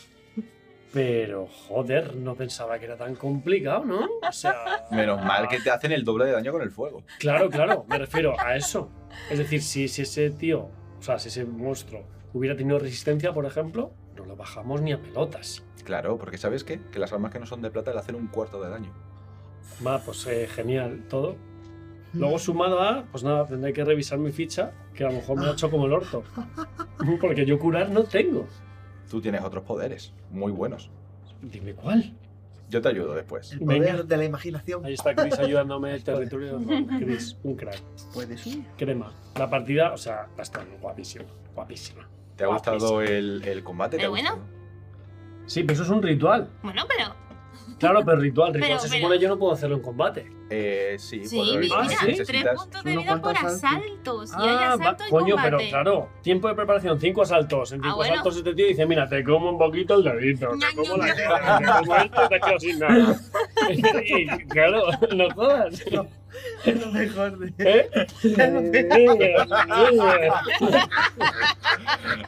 [0.91, 3.99] Pero joder, no pensaba que era tan complicado, ¿no?
[4.27, 4.87] O sea.
[4.89, 7.03] Menos mal que te hacen el doble de daño con el fuego.
[7.19, 8.89] Claro, claro, me refiero a eso.
[9.29, 10.61] Es decir, si, si ese tío,
[10.97, 12.01] o sea, si ese monstruo
[12.33, 15.63] hubiera tenido resistencia, por ejemplo, no lo bajamos ni a pelotas.
[15.83, 16.79] Claro, porque ¿sabes qué?
[16.91, 18.91] Que las armas que no son de plata le hacen un cuarto de daño.
[19.85, 21.35] Va, pues eh, genial, todo.
[22.15, 25.45] Luego sumado a, pues nada, tendré que revisar mi ficha, que a lo mejor me
[25.47, 26.23] ha hecho como el orto.
[27.21, 28.47] Porque yo curar no tengo.
[29.09, 30.89] Tú tienes otros poderes muy buenos.
[31.41, 32.13] Dime cuál.
[32.69, 33.51] Yo te ayudo después.
[33.51, 33.91] El Venga.
[33.91, 34.83] poder de la imaginación.
[34.85, 36.59] Ahí está Chris ayudándome el territorio.
[36.99, 37.79] Chris, un crack.
[38.13, 38.57] Puede ser.
[38.77, 39.13] Crema.
[39.37, 41.25] La partida, o sea, va a estar guapísima.
[41.53, 42.09] Guapísima.
[42.35, 43.97] ¿Te ha gustado el, el combate?
[43.97, 44.29] ¿Te Pero ha bueno.
[44.31, 44.55] gustado?
[45.45, 46.49] Sí, pero eso es un ritual.
[46.63, 47.13] Bueno, pero.
[47.79, 48.53] Claro, pero ritual.
[48.53, 50.31] Ritual Pero- se pero- supone que yo no puedo hacerlo en combate.
[50.49, 52.23] Eh, sí, Sí, por- mira, Ah, ¿sí?
[52.25, 54.31] tres puntos de vida por asaltos.
[54.31, 55.57] Y hay Ah, va- asalto y coño, combate.
[55.57, 57.71] pero claro, tiempo de preparación, cinco asaltos.
[57.73, 58.13] En Ah, cinco bueno.
[58.13, 61.57] asaltos este tío dice, mira, te como un poquito el dedito, te como la cara,
[61.59, 63.19] te como esto, te quedo sin nada.
[64.05, 64.83] y, claro,
[65.15, 65.83] no jodas.
[66.65, 67.53] Es lo mejor de.
[67.59, 67.89] ¿Eh?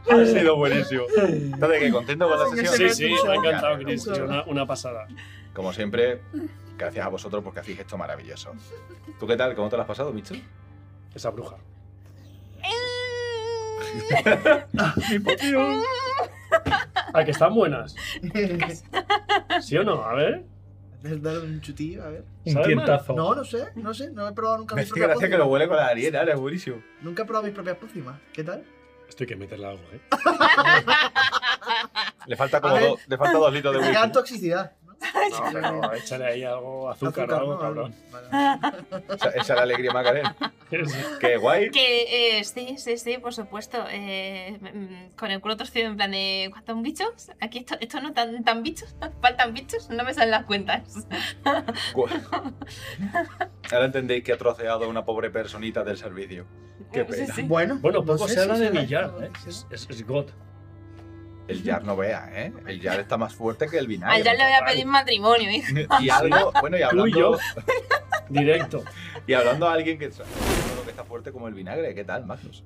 [0.09, 1.03] Ha sido buenísimo.
[1.17, 1.91] Entonces, ¿qué?
[1.91, 2.89] ¿Contento con la sesión?
[2.89, 4.07] Sí, sí, me ha encantado, Chris.
[4.07, 5.07] Una, una pasada.
[5.53, 6.21] Como siempre,
[6.77, 8.53] gracias a vosotros porque hacéis esto maravilloso.
[9.19, 9.53] ¿Tú qué tal?
[9.55, 10.35] ¿Cómo te lo has pasado, Micho?
[11.13, 11.57] Esa bruja.
[17.13, 17.95] ¿A que están buenas?
[19.61, 20.03] ¿Sí o no?
[20.03, 20.45] A ver.
[21.07, 22.03] ¿Puedes dar un chutillo?
[22.03, 22.25] A ver.
[22.45, 23.13] Un tientazo.
[23.13, 24.11] No, no sé, no sé.
[24.11, 26.39] No he probado nunca Me mis propias gracia que lo huele con la arena, es
[26.39, 26.83] buenísimo.
[27.01, 28.19] Nunca he probado mis propias pócimas.
[28.33, 28.65] ¿Qué tal?
[29.07, 30.01] Esto hay que meterle algo, ¿eh?
[32.27, 34.11] Le falta como dos, le falta dos litros de whisky.
[34.11, 34.73] toxicidad.
[34.99, 35.51] ¿No?
[35.51, 37.59] No, pero échale ahí algo, azúcar, o algo, ¿no?
[37.59, 37.95] cabrón.
[38.11, 38.27] Vale.
[39.13, 40.35] Esa, esa es la alegría Macarena.
[41.19, 41.71] Qué guay.
[41.71, 43.85] Que eh, sí, sí, sí, por supuesto.
[43.89, 47.31] Eh, mm, con el culo torcido en plan de ¿cuántos bichos?
[47.39, 51.07] Aquí esto, esto no tan, tan bichos, faltan bichos, no me salen las cuentas.
[53.71, 56.45] Ahora entendéis que ha troceado una pobre personita del servicio.
[56.91, 57.33] Qué pena.
[57.33, 57.41] sí.
[57.43, 59.29] Bueno, Bueno, no poco sé se habla de billar, ¿eh?
[59.43, 59.49] sí.
[59.49, 60.27] Es, es, es God.
[61.47, 62.51] El Jar no vea, ¿eh?
[62.67, 64.15] El Jar está más fuerte que el vinagre.
[64.17, 65.67] Al ya le voy a pedir matrimonio, hijo.
[66.01, 67.33] Y algo, bueno, y Tú y yo.
[67.33, 67.39] hablando,
[68.29, 68.83] Directo.
[69.25, 70.23] y hablando a alguien que está
[71.07, 72.63] fuerte como el vinagre, ¿qué tal, Magnus?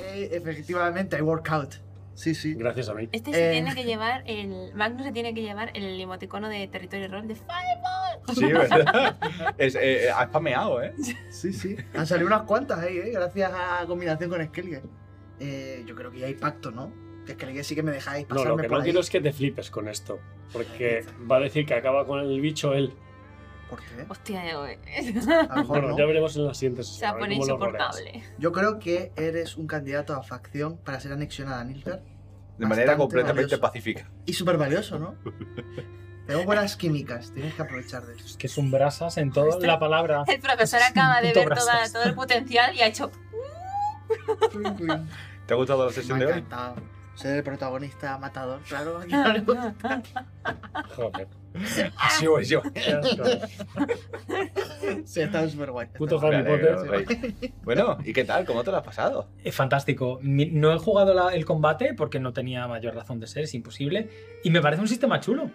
[0.00, 1.74] Eh, efectivamente, hay workout.
[2.14, 2.54] Sí, sí.
[2.54, 3.08] Gracias a mí.
[3.10, 3.52] Este se Eh.
[3.52, 7.34] tiene que llevar, el Magnus se tiene que llevar el emoticono de territorio roll de
[7.34, 8.34] Fireball.
[8.36, 9.16] Sí, ¿verdad?
[9.58, 10.94] Es, eh, eh, ha spameado, ¿eh?
[11.30, 11.76] Sí, sí.
[11.94, 13.10] Han salido unas cuantas ahí, ¿eh?
[13.12, 14.82] Gracias a combinación con Skellige.
[15.40, 16.92] Eh, yo creo que ya hay pacto, ¿no?
[17.24, 18.84] Que es que le sí que me dejáis No, pasarme lo que por no ahí.
[18.84, 20.18] quiero es que te flipes con esto.
[20.52, 22.94] Porque va a decir que acaba con el bicho él.
[23.70, 24.04] ¿Por qué?
[24.08, 25.98] Hostia, yo- A lo mejor Bueno, no.
[25.98, 27.06] ya veremos en la siguiente se sesión.
[27.06, 27.96] va a a ver poner cómo lo rodeas.
[27.98, 28.24] insoportable.
[28.38, 32.02] Yo creo que eres un candidato a facción para ser anexionada a Nilgar.
[32.58, 33.60] De manera Bastante completamente valioso.
[33.60, 34.10] pacífica.
[34.26, 35.14] Y súper valioso, ¿no?
[36.26, 38.24] Tengo buenas químicas, tienes que aprovechar de eso.
[38.26, 40.24] Es que es un brasas en toda la palabra.
[40.26, 43.10] El profesor acaba de Puto ver toda- todo el potencial y ha hecho.
[45.46, 46.32] ¿Te ha gustado la Me sesión ha de hoy?
[46.38, 46.76] encantado.
[47.14, 48.98] Ser el protagonista matador, claro.
[48.98, 50.02] a quién no le gusta.
[50.96, 51.28] Joder.
[51.98, 52.60] Así voy yo.
[55.04, 55.86] Sí, está súper guay.
[55.96, 57.52] Puto Harry Potter.
[57.62, 58.44] Bueno, ¿y qué tal?
[58.44, 59.28] ¿Cómo te lo has pasado?
[59.42, 60.18] Es fantástico.
[60.22, 64.08] No he jugado la- el combate porque no tenía mayor razón de ser, es imposible.
[64.42, 65.50] Y me parece un sistema chulo.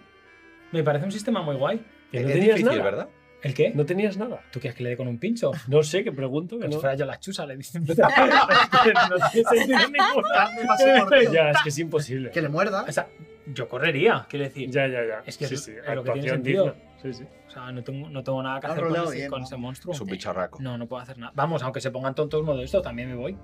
[0.72, 1.84] Me parece un sistema muy guay.
[2.10, 2.82] Que no es difícil, nada.
[2.82, 3.08] ¿verdad?
[3.42, 3.72] ¿El qué?
[3.74, 4.42] No tenías nada.
[4.52, 5.50] ¿Tú quieres que le dé con un pincho?
[5.66, 6.78] No sé, que pregunto que no.
[6.78, 7.84] fuera yo la chusa, le dicen.
[7.86, 8.04] no tiene.
[11.32, 12.30] Ya, es que es imposible.
[12.30, 12.84] Que le muerda.
[12.88, 13.08] O sea,
[13.46, 14.70] yo correría, quiero decir.
[14.70, 15.22] Ya, ya, ya.
[15.26, 15.72] Es que sí, es- sí.
[15.72, 16.64] es lo que tiene sentido.
[16.64, 16.78] digna.
[17.02, 17.24] Sí, sí.
[17.48, 18.84] O sea, no tengo, no tengo nada que hacer
[19.28, 19.94] con ese monstruo.
[19.94, 20.60] Es un bicharraco.
[20.60, 21.32] No, no puedo hacer nada.
[21.34, 23.36] Vamos, aunque se pongan tontos uno de estos, también me voy.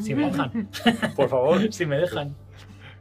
[0.00, 0.70] Si me dejan.
[1.16, 1.72] Por favor.
[1.72, 2.36] si me dejan.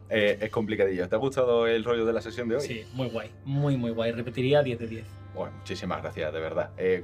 [0.10, 1.08] Eh, es complicadillo.
[1.08, 2.62] ¿Te ha gustado el rollo de la sesión de hoy?
[2.62, 3.30] Sí, muy guay.
[3.44, 4.12] Muy, muy guay.
[4.12, 5.06] Repetiría 10 de 10.
[5.36, 6.70] Bueno, muchísimas gracias, de verdad.
[6.78, 7.04] Eh,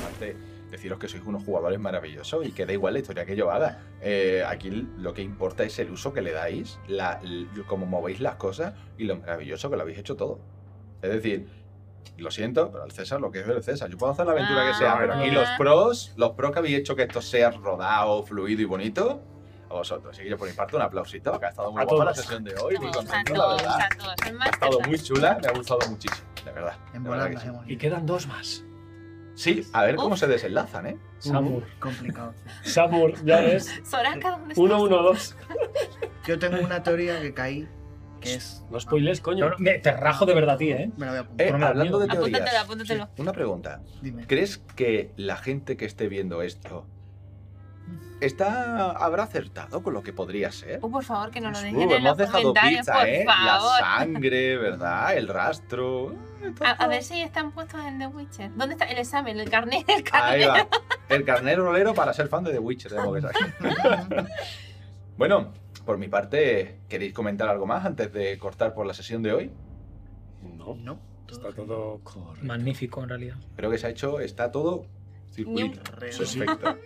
[0.00, 0.36] aparte,
[0.70, 3.78] deciros que sois unos jugadores maravillosos y que da igual la historia que yo haga.
[4.00, 7.20] Eh, aquí lo que importa es el uso que le dais, la,
[7.66, 10.38] cómo movéis las cosas y lo maravilloso que lo habéis hecho todo.
[11.02, 11.48] Es decir,
[12.18, 13.88] lo siento, pero al César lo que es el César.
[13.90, 16.58] Yo puedo hacer la aventura que sea, Ah, pero aquí los pros, los pros que
[16.58, 19.20] habéis hecho que esto sea rodado, fluido y bonito,
[19.68, 20.12] a vosotros.
[20.14, 22.14] Así que yo por mi parte un aplausito, que ha estado muy A guapa la
[22.14, 23.78] sesión de hoy, muy contento, la verdad.
[24.40, 26.78] Ha estado muy chula, me ha gustado muchísimo, de verdad.
[26.94, 27.48] En de verdad que sí.
[27.66, 28.64] Y quedan dos más.
[29.34, 30.20] Sí, a ver cómo Uf.
[30.20, 30.96] se desenlazan, ¿eh?
[31.18, 31.62] Samur.
[31.78, 32.32] Complicado.
[32.64, 33.70] Samur, ya ves.
[33.84, 34.58] Soraka, ¿dónde estás?
[34.58, 35.36] Uno, uno, dos.
[36.26, 37.68] Yo tengo una teoría que caí,
[38.22, 38.64] que es...
[38.70, 39.50] No spoiles, coño.
[39.50, 40.90] No, me- te rajo de verdad a ti, ¿eh?
[40.96, 41.46] Me la voy a apuntar.
[41.46, 43.08] Eh, no hablando de teorías, Apúntatelo, apúntatelo.
[43.18, 43.82] una pregunta.
[44.00, 44.26] Dime.
[44.26, 46.86] ¿Crees que la gente que esté viendo esto
[48.20, 50.78] está habrá acertado con lo que podría ser?
[50.82, 53.08] Oh, por favor, que no lo Uh, dejen en los hemos dejado comentarios, pizza, por
[53.08, 53.24] ¿eh?
[53.26, 53.78] La favor.
[53.80, 55.16] sangre, ¿verdad?
[55.16, 56.12] El rastro.
[56.42, 56.52] Eh.
[56.64, 58.50] A, a ver si están puestos en The Witcher.
[58.56, 59.38] ¿Dónde está el examen?
[59.38, 60.68] El carnet, el Ahí carnet.
[60.72, 60.78] va.
[61.14, 63.36] El carnero rolero para ser fan de The Witcher, tengo que saber.
[65.16, 65.52] Bueno,
[65.86, 69.50] por mi parte, ¿queréis comentar algo más antes de cortar por la sesión de hoy?
[70.42, 70.98] No, No.
[71.30, 72.00] está todo.
[72.42, 73.36] Magnífico, en realidad.
[73.56, 74.84] Creo que se ha hecho, está todo
[75.32, 75.80] circulito.
[75.98, 76.76] Perfecto.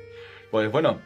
[0.50, 0.98] Pues bueno,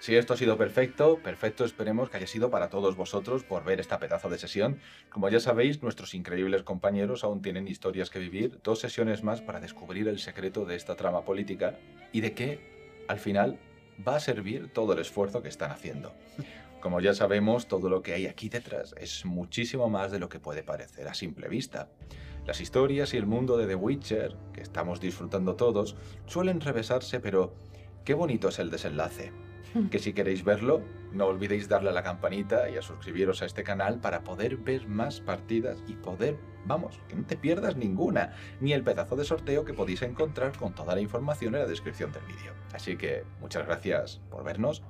[0.00, 3.78] si esto ha sido perfecto, perfecto esperemos que haya sido para todos vosotros por ver
[3.78, 4.80] esta pedazo de sesión.
[5.08, 9.60] Como ya sabéis, nuestros increíbles compañeros aún tienen historias que vivir, dos sesiones más para
[9.60, 11.78] descubrir el secreto de esta trama política
[12.10, 13.60] y de qué, al final,
[14.06, 16.12] va a servir todo el esfuerzo que están haciendo.
[16.80, 20.40] Como ya sabemos, todo lo que hay aquí detrás es muchísimo más de lo que
[20.40, 21.88] puede parecer a simple vista.
[22.46, 25.96] Las historias y el mundo de The Witcher, que estamos disfrutando todos,
[26.26, 27.54] suelen revesarse, pero
[28.08, 29.32] qué bonito es el desenlace.
[29.90, 30.80] Que si queréis verlo,
[31.12, 34.88] no olvidéis darle a la campanita y a suscribiros a este canal para poder ver
[34.88, 38.32] más partidas y poder, vamos, que no te pierdas ninguna,
[38.62, 42.10] ni el pedazo de sorteo que podéis encontrar con toda la información en la descripción
[42.10, 42.54] del vídeo.
[42.72, 44.82] Así que muchas gracias por vernos,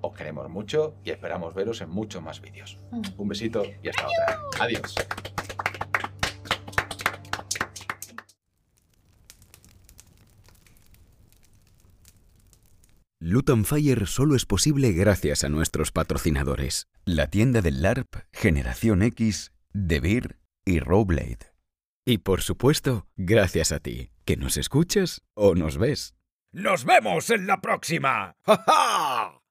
[0.00, 2.80] os queremos mucho y esperamos veros en muchos más vídeos.
[3.16, 4.40] Un besito y hasta otra.
[4.58, 4.92] Adiós.
[13.28, 16.86] Luton Fire solo es posible gracias a nuestros patrocinadores.
[17.04, 21.52] La tienda del LARP, Generación X, DeVir y Rowblade.
[22.06, 26.14] Y por supuesto, gracias a ti, que nos escuchas o nos ves.
[26.52, 28.36] ¡Nos vemos en la próxima!
[28.44, 29.45] ¡Ja, ja!